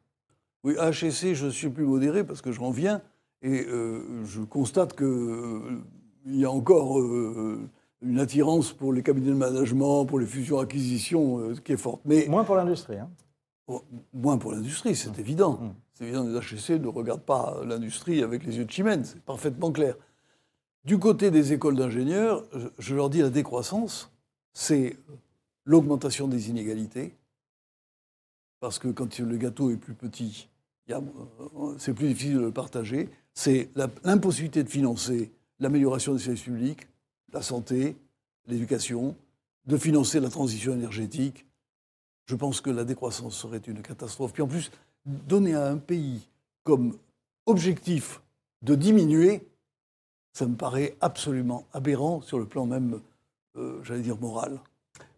Oui, 0.64 0.76
HEC, 0.80 1.34
je 1.34 1.48
suis 1.48 1.70
plus 1.70 1.86
modéré 1.86 2.24
parce 2.24 2.42
que 2.42 2.52
je 2.52 2.60
m'en 2.60 2.72
viens 2.72 3.02
et 3.42 3.66
je 4.26 4.42
constate 4.42 4.96
qu'il 4.96 5.82
y 6.28 6.44
a 6.46 6.52
encore 6.52 7.00
une 8.02 8.20
attirance 8.20 8.74
pour 8.74 8.94
les 8.94 9.02
cabinets 9.04 9.30
de 9.32 9.36
management, 9.36 10.06
pour 10.06 10.20
les 10.20 10.26
fusions-acquisitions 10.26 11.40
euh, 11.40 11.56
qui 11.56 11.74
est 11.74 11.78
forte. 11.78 12.02
Mais 12.06 12.28
Moins 12.28 12.44
pour 12.44 12.56
l'industrie. 12.56 12.98
hein. 12.98 13.10
bon, 13.68 13.82
moins 14.14 14.38
pour 14.38 14.52
l'industrie, 14.52 14.96
c'est 14.96 15.18
évident. 15.20 15.54
Mm. 15.54 15.74
C'est 15.94 16.04
évident, 16.06 16.24
les 16.26 16.38
HEC 16.38 16.80
ne 16.82 16.88
regardent 16.88 17.22
pas 17.24 17.60
l'industrie 17.66 18.22
avec 18.22 18.46
les 18.46 18.58
yeux 18.58 18.66
de 18.66 18.72
chimène, 18.72 19.04
c'est 19.04 19.20
parfaitement 19.22 19.72
clair. 19.72 19.96
Du 20.86 21.00
côté 21.00 21.32
des 21.32 21.54
écoles 21.54 21.76
d'ingénieurs, 21.76 22.44
je- 22.54 22.68
je 22.78 22.96
leur 22.96 23.10
dis 23.10 23.22
la 23.22 23.30
décroissance, 23.32 24.12
c'est 24.54 24.96
l'augmentation 25.66 26.28
des 26.28 26.50
inégalités, 26.50 27.14
parce 28.60 28.80
que 28.80 28.88
quand 28.90 29.18
le 29.20 29.38
gâteau 29.38 29.72
est 29.72 29.78
plus 29.78 29.94
petit, 29.96 30.50
euh, 30.92 31.00
c'est 31.78 31.94
plus 31.94 32.08
difficile 32.10 32.36
de 32.36 32.40
le 32.42 32.52
partager. 32.52 33.10
C'est 33.34 33.70
l'impossibilité 34.04 34.64
de 34.64 34.70
financer 34.70 35.32
l'amélioration 35.60 36.14
des 36.14 36.20
services 36.20 36.44
publics, 36.44 36.88
la 37.34 37.42
santé, 37.42 37.96
l'éducation, 38.48 39.16
de 39.66 39.78
financer 39.78 40.20
la 40.20 40.30
transition 40.30 40.74
énergétique. 40.74 41.46
Je 42.26 42.36
pense 42.36 42.62
que 42.62 42.70
la 42.70 42.84
décroissance 42.84 43.36
serait 43.36 43.62
une 43.68 43.82
catastrophe. 43.82 44.34
Puis 44.34 44.44
en 44.44 44.48
plus, 44.48 44.72
donner 45.06 45.56
à 45.56 45.68
un 45.68 45.78
pays 45.78 46.28
comme 46.64 46.98
objectif 47.46 48.22
de 48.62 48.76
diminuer, 48.76 49.48
ça 50.34 50.46
me 50.46 50.56
paraît 50.56 50.96
absolument 51.02 51.66
aberrant 51.74 52.22
sur 52.22 52.40
le 52.40 52.46
plan 52.46 52.66
même, 52.66 53.00
euh, 53.58 53.80
j'allais 53.84 54.02
dire, 54.02 54.18
moral. 54.20 54.60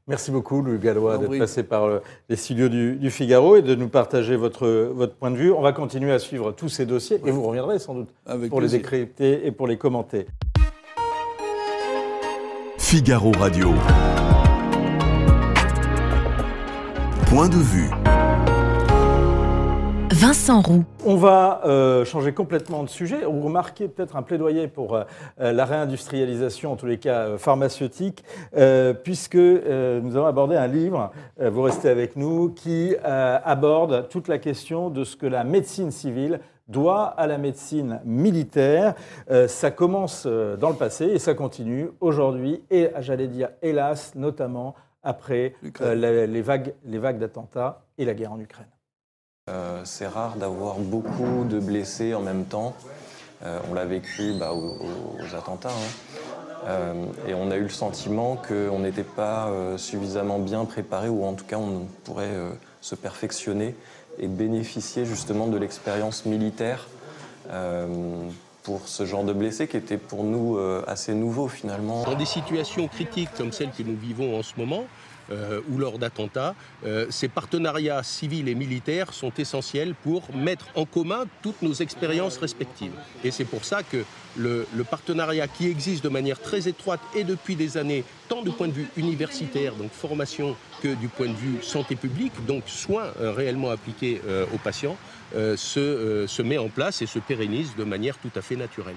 Merci 0.07 0.31
beaucoup, 0.31 0.63
Louis 0.63 0.79
Gallois, 0.79 1.19
d'être 1.19 1.37
passé 1.37 1.61
par 1.61 1.83
euh, 1.83 1.99
les 2.29 2.35
studios 2.35 2.67
du, 2.67 2.95
du 2.95 3.11
Figaro 3.11 3.55
et 3.57 3.61
de 3.61 3.75
nous 3.75 3.89
partager 3.89 4.35
votre, 4.35 4.67
votre 4.67 5.13
point 5.13 5.29
de 5.29 5.35
vue. 5.35 5.51
On 5.51 5.61
va 5.61 5.71
continuer 5.71 6.11
à 6.11 6.17
suivre 6.17 6.51
tous 6.51 6.69
ces 6.69 6.87
dossiers 6.87 7.21
et 7.23 7.31
vous 7.31 7.43
reviendrez 7.43 7.77
sans 7.77 7.93
doute 7.93 8.09
Avec 8.25 8.49
pour 8.49 8.59
les 8.59 8.69
décrypter 8.69 9.45
et 9.45 9.51
pour 9.51 9.67
les 9.67 9.77
commenter. 9.77 10.25
Figaro 12.89 13.31
Radio. 13.37 13.67
Point 17.27 17.47
de 17.47 17.57
vue. 17.57 17.87
Vincent 20.11 20.59
Roux. 20.61 20.83
On 21.05 21.15
va 21.15 21.61
euh, 21.65 22.03
changer 22.03 22.33
complètement 22.33 22.81
de 22.81 22.89
sujet. 22.89 23.25
Vous 23.25 23.41
remarquez 23.41 23.89
peut-être 23.89 24.15
un 24.15 24.23
plaidoyer 24.23 24.67
pour 24.67 24.95
euh, 24.95 25.03
euh, 25.39 25.51
la 25.53 25.65
réindustrialisation, 25.65 26.71
en 26.71 26.75
tous 26.77 26.87
les 26.87 26.97
cas 26.97 27.27
euh, 27.27 27.37
pharmaceutique, 27.37 28.23
euh, 28.57 28.95
puisque 28.95 29.35
euh, 29.35 30.01
nous 30.01 30.17
allons 30.17 30.25
aborder 30.25 30.55
un 30.55 30.65
livre, 30.65 31.11
euh, 31.39 31.51
vous 31.51 31.61
restez 31.61 31.89
avec 31.89 32.15
nous, 32.15 32.49
qui 32.49 32.95
euh, 33.05 33.37
aborde 33.45 34.09
toute 34.09 34.27
la 34.27 34.39
question 34.39 34.89
de 34.89 35.03
ce 35.03 35.15
que 35.15 35.27
la 35.27 35.43
médecine 35.43 35.91
civile 35.91 36.39
doit 36.69 37.05
à 37.05 37.27
la 37.27 37.37
médecine 37.37 37.99
militaire. 38.05 38.95
Euh, 39.29 39.47
ça 39.47 39.71
commence 39.71 40.23
euh, 40.25 40.55
dans 40.55 40.69
le 40.69 40.75
passé 40.75 41.05
et 41.05 41.19
ça 41.19 41.33
continue 41.33 41.89
aujourd'hui, 41.99 42.63
et 42.71 42.91
j'allais 42.99 43.27
dire 43.27 43.49
hélas, 43.61 44.13
notamment 44.15 44.75
après 45.03 45.55
euh, 45.81 46.25
les 46.27 46.41
vagues, 46.41 46.73
les 46.85 46.99
vagues 46.99 47.19
d'attentats 47.19 47.81
et 47.97 48.05
la 48.05 48.13
guerre 48.13 48.33
en 48.33 48.39
Ukraine. 48.39 48.67
Euh, 49.49 49.81
c'est 49.83 50.07
rare 50.07 50.35
d'avoir 50.35 50.77
beaucoup 50.77 51.43
de 51.49 51.59
blessés 51.59 52.13
en 52.13 52.21
même 52.21 52.45
temps. 52.45 52.75
On 53.69 53.73
l'a 53.73 53.85
vécu 53.85 54.33
bah, 54.37 54.51
aux, 54.51 54.75
aux 54.75 55.35
attentats. 55.35 55.69
hein. 55.69 56.93
Et 57.25 57.33
on 57.33 57.49
a 57.51 57.55
eu 57.55 57.63
le 57.63 57.69
sentiment 57.69 58.35
qu'on 58.35 58.79
n'était 58.79 59.05
pas 59.05 59.49
suffisamment 59.77 60.39
bien 60.39 60.65
préparé, 60.65 61.07
ou 61.07 61.23
en 61.23 61.33
tout 61.33 61.45
cas 61.45 61.55
on 61.57 61.87
pourrait 62.03 62.35
se 62.81 62.95
perfectionner 62.95 63.75
et 64.19 64.27
bénéficier 64.27 65.05
justement 65.05 65.47
de 65.47 65.57
l'expérience 65.57 66.25
militaire 66.25 66.87
euh, 67.49 67.87
pour 68.63 68.87
ce 68.87 69.05
genre 69.05 69.23
de 69.23 69.33
blessés 69.33 69.67
qui 69.67 69.77
était 69.77 69.97
pour 69.97 70.23
nous 70.23 70.57
euh, 70.57 70.83
assez 70.87 71.13
nouveau 71.13 71.47
finalement. 71.47 72.03
Dans 72.03 72.15
des 72.15 72.25
situations 72.25 72.87
critiques 72.87 73.29
comme 73.37 73.51
celles 73.51 73.71
que 73.71 73.83
nous 73.83 73.97
vivons 73.97 74.37
en 74.37 74.43
ce 74.43 74.53
moment, 74.57 74.83
euh, 75.31 75.61
ou 75.71 75.77
lors 75.77 75.99
d'attentats, 75.99 76.55
euh, 76.85 77.07
ces 77.09 77.27
partenariats 77.27 78.03
civils 78.03 78.47
et 78.47 78.55
militaires 78.55 79.13
sont 79.13 79.31
essentiels 79.37 79.95
pour 79.95 80.33
mettre 80.35 80.67
en 80.75 80.85
commun 80.85 81.25
toutes 81.41 81.61
nos 81.61 81.73
expériences 81.73 82.37
respectives. 82.37 82.93
Et 83.23 83.31
c'est 83.31 83.45
pour 83.45 83.65
ça 83.65 83.83
que 83.83 84.03
le, 84.37 84.67
le 84.75 84.83
partenariat 84.83 85.47
qui 85.47 85.67
existe 85.67 86.03
de 86.03 86.09
manière 86.09 86.39
très 86.39 86.67
étroite 86.67 87.01
et 87.15 87.23
depuis 87.23 87.55
des 87.55 87.77
années, 87.77 88.03
tant 88.27 88.41
du 88.41 88.51
point 88.51 88.67
de 88.67 88.73
vue 88.73 88.87
universitaire, 88.95 89.75
donc 89.75 89.91
formation, 89.91 90.55
que 90.81 90.93
du 90.95 91.07
point 91.07 91.27
de 91.27 91.33
vue 91.33 91.61
santé 91.61 91.95
publique, 91.95 92.33
donc 92.45 92.63
soins 92.67 93.07
euh, 93.19 93.31
réellement 93.31 93.69
appliqués 93.69 94.21
euh, 94.27 94.45
aux 94.53 94.57
patients, 94.57 94.97
euh, 95.35 95.55
se, 95.57 95.79
euh, 95.79 96.27
se 96.27 96.41
met 96.41 96.57
en 96.57 96.69
place 96.69 97.01
et 97.01 97.05
se 97.05 97.19
pérennise 97.19 97.75
de 97.75 97.83
manière 97.83 98.17
tout 98.17 98.31
à 98.35 98.41
fait 98.41 98.55
naturelle. 98.55 98.95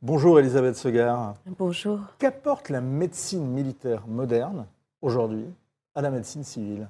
Bonjour 0.00 0.38
Elisabeth 0.40 0.76
Segar. 0.76 1.36
Bonjour. 1.58 2.00
Qu'apporte 2.18 2.70
la 2.70 2.80
médecine 2.80 3.46
militaire 3.46 4.06
moderne 4.08 4.66
aujourd'hui 5.02 5.44
à 5.94 6.00
la 6.00 6.10
médecine 6.10 6.44
civile 6.44 6.88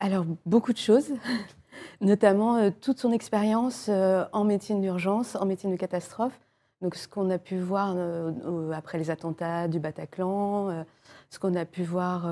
Alors, 0.00 0.24
beaucoup 0.46 0.72
de 0.72 0.78
choses, 0.78 1.10
notamment 2.00 2.56
euh, 2.56 2.70
toute 2.80 2.98
son 2.98 3.12
expérience 3.12 3.86
euh, 3.88 4.24
en 4.32 4.44
médecine 4.44 4.80
d'urgence, 4.80 5.36
en 5.36 5.44
médecine 5.44 5.70
de 5.70 5.76
catastrophe. 5.76 6.38
Donc, 6.80 6.94
ce 6.96 7.06
qu'on 7.06 7.30
a 7.30 7.38
pu 7.38 7.58
voir 7.58 7.94
euh, 7.96 8.72
après 8.72 8.98
les 8.98 9.10
attentats 9.10 9.68
du 9.68 9.78
Bataclan, 9.78 10.84
ce 11.30 11.38
qu'on 11.38 11.54
a 11.54 11.64
pu 11.64 11.84
voir 11.84 12.26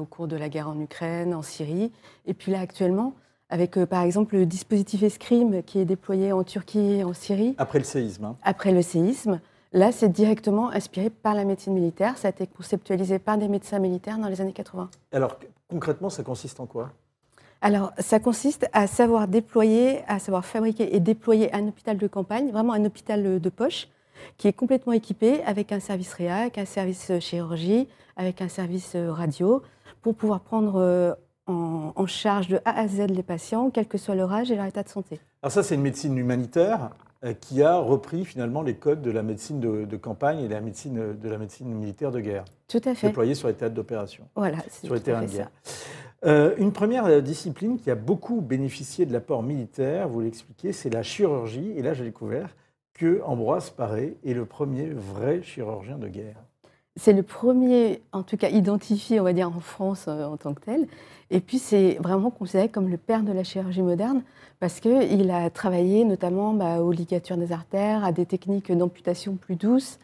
au 0.00 0.04
cours 0.04 0.28
de 0.28 0.36
la 0.36 0.48
guerre 0.48 0.68
en 0.68 0.78
Ukraine, 0.80 1.34
en 1.34 1.42
Syrie. 1.42 1.90
Et 2.24 2.32
puis 2.32 2.52
là, 2.52 2.60
actuellement, 2.60 3.14
avec 3.50 3.72
par 3.86 4.02
exemple 4.02 4.36
le 4.36 4.46
dispositif 4.46 5.02
Escrime 5.02 5.62
qui 5.64 5.80
est 5.80 5.84
déployé 5.84 6.32
en 6.32 6.44
Turquie 6.44 6.78
et 6.78 7.04
en 7.04 7.12
Syrie. 7.14 7.56
Après 7.58 7.80
le 7.80 7.84
séisme. 7.84 8.24
hein. 8.26 8.36
après 8.44 8.70
le 8.70 8.80
séisme. 8.82 9.40
Là, 9.76 9.92
c'est 9.92 10.08
directement 10.08 10.70
inspiré 10.70 11.10
par 11.10 11.34
la 11.34 11.44
médecine 11.44 11.74
militaire. 11.74 12.16
Ça 12.16 12.28
a 12.28 12.30
été 12.30 12.46
conceptualisé 12.46 13.18
par 13.18 13.36
des 13.36 13.46
médecins 13.46 13.78
militaires 13.78 14.16
dans 14.16 14.28
les 14.28 14.40
années 14.40 14.54
80. 14.54 14.88
Alors 15.12 15.38
concrètement, 15.68 16.08
ça 16.08 16.22
consiste 16.22 16.58
en 16.60 16.66
quoi? 16.66 16.92
Alors, 17.60 17.92
ça 17.98 18.18
consiste 18.18 18.66
à 18.72 18.86
savoir 18.86 19.28
déployer, 19.28 20.00
à 20.08 20.18
savoir 20.18 20.46
fabriquer 20.46 20.96
et 20.96 21.00
déployer 21.00 21.54
un 21.54 21.68
hôpital 21.68 21.98
de 21.98 22.06
campagne, 22.06 22.50
vraiment 22.50 22.72
un 22.72 22.86
hôpital 22.86 23.38
de 23.38 23.48
poche, 23.50 23.88
qui 24.38 24.48
est 24.48 24.54
complètement 24.54 24.94
équipé 24.94 25.42
avec 25.44 25.72
un 25.72 25.80
service 25.80 26.14
réac, 26.14 26.56
un 26.56 26.64
service 26.64 27.12
chirurgie, 27.20 27.86
avec 28.16 28.40
un 28.40 28.48
service 28.48 28.96
radio, 28.96 29.62
pour 30.00 30.14
pouvoir 30.14 30.40
prendre 30.40 30.76
euh, 30.76 31.12
en, 31.46 31.92
en 31.94 32.06
charge 32.06 32.48
de 32.48 32.60
A 32.64 32.80
à 32.80 32.88
Z 32.88 33.08
les 33.10 33.22
patients, 33.22 33.68
quel 33.68 33.86
que 33.86 33.98
soit 33.98 34.14
leur 34.14 34.32
âge 34.32 34.50
et 34.50 34.56
leur 34.56 34.64
état 34.64 34.82
de 34.82 34.88
santé. 34.88 35.20
Alors 35.42 35.52
ça, 35.52 35.62
c'est 35.62 35.74
une 35.74 35.82
médecine 35.82 36.16
humanitaire 36.16 36.84
euh, 36.84 37.05
qui 37.40 37.62
a 37.62 37.76
repris 37.78 38.24
finalement 38.24 38.62
les 38.62 38.74
codes 38.76 39.02
de 39.02 39.10
la 39.10 39.22
médecine 39.22 39.58
de, 39.60 39.84
de 39.84 39.96
campagne 39.96 40.40
et 40.40 40.48
de 40.48 40.52
la 40.54 40.60
médecine, 40.60 41.16
de 41.16 41.28
la 41.28 41.38
médecine 41.38 41.68
militaire 41.68 42.10
de 42.12 42.20
guerre, 42.20 42.44
Tout 42.68 42.80
à 42.84 42.94
fait. 42.94 43.08
déployée 43.08 43.34
sur 43.34 43.48
les 43.48 43.54
théâtres 43.54 43.74
d'opération. 43.74 44.24
Voilà, 44.36 44.58
c'est 44.68 44.86
sur 44.86 44.94
les 44.94 45.00
terrains 45.00 45.22
de 45.22 45.30
guerre. 45.30 45.50
Euh, 46.24 46.54
une 46.58 46.72
première 46.72 47.04
euh, 47.06 47.20
discipline 47.20 47.78
qui 47.78 47.90
a 47.90 47.94
beaucoup 47.94 48.40
bénéficié 48.40 49.06
de 49.06 49.12
l'apport 49.12 49.42
militaire, 49.42 50.08
vous 50.08 50.20
l'expliquez, 50.20 50.72
c'est 50.72 50.90
la 50.90 51.02
chirurgie. 51.02 51.72
Et 51.76 51.82
là, 51.82 51.94
j'ai 51.94 52.04
découvert 52.04 52.56
que 52.94 53.20
Ambroise 53.24 53.70
Paré 53.70 54.16
est 54.24 54.32
le 54.32 54.46
premier 54.46 54.88
vrai 54.88 55.42
chirurgien 55.42 55.98
de 55.98 56.08
guerre. 56.08 56.42
C'est 56.96 57.12
le 57.12 57.22
premier, 57.22 58.02
en 58.12 58.22
tout 58.22 58.36
cas 58.36 58.48
identifié, 58.48 59.20
on 59.20 59.24
va 59.24 59.34
dire, 59.34 59.48
en 59.48 59.60
France 59.60 60.06
euh, 60.08 60.24
en 60.24 60.36
tant 60.36 60.54
que 60.54 60.60
tel. 60.60 60.86
Et 61.30 61.40
puis, 61.40 61.58
c'est 61.58 61.98
vraiment 62.00 62.30
considéré 62.30 62.68
comme 62.68 62.88
le 62.88 62.96
père 62.96 63.22
de 63.22 63.32
la 63.32 63.44
chirurgie 63.44 63.82
moderne 63.82 64.22
parce 64.60 64.80
qu'il 64.80 65.30
a 65.30 65.50
travaillé 65.50 66.04
notamment 66.04 66.54
bah, 66.54 66.80
aux 66.80 66.92
ligatures 66.92 67.36
des 67.36 67.52
artères, 67.52 68.04
à 68.04 68.12
des 68.12 68.24
techniques 68.24 68.72
d'amputation 68.72 69.36
plus 69.36 69.56
douces. 69.56 69.98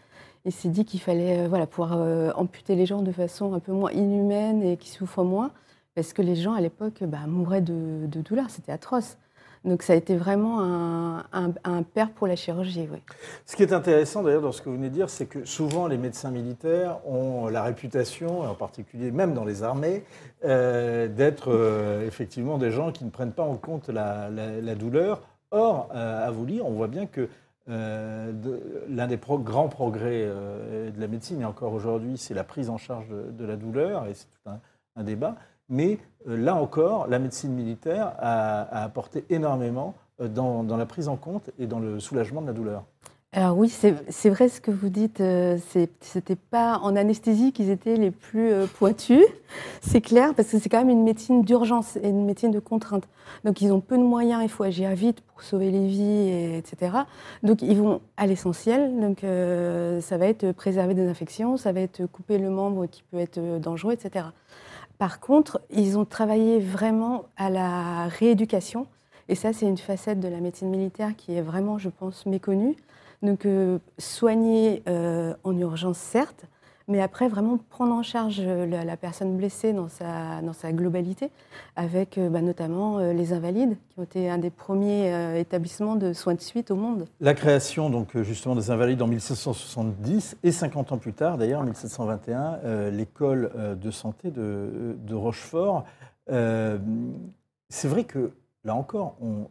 Il 0.45 0.53
s'est 0.53 0.69
dit 0.69 0.85
qu'il 0.85 1.01
fallait 1.01 1.45
euh, 1.45 1.49
voilà, 1.49 1.67
pouvoir 1.67 1.95
euh, 1.95 2.31
amputer 2.35 2.75
les 2.75 2.85
gens 2.85 3.01
de 3.01 3.13
façon 3.13 3.55
un 3.55 3.61
peu 3.61 3.73
moins 3.73 3.93
inhumaine 3.93 4.63
et 4.63 4.77
qui 4.77 4.91
souffrent 4.91 5.25
moins 5.25 5.51
parce 5.95 6.13
que 6.13 6.23
les 6.23 6.37
gens, 6.37 6.55
à 6.55 6.61
l'époque, 6.61 7.05
bah, 7.05 7.27
mouraient 7.27 7.61
de, 7.61 8.07
de 8.07 8.21
douleur. 8.21 8.51
C'était 8.51 8.73
atroce. 8.73 9.17
Donc, 9.65 9.85
ça 9.85 9.93
a 9.93 9.97
été 9.97 10.17
vraiment 10.17 10.61
un, 10.61 11.25
un- 11.65 11.83
père 11.83 12.11
pour 12.11 12.27
la 12.27 12.35
chirurgie, 12.35 12.89
oui. 12.91 12.99
Ce 13.47 13.55
qui 13.55 13.63
est 13.63 13.73
intéressant 13.73 14.23
d'ailleurs 14.23 14.43
dans 14.43 14.51
ce 14.51 14.61
que 14.61 14.69
vous 14.69 14.75
venez 14.75 14.89
de 14.89 14.95
dire, 14.95 15.09
c'est 15.09 15.27
que 15.27 15.45
souvent 15.45 15.87
les 15.87 15.99
médecins 15.99 16.31
militaires 16.31 16.99
ont 17.07 17.49
la 17.49 17.63
réputation, 17.63 18.41
en 18.41 18.55
particulier 18.55 19.13
même 19.13 19.35
dans 19.35 19.45
les 19.45 19.63
armées, 19.63 20.05
euh, 20.45 21.07
d'être 21.07 21.53
euh, 21.53 22.07
effectivement 22.07 22.59
des 22.59 22.73
gens 22.73 22.91
qui 22.91 23.05
ne 23.05 23.11
prennent 23.11 23.33
pas 23.33 23.45
en 23.45 23.57
compte 23.57 23.89
la, 23.89 24.31
douleur. 24.75 25.23
Or, 25.53 25.89
euh, 25.95 26.27
à 26.27 26.31
vous 26.31 26.45
lire, 26.45 26.67
on 26.67 26.73
voit 26.73 26.89
bien 26.89 27.07
que 27.07 27.29
l'un 27.69 29.07
des 29.07 29.17
grands 29.17 29.69
progrès 29.69 30.27
de 30.27 31.01
la 31.01 31.07
médecine, 31.07 31.41
et 31.41 31.45
encore 31.45 31.73
aujourd'hui, 31.73 32.19
c'est 32.19 32.35
la 32.35 32.43
prise 32.43 32.69
en 32.69 32.79
charge 32.79 33.07
de, 33.09 33.45
la 33.45 33.55
douleur, 33.55 34.07
et 34.07 34.15
c'est 34.15 34.27
tout 34.27 34.51
un 34.97 35.05
débat. 35.05 35.37
Mais 35.73 35.99
euh, 36.29 36.37
là 36.37 36.55
encore, 36.55 37.09
la 37.09 37.19
médecine 37.19 37.53
militaire 37.53 38.13
a, 38.21 38.85
apporté 38.85 39.25
énormément 39.31 39.95
euh, 40.21 40.29
dans, 40.29 40.63
la 40.77 40.87
prise 40.87 41.09
en 41.09 41.17
compte 41.17 41.51
et 41.59 41.67
dans 41.67 41.81
le 41.81 41.99
soulagement 41.99 42.43
de 42.43 42.47
la 42.47 42.53
douleur. 42.53 42.85
Alors 43.35 43.57
oui, 43.57 43.71
c'est 43.71 44.29
vrai 44.29 44.51
ce 44.51 44.61
que 44.61 44.71
vous 44.71 44.91
dites. 44.91 45.23
euh, 45.23 45.57
C'était 46.03 46.37
pas 46.37 46.79
en 46.83 46.95
anesthésie 46.97 47.53
qu'ils 47.53 47.71
étaient 47.71 47.97
les 47.97 48.11
plus 48.11 48.53
pointus, 48.79 49.25
c'est 49.81 50.03
clair, 50.03 50.35
parce 50.35 50.51
que 50.51 50.59
c'est 50.59 50.69
quand 50.69 50.81
même 50.81 50.91
une 50.91 51.03
médecine 51.03 51.43
d'urgence 51.43 51.97
et 51.97 52.11
une 52.11 52.27
médecine 52.27 52.51
de 52.51 52.59
contrainte. 52.59 53.09
Donc 53.45 53.63
ils 53.63 53.73
ont 53.73 53.81
peu 53.81 53.97
de 53.97 54.03
moyens, 54.03 54.43
il 54.43 54.51
faut 54.51 54.65
agir 54.65 54.91
vite 54.91 55.23
pour 55.23 55.43
sauver 55.43 55.71
les 55.71 55.87
vies, 55.87 56.03
et- 56.29 56.59
etc. 56.59 56.93
Donc 57.43 57.63
ils 57.63 57.79
vont 57.79 58.03
à 58.19 58.27
l'essentiel. 58.27 59.01
Donc 59.01 59.21
ça 59.23 60.19
va 60.19 60.27
être 60.27 60.53
préserver 60.53 60.93
des 60.93 61.09
infections, 61.09 61.57
ça 61.57 61.73
va 61.73 61.81
être 61.81 62.05
couper 62.05 62.37
le 62.37 62.51
membre 62.51 62.85
qui 62.85 63.03
peut 63.11 63.17
être 63.19 63.41
dangereux, 63.61 63.95
etc. 63.95 64.27
Par 65.03 65.19
contre, 65.19 65.61
ils 65.69 65.99
ont 65.99 66.05
travaillé 66.05 66.61
vraiment 66.61 67.25
à 67.37 67.51
la 67.51 68.07
rééducation. 68.07 68.87
Et 69.29 69.35
ça, 69.35 69.53
c'est 69.53 69.67
une 69.67 69.77
facette 69.77 70.21
de 70.21 70.29
la 70.29 70.39
médecine 70.39 70.71
militaire 70.71 71.17
qui 71.17 71.35
est 71.35 71.43
vraiment, 71.43 71.77
je 71.77 71.89
pense, 71.89 72.25
méconnue. 72.25 72.77
Donc, 73.21 73.45
euh, 73.45 73.81
soigner 73.99 74.85
euh, 74.89 75.35
en 75.43 75.59
urgence, 75.59 75.99
certes, 75.99 76.45
mais 76.89 77.01
après, 77.01 77.29
vraiment 77.29 77.59
prendre 77.71 77.95
en 77.95 78.03
charge 78.03 78.41
euh, 78.41 78.67
la, 78.67 78.97
personne 78.97 79.37
blessée 79.37 79.73
dans 79.73 79.89
sa, 79.89 80.41
dans 80.43 80.53
sa 80.53 80.73
globalité, 80.73 81.31
avec 81.77 82.19
euh, 82.19 82.29
bah, 82.29 82.43
notamment 82.43 82.99
euh, 82.99 83.13
les 83.13 83.33
Invalides, 83.33 83.77
qui 83.91 84.01
ont 84.01 84.03
été 84.03 84.31
un 84.31 84.39
des 84.39 84.51
premiers 84.51 85.39
établissements 85.39 85.97
de 85.97 86.13
soins 86.13 86.35
de 86.35 86.41
suite 86.41 86.71
au 86.71 86.77
monde. 86.77 87.07
La 87.21 87.35
création 87.35 87.91
donc 87.91 88.17
justement 88.23 88.55
des 88.55 88.71
Invalides 88.71 89.03
en 89.03 89.07
1770 89.07 90.37
et 90.43 90.53
50 90.53 90.93
ans 90.93 90.99
plus 90.99 91.13
tard, 91.13 91.39
d'ailleurs 91.39 91.61
en 91.61 91.65
1721, 91.65 92.61
euh, 92.65 92.91
l'école 92.91 93.51
de 93.81 93.91
santé 93.91 94.31
de, 94.31 94.97
de 94.99 95.15
Rochefort. 95.15 95.85
C'est 96.29 97.89
vrai 97.89 98.05
que 98.05 98.33
là 98.65 98.75
encore, 98.75 99.17
on, 99.21 99.49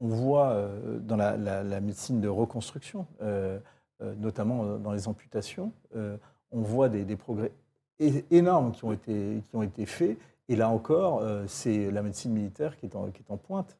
on 0.00 0.08
voit 0.08 0.68
dans 1.00 1.16
la, 1.16 1.80
médecine 1.80 2.20
de 2.20 2.28
reconstruction, 2.28 3.06
notamment 4.00 4.78
dans 4.78 4.92
les 4.92 5.08
amputations, 5.08 5.72
on 6.54 6.62
voit 6.62 6.88
des, 6.88 7.04
des 7.04 7.16
progrès 7.16 7.52
énormes 8.30 8.72
qui 8.72 8.84
ont 8.84 8.92
été, 8.92 9.42
qui 9.48 9.56
ont 9.56 9.62
été 9.62 9.86
faits. 9.86 10.16
Et 10.48 10.56
là 10.56 10.68
encore, 10.68 11.20
euh, 11.22 11.44
c'est 11.46 11.90
la 11.90 12.02
médecine 12.02 12.32
militaire 12.32 12.76
qui 12.78 12.86
est 12.86 12.96
en, 12.96 13.10
qui 13.10 13.22
est 13.22 13.32
en 13.32 13.36
pointe. 13.36 13.76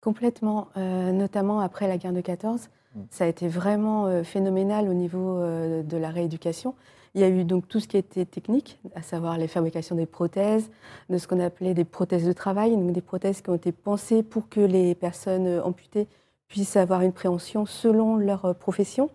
Complètement, 0.00 0.68
euh, 0.76 1.12
notamment 1.12 1.60
après 1.60 1.86
la 1.86 1.98
guerre 1.98 2.12
de 2.12 2.20
14. 2.20 2.68
Mm. 2.94 3.00
Ça 3.10 3.24
a 3.24 3.26
été 3.26 3.48
vraiment 3.48 4.06
euh, 4.06 4.22
phénoménal 4.22 4.88
au 4.88 4.94
niveau 4.94 5.38
de 5.40 5.96
la 5.96 6.10
rééducation. 6.10 6.74
Il 7.14 7.20
y 7.20 7.24
a 7.24 7.28
eu 7.28 7.44
donc 7.44 7.66
tout 7.66 7.80
ce 7.80 7.88
qui 7.88 7.96
était 7.96 8.24
technique, 8.24 8.78
à 8.94 9.02
savoir 9.02 9.36
les 9.36 9.48
fabrications 9.48 9.96
des 9.96 10.06
prothèses, 10.06 10.70
de 11.08 11.18
ce 11.18 11.26
qu'on 11.26 11.40
appelait 11.40 11.74
des 11.74 11.84
prothèses 11.84 12.24
de 12.24 12.32
travail, 12.32 12.76
donc 12.76 12.92
des 12.92 13.00
prothèses 13.00 13.40
qui 13.40 13.50
ont 13.50 13.54
été 13.54 13.72
pensées 13.72 14.22
pour 14.22 14.48
que 14.48 14.60
les 14.60 14.94
personnes 14.94 15.60
amputées 15.60 16.06
puissent 16.46 16.76
avoir 16.76 17.02
une 17.02 17.12
préhension 17.12 17.66
selon 17.66 18.16
leur 18.16 18.54
profession. 18.54 19.10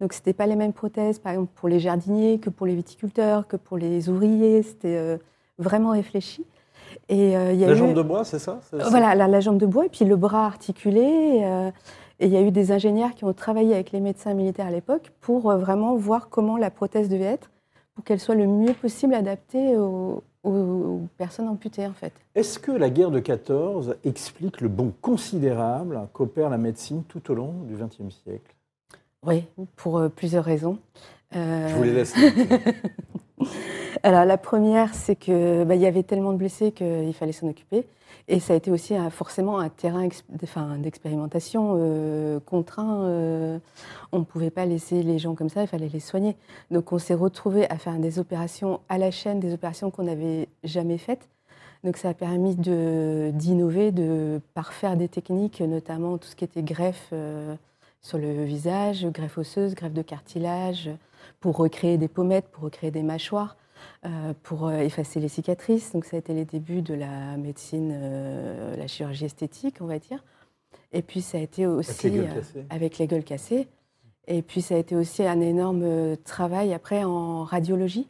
Donc, 0.00 0.12
ce 0.12 0.18
n'était 0.18 0.32
pas 0.32 0.46
les 0.46 0.56
mêmes 0.56 0.72
prothèses, 0.72 1.18
par 1.18 1.32
exemple, 1.32 1.52
pour 1.54 1.68
les 1.68 1.78
jardiniers 1.80 2.38
que 2.38 2.48
pour 2.50 2.66
les 2.66 2.74
viticulteurs, 2.74 3.46
que 3.46 3.56
pour 3.56 3.76
les 3.76 4.08
ouvriers. 4.08 4.62
C'était 4.62 4.96
euh, 4.96 5.18
vraiment 5.58 5.90
réfléchi. 5.90 6.44
Et, 7.08 7.36
euh, 7.36 7.52
il 7.52 7.58
y 7.60 7.64
a 7.64 7.68
La 7.68 7.74
eu- 7.74 7.76
jambe 7.76 7.94
de 7.94 8.02
bois, 8.02 8.24
c'est 8.24 8.38
ça? 8.38 8.60
Voilà, 8.88 9.14
la, 9.14 9.28
la 9.28 9.40
jambe 9.40 9.58
de 9.58 9.66
bois 9.66 9.86
et 9.86 9.88
puis 9.88 10.04
le 10.04 10.16
bras 10.16 10.46
articulé. 10.46 11.40
euh, 11.44 11.70
et 12.22 12.26
il 12.26 12.32
y 12.32 12.36
a 12.36 12.42
eu 12.42 12.50
des 12.50 12.70
ingénieurs 12.72 13.14
qui 13.14 13.24
ont 13.24 13.32
travaillé 13.32 13.72
avec 13.74 13.92
les 13.92 14.00
médecins 14.00 14.34
militaires 14.34 14.66
à 14.66 14.70
l'époque 14.70 15.10
pour 15.22 15.50
vraiment 15.52 15.96
voir 15.96 16.28
comment 16.28 16.58
la 16.58 16.70
prothèse 16.70 17.08
devait 17.08 17.24
être, 17.24 17.50
pour 17.94 18.04
qu'elle 18.04 18.20
soit 18.20 18.34
le 18.34 18.46
mieux 18.46 18.74
possible 18.74 19.14
adaptée 19.14 19.76
aux- 19.78 20.22
aux 20.44 21.00
personnes 21.18 21.48
amputées, 21.48 21.86
en 21.86 21.92
fait. 21.92 22.12
Est-ce 22.34 22.58
que 22.58 22.72
la 22.72 22.90
guerre 22.90 23.10
de 23.10 23.20
14 23.20 23.96
explique 24.04 24.60
le 24.62 24.68
bond 24.68 24.92
considérable 25.02 26.08
qu'opère 26.12 26.48
la 26.50 26.58
médecine 26.58 27.04
tout 27.04 27.30
au 27.30 27.34
long 27.34 27.52
du 27.66 27.74
XXe 27.74 28.14
siècle? 28.24 28.54
Oui, 29.22 29.44
pour 29.76 29.98
euh, 29.98 30.08
plusieurs 30.08 30.44
raisons. 30.44 30.78
Euh, 31.36 31.68
Je 31.68 31.74
vous 31.74 31.82
les 31.82 31.92
laisse. 31.92 32.14
Alors 34.02 34.24
la 34.24 34.38
première, 34.38 34.94
c'est 34.94 35.16
que 35.16 35.64
bah, 35.64 35.74
il 35.74 35.80
y 35.80 35.86
avait 35.86 36.02
tellement 36.02 36.32
de 36.32 36.38
blessés 36.38 36.72
qu'il 36.72 37.12
fallait 37.14 37.32
s'en 37.32 37.48
occuper, 37.48 37.84
et 38.28 38.40
ça 38.40 38.52
a 38.54 38.56
été 38.56 38.70
aussi 38.70 38.94
un- 38.94 39.10
forcément 39.10 39.58
un 39.58 39.68
terrain 39.68 40.08
d'expérimentation 40.78 41.74
euh, 41.78 42.40
contraint. 42.40 43.04
euh, 43.04 43.58
on 44.12 44.20
ne 44.20 44.24
pouvait 44.24 44.50
pas 44.50 44.64
laisser 44.66 45.02
les 45.02 45.18
gens 45.18 45.34
comme 45.34 45.48
ça, 45.50 45.62
il 45.62 45.66
fallait 45.68 45.88
les 45.92 46.00
soigner. 46.00 46.36
Donc 46.70 46.92
on 46.92 46.98
s'est 46.98 47.14
retrouvé 47.14 47.68
à 47.70 47.76
faire 47.76 47.94
des 47.98 48.18
opérations 48.18 48.80
à 48.88 48.98
la 48.98 49.10
chaîne, 49.10 49.38
des 49.40 49.52
opérations 49.52 49.90
qu'on 49.90 50.04
n'avait 50.04 50.48
jamais 50.64 50.98
faites. 50.98 51.28
Donc 51.84 51.96
ça 51.96 52.10
a 52.10 52.14
permis 52.14 52.56
de- 52.56 53.30
d'innover, 53.34 53.90
de 53.90 54.40
parfaire 54.54 54.96
des 54.96 55.08
techniques, 55.08 55.60
notamment 55.60 56.18
tout 56.18 56.28
ce 56.28 56.36
qui 56.36 56.44
était 56.44 56.62
greffe 56.62 57.08
euh, 57.12 57.54
sur 58.02 58.18
le 58.18 58.44
visage, 58.44 59.06
greffe 59.06 59.38
osseuse, 59.38 59.74
greffe 59.74 59.92
de 59.92 60.02
cartilage, 60.02 60.90
pour 61.40 61.56
recréer 61.56 61.98
des 61.98 62.08
pommettes, 62.08 62.48
pour 62.48 62.64
recréer 62.64 62.90
des 62.90 63.02
mâchoires, 63.02 63.56
euh, 64.04 64.32
pour 64.42 64.66
euh, 64.66 64.78
effacer 64.78 65.20
les 65.20 65.28
cicatrices. 65.28 65.92
Donc 65.92 66.04
ça 66.04 66.16
a 66.16 66.18
été 66.18 66.34
les 66.34 66.44
débuts 66.44 66.82
de 66.82 66.94
la 66.94 67.36
médecine, 67.36 67.90
euh, 67.92 68.76
la 68.76 68.86
chirurgie 68.86 69.26
esthétique, 69.26 69.76
on 69.80 69.86
va 69.86 69.98
dire. 69.98 70.24
Et 70.92 71.02
puis 71.02 71.22
ça 71.22 71.38
a 71.38 71.40
été 71.40 71.66
aussi 71.66 72.10
les 72.10 72.18
gueules 72.18 72.34
cassées. 72.34 72.66
avec 72.70 72.98
les 72.98 73.06
gueules 73.06 73.24
cassées. 73.24 73.68
Et 74.26 74.42
puis 74.42 74.62
ça 74.62 74.74
a 74.74 74.78
été 74.78 74.96
aussi 74.96 75.24
un 75.24 75.40
énorme 75.40 76.16
travail 76.24 76.72
après 76.72 77.04
en 77.04 77.44
radiologie. 77.44 78.08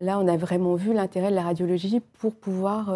Là, 0.00 0.18
on 0.18 0.28
a 0.28 0.36
vraiment 0.36 0.74
vu 0.74 0.94
l'intérêt 0.94 1.30
de 1.30 1.34
la 1.34 1.42
radiologie 1.42 2.00
pour 2.00 2.34
pouvoir 2.34 2.90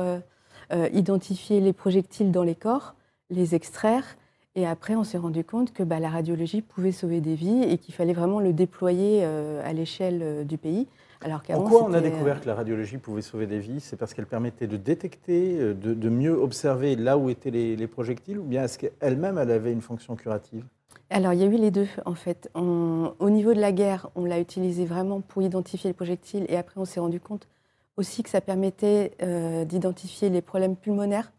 euh, 0.72 0.88
identifier 0.92 1.60
les 1.60 1.74
projectiles 1.74 2.32
dans 2.32 2.42
les 2.42 2.54
corps, 2.54 2.94
les 3.28 3.54
extraire. 3.54 4.16
Et 4.56 4.66
après, 4.66 4.94
on 4.94 5.04
s'est 5.04 5.18
rendu 5.18 5.44
compte 5.44 5.72
que 5.72 5.82
bah, 5.82 5.98
la 5.98 6.08
radiologie 6.10 6.62
pouvait 6.62 6.92
sauver 6.92 7.20
des 7.20 7.34
vies 7.34 7.62
et 7.64 7.78
qu'il 7.78 7.92
fallait 7.94 8.12
vraiment 8.12 8.40
le 8.40 8.52
déployer 8.52 9.20
euh, 9.24 9.60
à 9.68 9.72
l'échelle 9.72 10.20
euh, 10.22 10.44
du 10.44 10.58
pays. 10.58 10.86
Alors 11.24 11.42
En 11.52 11.62
quoi 11.62 11.82
on 11.82 11.92
a 11.92 12.00
c'était, 12.00 12.10
découvert 12.10 12.40
que 12.40 12.46
la 12.46 12.54
radiologie 12.54 12.98
pouvait 12.98 13.22
sauver 13.22 13.46
des 13.46 13.58
vies? 13.58 13.80
C'est 13.80 13.96
parce 13.96 14.14
qu'elle 14.14 14.26
permettait 14.26 14.66
de 14.68 14.76
détecter, 14.76 15.58
euh, 15.58 15.74
de, 15.74 15.94
de 15.94 16.08
mieux 16.08 16.32
observer 16.32 16.94
là 16.96 17.18
où 17.18 17.30
étaient 17.30 17.50
les, 17.50 17.74
les 17.76 17.86
projectiles, 17.88 18.38
ou 18.38 18.44
bien 18.44 18.62
est-ce 18.64 18.78
qu'elle-même, 18.78 19.38
elle 19.38 19.50
avait 19.50 19.72
une 19.72 19.80
fonction 19.82 20.14
curative? 20.14 20.64
Alors, 21.10 21.32
il 21.32 21.40
y 21.40 21.42
a 21.42 21.46
eu 21.46 21.56
les 21.56 21.70
deux, 21.70 21.88
en 22.06 22.14
fait. 22.14 22.50
On- 22.54 23.14
au 23.18 23.30
niveau 23.30 23.54
de 23.54 23.60
la 23.60 23.72
guerre, 23.72 24.10
on 24.14 24.24
l'a 24.24 24.40
utilisé 24.40 24.84
vraiment 24.84 25.20
pour 25.20 25.42
identifier 25.42 25.90
les 25.90 25.94
projectiles. 25.94 26.46
Et 26.48 26.56
après, 26.56 26.80
on 26.80 26.84
s'est 26.84 27.00
rendu 27.00 27.20
compte 27.20 27.48
aussi 27.96 28.22
que 28.22 28.30
ça 28.30 28.40
permettait 28.40 29.12
euh, 29.22 29.64
d'identifier 29.64 30.30
les 30.30 30.42
problèmes 30.42 30.76
pulmonaires 30.76 31.32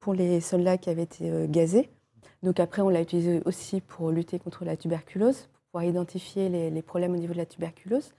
pour 0.00 0.14
les 0.14 0.40
soldats 0.40 0.76
qui 0.78 0.90
avaient 0.90 1.02
été 1.04 1.30
euh, 1.30 1.46
gazés. 1.48 1.88
Donc 2.42 2.60
après, 2.60 2.82
on 2.82 2.88
l'a 2.88 3.00
utilisé 3.00 3.40
aussi 3.44 3.80
pour 3.80 4.10
lutter 4.10 4.38
contre 4.38 4.64
la 4.64 4.76
tuberculose, 4.76 5.48
pour 5.52 5.60
pouvoir 5.72 5.84
identifier 5.84 6.48
les, 6.48 6.70
les 6.70 6.82
problèmes 6.82 7.14
au 7.14 7.18
niveau 7.18 7.32
de 7.32 7.38
la 7.38 7.46
tuberculose. 7.46 8.12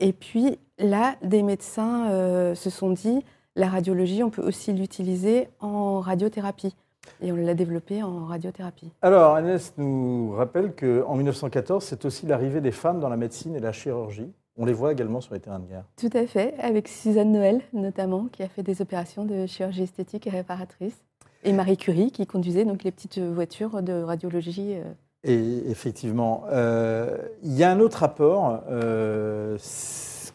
Et 0.00 0.12
puis 0.12 0.58
là, 0.78 1.16
des 1.22 1.42
médecins 1.42 2.10
euh, 2.10 2.54
se 2.54 2.70
sont 2.70 2.90
dit, 2.90 3.24
la 3.56 3.68
radiologie, 3.68 4.22
on 4.22 4.30
peut 4.30 4.42
aussi 4.42 4.72
l'utiliser 4.72 5.48
en 5.60 6.00
radiothérapie. 6.00 6.74
Et 7.20 7.30
on 7.32 7.36
l'a 7.36 7.54
développé 7.54 8.02
en 8.02 8.24
radiothérapie. 8.24 8.90
Alors, 9.02 9.34
Agnès 9.34 9.74
nous 9.76 10.32
rappelle 10.32 10.74
qu'en 10.74 11.14
1914, 11.14 11.84
c'est 11.84 12.04
aussi 12.06 12.26
l'arrivée 12.26 12.60
des 12.62 12.70
femmes 12.70 12.98
dans 12.98 13.10
la 13.10 13.18
médecine 13.18 13.54
et 13.54 13.60
la 13.60 13.72
chirurgie. 13.72 14.32
On 14.56 14.64
les 14.64 14.72
voit 14.72 14.92
également 14.92 15.20
sur 15.20 15.34
les 15.34 15.40
terrains 15.40 15.58
de 15.58 15.66
guerre. 15.66 15.84
Tout 15.96 16.10
à 16.14 16.26
fait, 16.26 16.54
avec 16.58 16.88
Suzanne 16.88 17.32
Noël 17.32 17.60
notamment, 17.72 18.26
qui 18.32 18.42
a 18.42 18.48
fait 18.48 18.62
des 18.62 18.80
opérations 18.80 19.24
de 19.24 19.46
chirurgie 19.46 19.82
esthétique 19.82 20.26
et 20.26 20.30
réparatrice. 20.30 21.04
Et 21.44 21.52
Marie 21.52 21.76
Curie, 21.76 22.10
qui 22.10 22.26
conduisait 22.26 22.64
donc 22.64 22.84
les 22.84 22.90
petites 22.90 23.18
voitures 23.18 23.82
de 23.82 24.02
radiologie. 24.02 24.74
euh. 24.74 24.84
Et 25.24 25.70
effectivement, 25.70 26.44
euh, 26.50 27.16
il 27.42 27.54
y 27.54 27.64
a 27.64 27.70
un 27.70 27.80
autre 27.80 27.98
rapport 27.98 28.62
euh, 28.68 29.56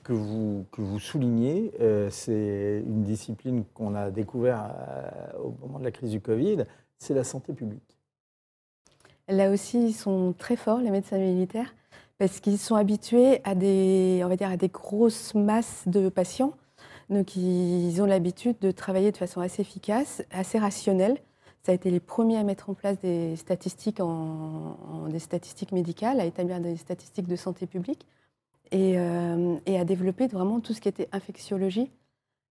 que, 0.03 0.14
vous, 0.14 0.66
que 0.72 0.82
vous 0.82 0.99
soulignez. 0.99 1.72
euh, 1.80 2.10
c'est 2.10 2.84
une 2.86 3.03
discipline 3.03 3.64
qu'on 3.74 3.93
a 3.95 4.10
découvert 4.10 4.72
au 5.43 5.53
moment 5.62 5.80
de 5.80 5.84
la 5.84 5.91
crise 5.91 6.12
du 6.12 6.22
Covid, 6.22 6.66
c'est 6.97 7.14
la 7.14 7.24
santé 7.24 7.53
publique. 7.53 7.97
Là 9.28 9.51
aussi, 9.51 9.89
ils 9.89 9.93
sont 9.93 10.34
très 10.36 10.55
forts, 10.55 10.80
les 10.80 10.89
médecins 10.89 11.20
militaires, 11.20 11.76
parce 12.18 12.39
qu'ils 12.39 12.57
sont 12.57 12.76
habitués 12.76 13.41
à 13.43 13.53
des, 13.53 14.22
on 14.24 14.28
va 14.28 14.36
dire, 14.36 14.49
à 14.49 14.57
des 14.57 14.70
grosses 14.70 15.36
masses 15.36 15.84
de 15.86 16.10
patients. 16.10 16.53
Donc, 17.10 17.36
ils 17.36 18.01
ont 18.01 18.05
l'habitude 18.05 18.57
de 18.62 18.72
travailler 18.72 19.12
de 19.12 19.18
façon 19.18 19.41
assez 19.41 19.62
efficace, 19.62 20.24
assez 20.32 20.60
rationnelle. 20.60 21.18
Ça 21.64 21.72
a 21.72 21.76
été 21.76 21.89
les 21.91 21.99
premiers 21.99 22.38
à 22.38 22.43
mettre 22.43 22.70
en 22.70 22.74
place 22.74 22.99
des 22.99 23.36
statistiques, 23.36 23.99
en, 23.99 24.07
en- 24.07 25.07
des 25.10 25.20
statistiques 25.20 25.72
médicales, 25.72 26.20
à 26.20 26.26
établir 26.26 26.60
des 26.60 26.78
statistiques 26.78 27.28
de 27.28 27.36
santé 27.36 27.66
publique 27.66 28.05
et, 28.72 28.97
euh, 28.99 29.55
et 29.66 29.80
à 29.80 29.86
développer 29.86 30.28
vraiment 30.28 30.60
tout 30.60 30.74
ce 30.74 30.82
qui 30.82 30.88
était 30.88 31.10
infectiologie, 31.12 31.91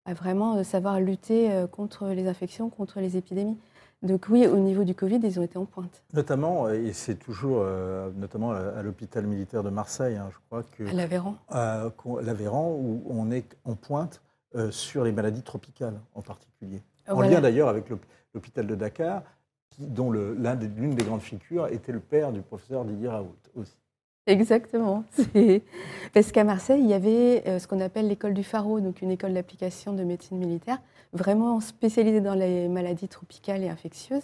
à 0.05 0.13
vraiment 0.13 0.55
euh, 0.57 0.63
savoir 0.63 0.99
lutter 0.99 1.51
euh, 1.51 1.65
contre 1.65 2.07
les 2.09 2.27
infections, 2.27 2.69
contre 2.69 2.99
les 2.99 3.15
épidémies. 3.17 3.57
Donc 4.03 4.27
oui, 4.29 4.45
au 4.47 4.57
niveau 4.57 4.83
du 4.83 4.93
Covid, 4.95 5.19
ils 5.23 5.39
ont 5.39 5.43
été 5.43 5.57
en 5.57 5.65
pointe. 5.65 6.03
Notamment, 6.13 6.69
et 6.69 6.93
c'est 6.93 7.15
toujours, 7.15 7.59
euh, 7.61 8.09
notamment 8.15 8.51
à 8.51 8.81
l'hôpital 8.81 9.25
militaire 9.25 9.61
de 9.63 9.69
Marseille, 9.69 10.15
hein, 10.15 10.29
je 10.31 10.37
crois 10.47 10.63
que 10.63 10.87
À 10.89 10.93
l'Aveyron. 10.93 11.35
euh, 11.55 11.89
l'Aveyran, 12.21 12.71
où 12.79 13.03
on 13.09 13.29
est 13.31 13.57
en 13.65 13.75
pointe 13.75 14.21
sur 14.71 15.03
les 15.03 15.11
maladies 15.11 15.43
tropicales 15.43 15.99
en 16.15 16.21
particulier. 16.21 16.81
En 17.07 17.15
Voilà. 17.15 17.31
lien 17.31 17.41
d'ailleurs 17.41 17.69
avec 17.69 17.89
l'hôp- 17.89 18.05
l'hôpital 18.33 18.65
de 18.67 18.75
Dakar, 18.75 19.23
dont 19.79 20.11
l'une 20.11 20.95
des 20.95 21.03
grandes 21.03 21.21
figures 21.21 21.67
était 21.67 21.91
le 21.91 21.99
père 21.99 22.31
du 22.31 22.41
professeur 22.41 22.83
Didier 22.85 23.07
Raoult 23.07 23.35
aussi. 23.55 23.75
Exactement. 24.27 25.03
Parce 26.13 26.31
qu'à 26.31 26.43
Marseille, 26.43 26.81
il 26.81 26.89
y 26.89 26.93
avait 26.93 27.43
euh, 27.47 27.59
ce 27.59 27.67
qu'on 27.67 27.79
appelle 27.79 28.07
l'école 28.07 28.33
du 28.33 28.43
Pharo, 28.43 28.79
donc 28.79 29.01
une 29.01 29.11
école 29.11 29.33
d'application 29.33 29.93
de 29.93 30.03
médecine 30.03 30.37
militaire, 30.37 30.79
vraiment 31.13 31.59
spécialisée 31.59 32.21
dans 32.21 32.35
les 32.35 32.67
maladies 32.67 33.07
tropicales 33.07 33.63
et 33.63 33.69
infectieuses. 33.69 34.23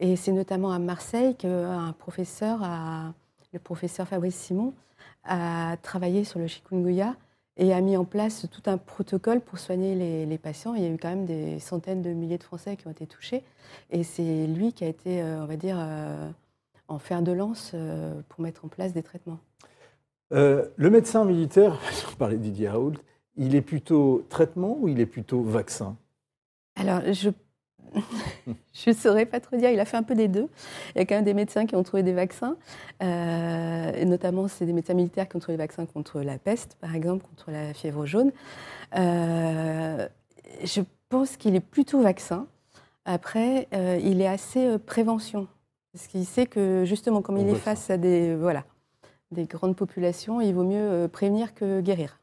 Et 0.00 0.16
c'est 0.16 0.32
notamment 0.32 0.70
à 0.72 0.78
Marseille 0.78 1.34
qu'un 1.34 1.92
professeur, 1.98 2.60
a- 2.62 3.12
le 3.52 3.58
professeur 3.58 4.06
Fabrice 4.08 4.36
Simon, 4.36 4.72
a 5.24 5.76
travaillé 5.82 6.24
sur 6.24 6.38
le 6.38 6.46
chikungunya 6.46 7.14
et 7.56 7.72
a 7.72 7.80
mis 7.80 7.96
en 7.96 8.04
place 8.04 8.46
tout 8.50 8.68
un 8.68 8.78
protocole 8.78 9.40
pour 9.40 9.58
soigner 9.58 9.94
les, 9.94 10.26
les 10.26 10.38
patients. 10.38 10.74
Il 10.74 10.82
y 10.82 10.86
a 10.86 10.88
eu 10.88 10.98
quand 10.98 11.08
même 11.08 11.26
des 11.26 11.60
centaines 11.60 12.02
de 12.02 12.10
milliers 12.10 12.38
de 12.38 12.42
Français 12.42 12.76
qui 12.76 12.86
ont 12.86 12.90
été 12.90 13.06
touchés. 13.06 13.44
Et 13.90 14.02
c'est 14.02 14.46
lui 14.46 14.72
qui 14.72 14.84
a 14.84 14.88
été, 14.88 15.22
euh, 15.22 15.42
on 15.42 15.46
va 15.46 15.56
dire, 15.56 15.76
euh, 15.78 16.28
en 16.88 16.98
fer 16.98 17.22
de 17.22 17.32
lance 17.32 17.72
euh, 17.74 18.20
pour 18.28 18.40
mettre 18.40 18.64
en 18.64 18.68
place 18.68 18.92
des 18.92 19.02
traitements. 19.02 19.38
Euh, 20.32 20.66
le 20.76 20.90
médecin 20.90 21.24
militaire, 21.24 21.78
on 22.12 22.16
parlait 22.16 22.36
de 22.36 22.42
Didier 22.42 22.68
Raoult, 22.68 22.94
il 23.36 23.54
est 23.54 23.62
plutôt 23.62 24.24
traitement 24.28 24.76
ou 24.80 24.88
il 24.88 25.00
est 25.00 25.06
plutôt 25.06 25.42
vaccin? 25.42 25.96
Alors, 26.76 27.00
je 27.12 27.30
je 28.72 28.90
ne 28.90 28.94
saurais 28.94 29.26
pas 29.26 29.40
trop 29.40 29.56
dire. 29.56 29.70
Il 29.70 29.80
a 29.80 29.84
fait 29.84 29.96
un 29.96 30.02
peu 30.02 30.14
des 30.14 30.28
deux. 30.28 30.48
Il 30.94 30.98
y 30.98 31.00
a 31.02 31.06
quand 31.06 31.14
même 31.14 31.24
des 31.24 31.34
médecins 31.34 31.66
qui 31.66 31.76
ont 31.76 31.82
trouvé 31.82 32.02
des 32.02 32.12
vaccins. 32.12 32.56
Euh, 33.02 33.92
et 33.94 34.04
notamment, 34.04 34.48
c'est 34.48 34.66
des 34.66 34.72
médecins 34.72 34.94
militaires 34.94 35.28
qui 35.28 35.36
ont 35.36 35.40
trouvé 35.40 35.56
des 35.56 35.62
vaccins 35.62 35.86
contre 35.86 36.20
la 36.20 36.38
peste, 36.38 36.76
par 36.80 36.94
exemple, 36.94 37.24
contre 37.26 37.50
la 37.50 37.72
fièvre 37.74 38.06
jaune. 38.06 38.32
Euh, 38.96 40.08
je 40.62 40.80
pense 41.08 41.36
qu'il 41.36 41.54
est 41.54 41.60
plutôt 41.60 42.00
vaccin. 42.00 42.46
Après, 43.04 43.68
euh, 43.74 43.98
il 44.02 44.20
est 44.20 44.26
assez 44.26 44.78
prévention. 44.78 45.46
Parce 45.92 46.08
qu'il 46.08 46.26
sait 46.26 46.46
que, 46.46 46.84
justement, 46.84 47.22
comme 47.22 47.36
On 47.36 47.46
il 47.46 47.48
est 47.48 47.54
ça. 47.54 47.60
face 47.60 47.90
à 47.90 47.96
des, 47.96 48.34
voilà, 48.34 48.64
des 49.30 49.44
grandes 49.44 49.76
populations, 49.76 50.40
il 50.40 50.52
vaut 50.52 50.64
mieux 50.64 51.08
prévenir 51.12 51.54
que 51.54 51.80
guérir. 51.80 52.18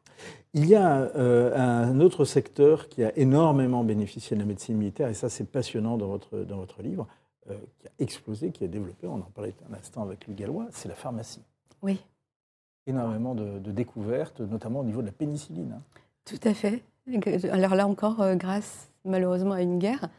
Il 0.53 0.65
y 0.67 0.75
a 0.75 0.97
euh, 1.15 1.55
un 1.55 1.99
autre 2.01 2.25
secteur 2.25 2.89
qui 2.89 3.03
a 3.03 3.17
énormément 3.17 3.83
bénéficié 3.83 4.35
de 4.35 4.41
la 4.41 4.47
médecine 4.47 4.75
militaire, 4.77 5.07
et 5.07 5.13
ça 5.13 5.29
c'est 5.29 5.45
passionnant 5.49 5.97
dans 5.97 6.07
votre, 6.07 6.39
dans 6.39 6.57
votre 6.57 6.81
livre, 6.81 7.07
euh, 7.49 7.55
qui 7.79 7.87
a 7.87 7.91
explosé, 7.99 8.51
qui 8.51 8.63
a 8.63 8.67
développé, 8.67 9.07
on 9.07 9.15
en 9.15 9.31
parlait 9.33 9.53
un 9.69 9.73
instant 9.75 10.03
avec 10.03 10.27
Louis 10.27 10.35
Gallois, 10.35 10.67
c'est 10.71 10.89
la 10.89 10.95
pharmacie. 10.95 11.41
Oui, 11.81 11.99
Énormément 12.87 13.35
de, 13.35 13.59
de 13.59 13.71
découvertes, 13.71 14.41
notamment 14.41 14.79
au 14.79 14.83
niveau 14.83 15.01
de 15.01 15.05
la 15.05 15.11
pénicilline. 15.11 15.71
hein. 15.77 15.81
tout 16.25 16.39
à 16.43 16.53
fait. 16.53 16.81
Alors 17.51 17.75
là 17.75 17.87
encore, 17.87 18.21
euh, 18.21 18.35
grâce 18.35 18.89
malheureusement 19.05 19.53
à 19.53 19.61
une 19.61 19.77
guerre, 19.79 20.09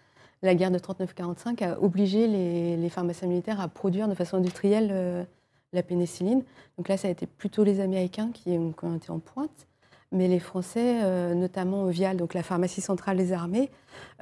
la 0.42 0.54
guerre 0.54 0.70
de 0.70 0.78
39-45 0.78 1.62
a 1.64 1.80
obligé 1.80 2.26
les, 2.26 2.76
les 2.76 2.88
pharmaciens 2.88 3.28
militaires 3.28 3.60
à 3.60 3.68
produire 3.68 4.08
de 4.08 4.14
façon 4.14 4.36
industrielle 4.38 4.88
euh, 4.92 5.24
la 5.72 5.82
pénicilline. 5.82 6.42
Donc 6.76 6.88
là, 6.88 6.96
ça 6.96 7.08
a 7.08 7.10
été 7.10 7.26
plutôt 7.26 7.64
les 7.64 7.80
Américains 7.80 8.30
qui 8.32 8.50
ont 8.50 8.96
été 8.96 9.10
en 9.10 9.18
pointe. 9.20 9.66
Mais 10.12 10.28
les 10.28 10.38
Français, 10.38 11.00
euh, 11.02 11.34
notamment 11.34 11.86
via 11.86 12.14
donc, 12.14 12.34
la 12.34 12.42
pharmacie 12.42 12.80
centrale 12.82 13.16
des 13.16 13.32
armées, 13.32 13.70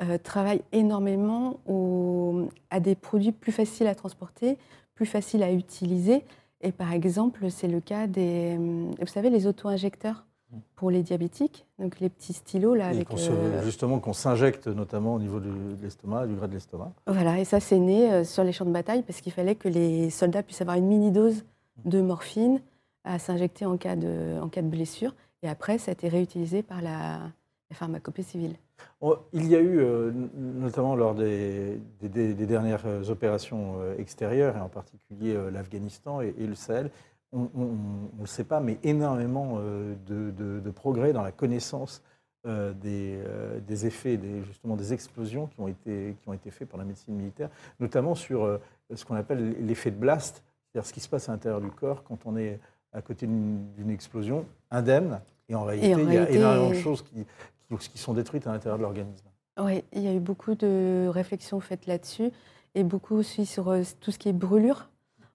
euh, 0.03 0.18
travaillent 0.18 0.62
énormément 0.72 1.59
au- 1.68 2.49
à 2.70 2.78
des 2.80 2.95
produits 2.95 3.32
plus 3.32 3.53
faciles 3.53 3.88
à 3.88 3.95
transporter, 3.95 4.57
plus 4.95 5.07
faciles 5.07 5.43
à 5.43 5.51
utiliser. 5.53 6.24
Et 6.61 6.72
par 6.72 6.93
exemple, 6.93 7.51
c'est 7.51 7.68
le 7.68 7.80
cas 7.80 8.07
des, 8.07 8.55
hum, 8.57 8.91
vous 9.01 9.07
savez, 9.07 9.30
les 9.30 9.47
auto-injecteurs 9.47 10.26
pour 10.74 10.91
les 10.91 11.03
diabétiques, 11.03 11.64
donc 11.78 12.01
les 12.01 12.09
petits 12.09 12.32
stylos 12.32 12.74
là 12.74 12.88
Et 12.88 12.95
avec. 12.97 13.09
qu'on 13.09 13.16
se- 13.16 13.30
euh, 13.30 13.62
justement 13.62 13.99
qu'on 14.01 14.12
s'injecte 14.12 14.66
notamment 14.66 15.14
au 15.14 15.18
niveau 15.20 15.38
de, 15.38 15.51
l'estomac, 15.80 16.26
du 16.26 16.34
gras 16.34 16.49
de 16.49 16.55
l'estomac. 16.55 16.91
Voilà, 17.07 17.38
et 17.38 17.45
ça 17.45 17.61
c'est 17.61 17.78
né 17.78 18.12
euh, 18.12 18.24
sur 18.24 18.43
les 18.43 18.51
champs 18.53 18.64
de 18.64 18.72
bataille 18.72 19.03
parce 19.03 19.20
qu'il 19.20 19.32
fallait 19.32 19.55
que 19.55 19.68
les 19.68 20.11
soldats 20.11 20.43
puissent 20.43 20.61
avoir 20.61 20.76
une 20.76 20.86
mini-dose 20.86 21.45
de 21.84 22.01
morphine 22.01 22.61
à 23.05 23.18
s'injecter 23.20 23.64
en, 23.64 23.76
cas 23.76 23.95
de- 23.97 24.38
en 24.43 24.49
cas 24.49 24.61
de 24.62 24.66
blessure. 24.68 25.14
Et 25.43 25.49
après, 25.49 25.78
ça 25.78 25.91
a 25.91 25.93
été 25.93 26.09
réutilisé 26.09 26.62
par 26.62 26.82
la, 26.82 27.30
la 27.70 27.76
pharmacopée 27.76 28.22
civile. 28.22 28.57
On- 29.01 29.16
Il 29.32 29.47
y 29.47 29.57
a 29.57 29.61
eu, 29.61 29.78
euh, 29.78 30.11
notamment 30.34 30.97
lors 30.97 31.14
des, 31.14 31.80
dernières 32.01 32.86
euh, 32.86 33.09
opérations 33.09 33.80
euh, 33.80 33.97
extérieures, 33.99 34.57
et 34.57 34.61
en 34.61 34.68
particulier 34.68 35.36
l'Afghanistan 35.51 36.20
et, 36.20 36.32
le 36.32 36.55
Sahel, 36.55 36.91
on 37.32 37.49
ne 37.55 38.20
le 38.20 38.26
sait 38.26 38.45
pas, 38.45 38.59
mais 38.59 38.78
énormément 38.82 39.61
de, 39.61 40.70
progrès 40.74 41.12
dans 41.12 41.22
la 41.22 41.30
connaissance 41.30 42.03
des, 42.45 43.86
effets, 43.86 44.18
justement 44.45 44.74
des 44.74 44.93
explosions 44.93 45.47
qui 45.47 45.61
ont, 45.61 45.68
été, 45.68 46.16
qui 46.20 46.28
ont 46.28 46.32
été 46.32 46.51
faits 46.51 46.68
par 46.68 46.78
la 46.78 46.84
médecine 46.84 47.14
militaire, 47.14 47.49
notamment 47.78 48.16
sur 48.16 48.59
ce 48.93 49.05
qu'on 49.05 49.14
appelle 49.14 49.64
l'effet 49.64 49.93
de 49.93 49.97
blast, 49.97 50.43
c'est-à-dire 50.72 50.88
ce 50.88 50.93
qui 50.93 50.99
se 50.99 51.09
passe 51.09 51.28
à 51.28 51.32
l'intérieur 51.32 51.61
du 51.61 51.70
corps 51.70 52.03
quand 52.03 52.18
on 52.26 52.36
est 52.36 52.59
à 52.93 53.01
côté 53.01 53.28
d'une 53.28 53.91
explosion 53.91 54.45
indemne, 54.71 55.21
et 55.49 55.55
en 55.55 55.64
réalité, 55.64 55.95
en 55.95 55.99
il 55.99 56.05
y 56.05 56.07
a 56.16 56.21
réalité- 56.21 56.35
énormément 56.39 56.68
de 56.71 56.75
choses 56.75 57.03
qui, 57.03 57.27
qui- 57.68 57.89
qui 57.91 57.99
sont 57.99 58.14
détruites 58.14 58.47
à 58.47 58.53
l'intérieur 58.53 58.79
de 58.79 58.83
l'organisme. 58.83 59.27
Oui, 59.61 59.83
il 59.93 60.03
y 60.03 60.09
a 60.09 60.14
eu 60.14 60.21
beaucoup 60.21 60.55
de 60.55 61.07
réflexions 61.09 61.61
faites 61.61 61.87
là-dessus 61.87 62.31
et 62.75 62.85
beaucoup 62.85 63.14
aussi 63.16 63.47
sur 63.47 63.68
euh, 63.71 63.83
tout 64.01 64.11
ce 64.11 64.18
qui 64.18 64.29
est 64.29 64.33
brûlure. 64.33 64.89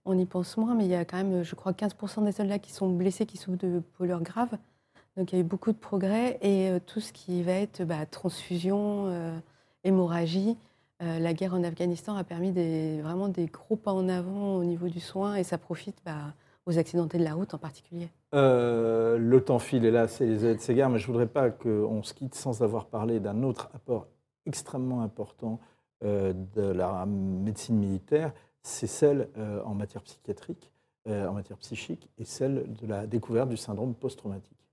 On 0.05 0.17
y 0.17 0.25
pense 0.25 0.55
moins, 0.57 0.73
mais 0.75 0.85
il 0.85 0.91
y 0.91 0.95
a 0.95 1.03
quand 1.05 1.17
même, 1.17 1.43
je 1.43 1.55
crois, 1.55 1.73
15% 1.73 2.23
des 2.23 2.31
soldats 2.31 2.59
qui 2.59 2.71
sont 2.71 2.87
blessés, 2.89 3.25
qui 3.25 3.37
souffrent 3.37 3.57
de 3.57 3.81
brûlures 3.97 4.21
graves. 4.21 4.57
Donc 5.17 5.31
il 5.31 5.35
y 5.35 5.37
a 5.37 5.41
eu 5.41 5.45
beaucoup 5.47 5.71
de 5.71 5.77
progrès 5.77 6.37
et 6.41 6.69
euh, 6.69 6.79
tout 6.85 6.99
ce 6.99 7.11
qui 7.13 7.41
va 7.43 7.53
être 7.53 7.83
bah, 7.83 8.05
transfusion, 8.05 9.07
euh, 9.07 9.37
hémorragie. 9.83 10.57
euh, 11.01 11.19
la 11.19 11.33
guerre 11.33 11.53
en 11.53 11.63
Afghanistan 11.63 12.15
a 12.15 12.23
permis 12.23 12.51
des, 12.51 13.01
vraiment 13.01 13.27
des 13.27 13.45
gros 13.47 13.75
pas 13.75 13.91
en 13.93 14.07
avant 14.09 14.55
au 14.55 14.63
niveau 14.63 14.87
du 14.87 14.99
soin 14.99 15.35
et 15.35 15.43
ça 15.43 15.57
profite 15.57 15.97
bah, 16.05 16.33
aux 16.65 16.77
accidentés 16.77 17.17
de 17.17 17.23
la 17.23 17.33
route 17.33 17.53
en 17.53 17.57
particulier. 17.57 18.09
Euh, 18.33 19.17
le 19.17 19.43
temps 19.43 19.59
file, 19.59 19.85
hélas, 19.85 20.21
et 20.21 20.25
les 20.25 20.45
aides 20.45 20.61
s'égarent, 20.61 20.89
mais 20.89 20.99
je 20.99 21.07
ne 21.07 21.13
voudrais 21.13 21.27
pas 21.27 21.49
qu'on 21.49 22.03
se 22.03 22.13
quitte 22.13 22.35
sans 22.35 22.63
avoir 22.63 22.87
parlé 22.87 23.19
d'un 23.19 23.43
autre 23.43 23.69
apport 23.73 24.07
extrêmement 24.45 25.01
important 25.01 25.59
euh, 26.03 26.33
de 26.55 26.61
la 26.61 27.05
médecine 27.05 27.77
militaire, 27.77 28.33
c'est 28.61 28.87
celle 28.87 29.29
euh, 29.37 29.61
en 29.63 29.75
matière 29.75 30.01
psychiatrique, 30.03 30.71
en 31.07 31.33
matière 31.33 31.57
psychique, 31.59 32.09
et 32.17 32.25
celle 32.25 32.65
de 32.81 32.87
la 32.87 33.05
découverte 33.05 33.47
du 33.47 33.57
syndrome 33.57 33.93
post-traumatique. 33.93 34.64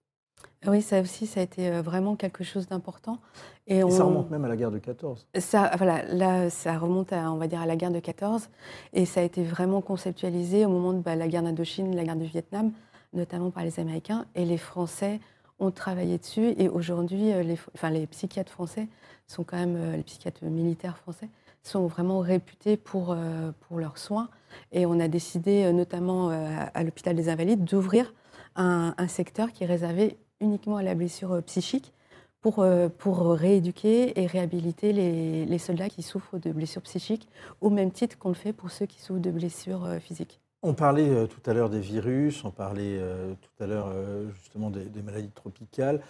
Oui, 0.66 0.80
ça 0.82 1.00
aussi, 1.00 1.26
ça 1.26 1.40
a 1.40 1.42
été 1.42 1.68
euh, 1.68 1.82
vraiment 1.82 2.14
quelque 2.16 2.44
chose 2.44 2.68
d'important. 2.68 3.18
Et, 3.66 3.78
Et 3.78 3.90
ça 3.90 4.04
on- 4.04 4.08
remonte 4.08 4.30
même 4.30 4.44
à 4.44 4.48
la 4.48 4.56
guerre 4.56 4.70
de 4.70 4.78
14. 4.78 5.26
Ça, 5.38 5.70
voilà, 5.76 6.04
là, 6.12 6.50
ça 6.50 6.78
remonte 6.78 7.12
à, 7.12 7.32
on 7.32 7.36
va 7.36 7.46
dire, 7.48 7.60
à 7.60 7.66
la 7.66 7.76
guerre 7.76 7.90
de 7.90 8.00
14, 8.00 8.48
et 8.92 9.04
ça 9.04 9.20
a 9.20 9.22
été 9.24 9.42
vraiment 9.42 9.80
conceptualisé 9.80 10.64
au 10.64 10.68
moment 10.68 10.92
de 10.92 11.00
bah, 11.00 11.16
la 11.16 11.26
guerre 11.28 11.42
d'Indochine, 11.42 11.94
la 11.96 12.04
guerre 12.04 12.16
du 12.16 12.26
Vietnam, 12.26 12.72
notamment 13.12 13.50
par 13.50 13.64
les 13.64 13.80
Américains, 13.80 14.24
et 14.34 14.44
les 14.44 14.58
Français 14.58 15.20
ont 15.58 15.70
travaillé 15.70 16.18
dessus, 16.18 16.54
et 16.58 16.68
aujourd'hui, 16.68 17.32
euh, 17.32 17.42
les, 17.42 17.58
enfin, 17.74 17.90
les 17.90 18.06
psychiatres 18.06 18.50
français 18.52 18.88
sont 19.26 19.44
quand 19.44 19.56
même, 19.56 19.76
euh, 19.76 19.96
les 19.96 20.02
psychiatres 20.02 20.44
militaires 20.44 20.96
français, 20.98 21.28
sont 21.64 21.86
vraiment 21.86 22.18
réputés 22.18 22.76
pour, 22.76 23.16
pour 23.60 23.78
leurs 23.78 23.96
soins, 23.96 24.28
et 24.72 24.84
on 24.84 24.98
a 24.98 25.06
décidé, 25.06 25.72
notamment 25.72 26.30
à 26.30 26.82
l'hôpital 26.82 27.14
des 27.14 27.28
Invalides, 27.28 27.62
d'ouvrir 27.62 28.12
un, 28.56 28.94
un 28.98 29.06
secteur 29.06 29.52
qui 29.52 29.62
est 29.62 29.66
réservé 29.68 30.18
uniquement 30.42 30.76
à 30.76 30.82
la 30.82 30.94
blessure 30.94 31.32
euh, 31.32 31.40
psychique, 31.40 31.92
pour, 32.40 32.58
euh, 32.58 32.88
pour 32.88 33.30
rééduquer 33.30 34.20
et 34.20 34.26
réhabiliter 34.26 34.92
les, 34.92 35.46
les 35.46 35.58
soldats 35.58 35.88
qui 35.88 36.02
souffrent 36.02 36.38
de 36.38 36.50
blessures 36.50 36.82
psychiques, 36.82 37.28
au 37.60 37.70
même 37.70 37.92
titre 37.92 38.18
qu'on 38.18 38.30
le 38.30 38.34
fait 38.34 38.52
pour 38.52 38.70
ceux 38.70 38.86
qui 38.86 39.00
souffrent 39.00 39.20
de 39.20 39.30
blessures 39.30 39.84
euh, 39.84 39.98
physiques. 40.00 40.40
On 40.64 40.74
parlait 40.74 41.26
tout 41.26 41.50
à 41.50 41.54
l'heure 41.54 41.70
des 41.70 41.80
virus, 41.80 42.44
on 42.44 42.52
parlait 42.52 43.00
tout 43.40 43.64
à 43.64 43.66
l'heure 43.66 43.92
justement 44.32 44.70
des, 44.70 45.02
maladies 45.02 45.32
tropicales. 45.34 46.00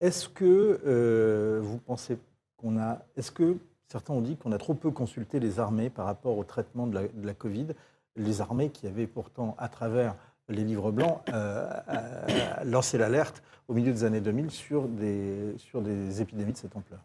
Est-ce 0.00 0.28
que 0.28 1.60
vous 1.62 1.78
pensez 1.78 2.18
qu'on 2.56 2.76
a, 2.76 2.98
est-ce 3.16 3.30
que 3.30 3.56
certains 3.86 4.14
ont 4.14 4.20
dit 4.20 4.36
qu'on 4.36 4.50
a 4.50 4.58
trop 4.58 4.74
peu 4.74 4.90
consulté 4.90 5.38
les 5.38 5.60
armées 5.60 5.90
par 5.90 6.06
rapport 6.06 6.36
au 6.36 6.42
traitement 6.42 6.88
de 6.88 7.08
la 7.22 7.34
Covid, 7.34 7.68
les 8.16 8.40
armées 8.40 8.70
qui 8.70 8.88
avaient 8.88 9.06
pourtant 9.06 9.54
à 9.58 9.68
travers 9.68 10.16
les 10.48 10.64
livres 10.64 10.92
blancs 10.92 11.20
euh, 11.32 11.68
euh, 11.88 12.98
l'alerte 12.98 13.42
au 13.68 13.74
milieu 13.74 13.92
des 13.92 14.04
années 14.04 14.20
2000 14.20 14.50
sur 14.50 14.86
des, 14.88 15.54
sur 15.58 15.82
des 15.82 16.22
épidémies 16.22 16.52
de 16.52 16.56
cette 16.56 16.76
ampleur. 16.76 17.00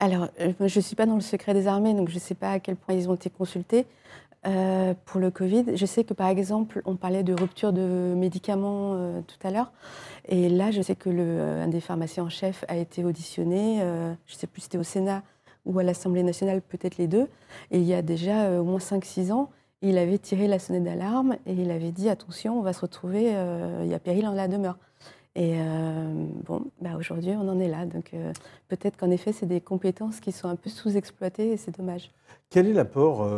Alors, 0.00 0.28
euh, 0.40 0.52
je 0.60 0.78
ne 0.78 0.82
suis 0.82 0.96
pas 0.96 1.06
dans 1.06 1.16
le 1.16 1.20
secret 1.20 1.54
des 1.54 1.66
armées, 1.66 1.92
donc 1.92 2.08
je 2.08 2.14
ne 2.14 2.20
sais 2.20 2.34
pas 2.34 2.52
à 2.52 2.60
quel 2.60 2.76
point 2.76 2.94
ils 2.94 3.08
ont 3.10 3.14
été 3.14 3.30
consultés. 3.30 3.86
Euh, 4.46 4.94
pour 5.04 5.20
le 5.20 5.32
Covid, 5.32 5.76
je 5.76 5.84
sais 5.84 6.04
que 6.04 6.14
par 6.14 6.28
exemple, 6.28 6.80
on 6.84 6.94
parlait 6.94 7.24
de 7.24 7.34
rupture 7.34 7.72
de 7.72 8.14
médicaments 8.16 9.22
tout 9.26 9.46
à 9.46 9.50
l'heure. 9.50 9.72
Et 10.28 10.48
là, 10.48 10.70
je 10.70 10.80
sais 10.80 10.94
que 10.94 11.10
le, 11.10 11.40
un 11.40 11.66
des 11.66 11.80
pharmaciens 11.80 12.24
en 12.24 12.28
chef 12.28 12.64
a 12.68 12.76
été 12.76 13.04
auditionné. 13.04 13.80
je 13.80 14.34
ne 14.34 14.38
sais 14.38 14.46
plus 14.46 14.60
si 14.60 14.66
c'était 14.66 14.78
au 14.78 14.84
Sénat 14.84 15.22
ou 15.66 15.78
à 15.80 15.82
l'Assemblée 15.82 16.22
nationale, 16.22 16.62
peut-être 16.62 16.98
les 16.98 17.08
deux. 17.08 17.26
Et 17.72 17.78
il 17.78 17.84
y 17.84 17.94
a 17.94 18.00
déjà 18.00 18.60
au 18.60 18.64
moins 18.64 18.78
5-6 18.78 19.32
ans, 19.32 19.50
il 19.82 19.96
avait 19.98 20.18
tiré 20.18 20.46
la 20.48 20.58
sonnette 20.58 20.84
d'alarme 20.84 21.36
et 21.46 21.52
il 21.52 21.70
avait 21.70 21.92
dit 21.92 22.08
attention, 22.08 22.58
on 22.58 22.62
va 22.62 22.72
se 22.72 22.80
retrouver, 22.80 23.34
euh, 23.34 23.82
il 23.84 23.90
y 23.90 23.94
a 23.94 23.98
péril 23.98 24.26
en 24.26 24.32
la 24.32 24.48
demeure. 24.48 24.76
Et 25.34 25.52
euh, 25.60 26.26
bon, 26.46 26.64
bah 26.80 26.96
aujourd'hui, 26.98 27.30
on 27.30 27.48
en 27.48 27.60
est 27.60 27.68
là. 27.68 27.86
Donc 27.86 28.12
euh, 28.12 28.32
peut-être 28.68 28.96
qu'en 28.96 29.10
effet, 29.10 29.32
c'est 29.32 29.46
des 29.46 29.60
compétences 29.60 30.18
qui 30.18 30.32
sont 30.32 30.48
un 30.48 30.56
peu 30.56 30.68
sous-exploitées 30.68 31.52
et 31.52 31.56
c'est 31.56 31.76
dommage. 31.76 32.10
Quel 32.50 32.66
est 32.66 32.72
l'apport 32.72 33.28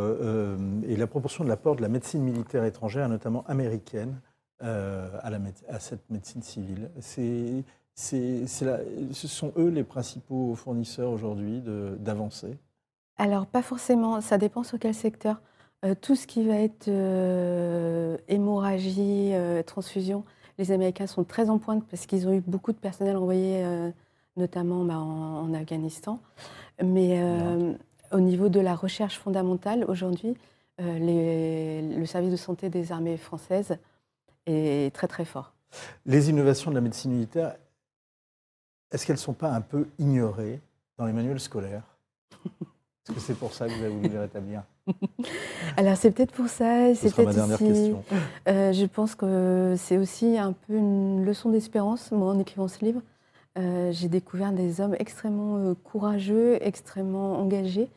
et 0.87 0.95
la 0.95 1.07
proportion 1.07 1.43
de 1.43 1.49
l'apport 1.49 1.75
de 1.75 1.81
la 1.81 1.89
médecine 1.89 2.23
militaire 2.23 2.63
étrangère, 2.63 3.07
notamment 3.09 3.43
américaine, 3.47 4.19
à, 4.61 5.29
la 5.29 5.37
à 5.67 5.79
cette 5.79 6.09
médecine 6.09 6.41
civile? 6.41 6.89
C'est- 7.01 7.63
c'est- 7.93 8.47
c'est 8.47 8.65
la- 8.65 8.79
Ce 9.11 9.27
sont 9.27 9.51
eux 9.57 9.67
les 9.69 9.83
principaux 9.83 10.55
fournisseurs 10.55 11.11
aujourd'hui 11.11 11.59
de- 11.61 11.97
d'avancées? 11.99 12.57
Alors, 13.17 13.45
pas 13.45 13.61
forcément, 13.61 14.21
ça 14.21 14.37
dépend 14.37 14.63
sur 14.63 14.79
quel 14.79 14.93
secteur. 14.95 15.41
Euh, 15.83 15.95
tout 15.99 16.15
ce 16.15 16.27
qui 16.27 16.45
va 16.45 16.55
être 16.57 16.87
euh, 16.89 18.17
hémorragie, 18.27 19.31
euh, 19.33 19.63
transfusion, 19.63 20.23
les 20.59 20.71
Américains 20.71 21.07
sont 21.07 21.23
très 21.23 21.49
en 21.49 21.57
pointe 21.57 21.83
parce 21.89 22.05
qu'ils 22.05 22.27
ont 22.27 22.33
eu 22.33 22.41
beaucoup 22.41 22.71
de 22.71 22.77
personnel 22.77 23.17
envoyé, 23.17 23.65
notamment 24.37 24.83
bah, 24.85 24.99
en, 24.99 25.39
en 25.43 25.53
Afghanistan. 25.55 26.19
Mais 26.83 27.19
au 28.11 28.19
niveau 28.19 28.49
de 28.49 28.59
la 28.59 28.75
recherche 28.75 29.17
fondamentale, 29.17 29.85
aujourd'hui, 29.87 30.35
le 30.77 32.05
service 32.05 32.31
de 32.31 32.35
santé 32.35 32.69
des 32.69 32.91
armées 32.91 33.17
françaises 33.17 33.77
est 34.45 34.93
très 34.93 35.07
très 35.07 35.25
fort. 35.25 35.53
Les 36.05 36.29
innovations 36.29 36.69
de 36.69 36.75
la 36.75 36.81
médecine 36.81 37.11
militaire, 37.11 37.55
est-ce 38.91 39.07
qu'elles 39.07 39.15
ne 39.15 39.21
sont 39.21 39.33
pas 39.33 39.51
un 39.51 39.61
peu 39.61 39.87
ignorées 39.97 40.59
dans 40.97 41.05
les 41.05 41.13
manuels 41.13 41.39
scolaires? 41.39 41.85
Est-ce 43.07 43.15
que 43.15 43.19
c'est 43.21 43.33
pour 43.33 43.53
ça 43.53 43.67
que 43.67 43.73
vous 43.73 43.83
avez 43.83 43.93
voulu 43.93 44.09
les 44.09 44.19
rétablir 44.19 44.61
Alors 45.77 45.97
c'est 45.97 46.11
peut-être 46.11 46.31
pour 46.33 46.47
ça, 46.47 46.93
Ce 46.93 47.01
c'est 47.01 47.09
sera 47.09 47.23
ma 47.23 47.31
peut-être 47.31 47.47
dernière 47.47 47.61
aussi- 47.61 47.91
question. 47.91 48.03
Euh, 48.47 48.73
je 48.73 48.85
pense 48.85 49.15
que 49.15 49.73
c'est 49.77 49.97
aussi 49.97 50.37
un 50.37 50.53
peu 50.53 50.75
une 50.75 51.25
leçon 51.25 51.49
d'espérance. 51.49 52.11
Moi, 52.11 52.31
en 52.31 52.39
écrivant 52.39 52.67
ce 52.67 52.83
livre, 52.85 53.01
euh, 53.57 53.91
j'ai 53.91 54.07
découvert 54.07 54.51
des 54.51 54.81
hommes 54.81 54.95
extrêmement 54.99 55.57
euh, 55.57 55.73
courageux, 55.83 56.57
extrêmement 56.61 57.39
engagés, 57.39 57.89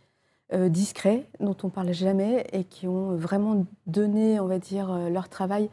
discrets, 0.69 1.25
dont 1.41 1.57
on 1.65 1.69
parle 1.69 1.93
jamais 1.93 2.47
et 2.53 2.63
qui 2.63 2.87
ont 2.87 3.17
vraiment 3.17 3.67
donné, 3.89 4.39
on 4.39 4.47
va 4.47 4.61
dire, 4.61 5.11
leur 5.11 5.29
travail 5.29 5.69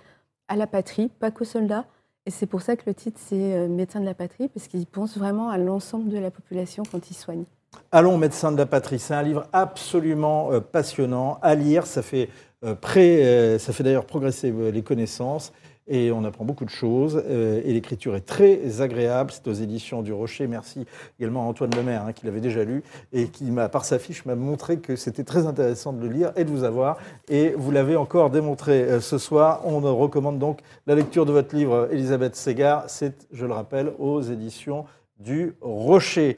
à 0.48 0.56
la 0.56 0.66
patrie, 0.66 1.08
pas 1.20 1.30
qu'aux 1.30 1.46
soldats, 1.46 1.86
Et 2.26 2.32
c'est 2.32 2.48
pour 2.48 2.62
ça 2.64 2.76
que 2.76 2.84
le 2.88 2.94
titre, 2.96 3.20
c'est 3.24 3.54
euh, 3.54 3.68
Médecin 3.68 4.00
de 4.00 4.06
la 4.06 4.14
patrie, 4.16 4.48
parce 4.50 4.68
qu'il 4.68 4.86
pense 4.88 5.18
vraiment 5.18 5.50
à 5.50 5.58
l'ensemble 5.60 6.10
de 6.10 6.18
la 6.18 6.32
population 6.32 6.82
quand 6.92 7.12
il 7.12 7.14
soigne. 7.14 7.44
Allons, 7.94 8.18
médecin 8.18 8.54
de 8.54 8.58
la 8.58 8.66
patrie. 8.66 9.00
C'est 9.00 9.14
un 9.14 9.22
livre 9.22 9.48
absolument 9.52 10.54
euh, 10.54 10.62
passionnant 10.62 11.40
à 11.42 11.56
lire. 11.56 11.86
Ça 11.86 12.02
fait, 12.02 12.30
euh, 12.64 12.74
euh, 12.96 13.60
fait 13.60 13.84
d'ailleurs 13.84 14.06
progresser 14.06 14.50
les 14.50 14.82
connaissances 14.82 15.52
et 15.90 16.10
on 16.14 16.24
apprend 16.24 16.46
beaucoup 16.46 16.64
de 16.64 16.70
choses. 16.70 17.22
et 17.28 17.74
l'écriture 17.74 18.16
est 18.16 18.26
très 18.26 18.80
agréable. 18.80 19.32
C'est 19.34 19.46
aux 19.50 19.54
éditions 19.54 20.04
du 20.04 20.14
Rocher. 20.14 20.48
Merci 20.48 20.86
également 21.20 21.42
à 21.42 21.46
Antoine 21.50 21.72
Lemaire, 21.76 22.06
hein, 22.06 22.14
qui 22.14 22.26
l'avait 22.26 22.40
déjà 22.40 22.64
lu 22.64 22.82
et 23.12 23.28
qui, 23.28 23.52
par 23.70 23.84
sa 23.84 24.00
fiche, 24.00 24.24
m'a 24.24 24.36
montré 24.36 24.80
que 24.80 24.96
c'était 24.96 25.26
très 25.26 25.46
intéressant 25.46 25.92
de 25.92 26.02
le 26.02 26.14
lire 26.14 26.32
et 26.38 26.46
de 26.46 26.50
vous 26.50 26.64
avoir. 26.64 26.98
Et 27.28 27.54
vous 27.58 27.72
l'avez 27.72 27.98
encore 27.98 28.30
démontré 28.30 29.02
ce 29.02 29.18
soir. 29.18 29.64
On 29.66 29.82
recommande 29.98 30.40
donc 30.40 30.60
la 30.88 30.96
lecture 30.96 31.26
de 31.26 31.34
votre 31.34 31.54
livre, 31.54 31.90
Elisabeth 31.92 32.38
Ségard. 32.38 32.86
C'est, 32.88 33.28
je 33.34 33.46
le 33.46 33.52
rappelle, 33.52 33.92
aux 34.00 34.22
éditions 34.22 34.86
du 35.22 35.56
Rocher. 35.62 36.30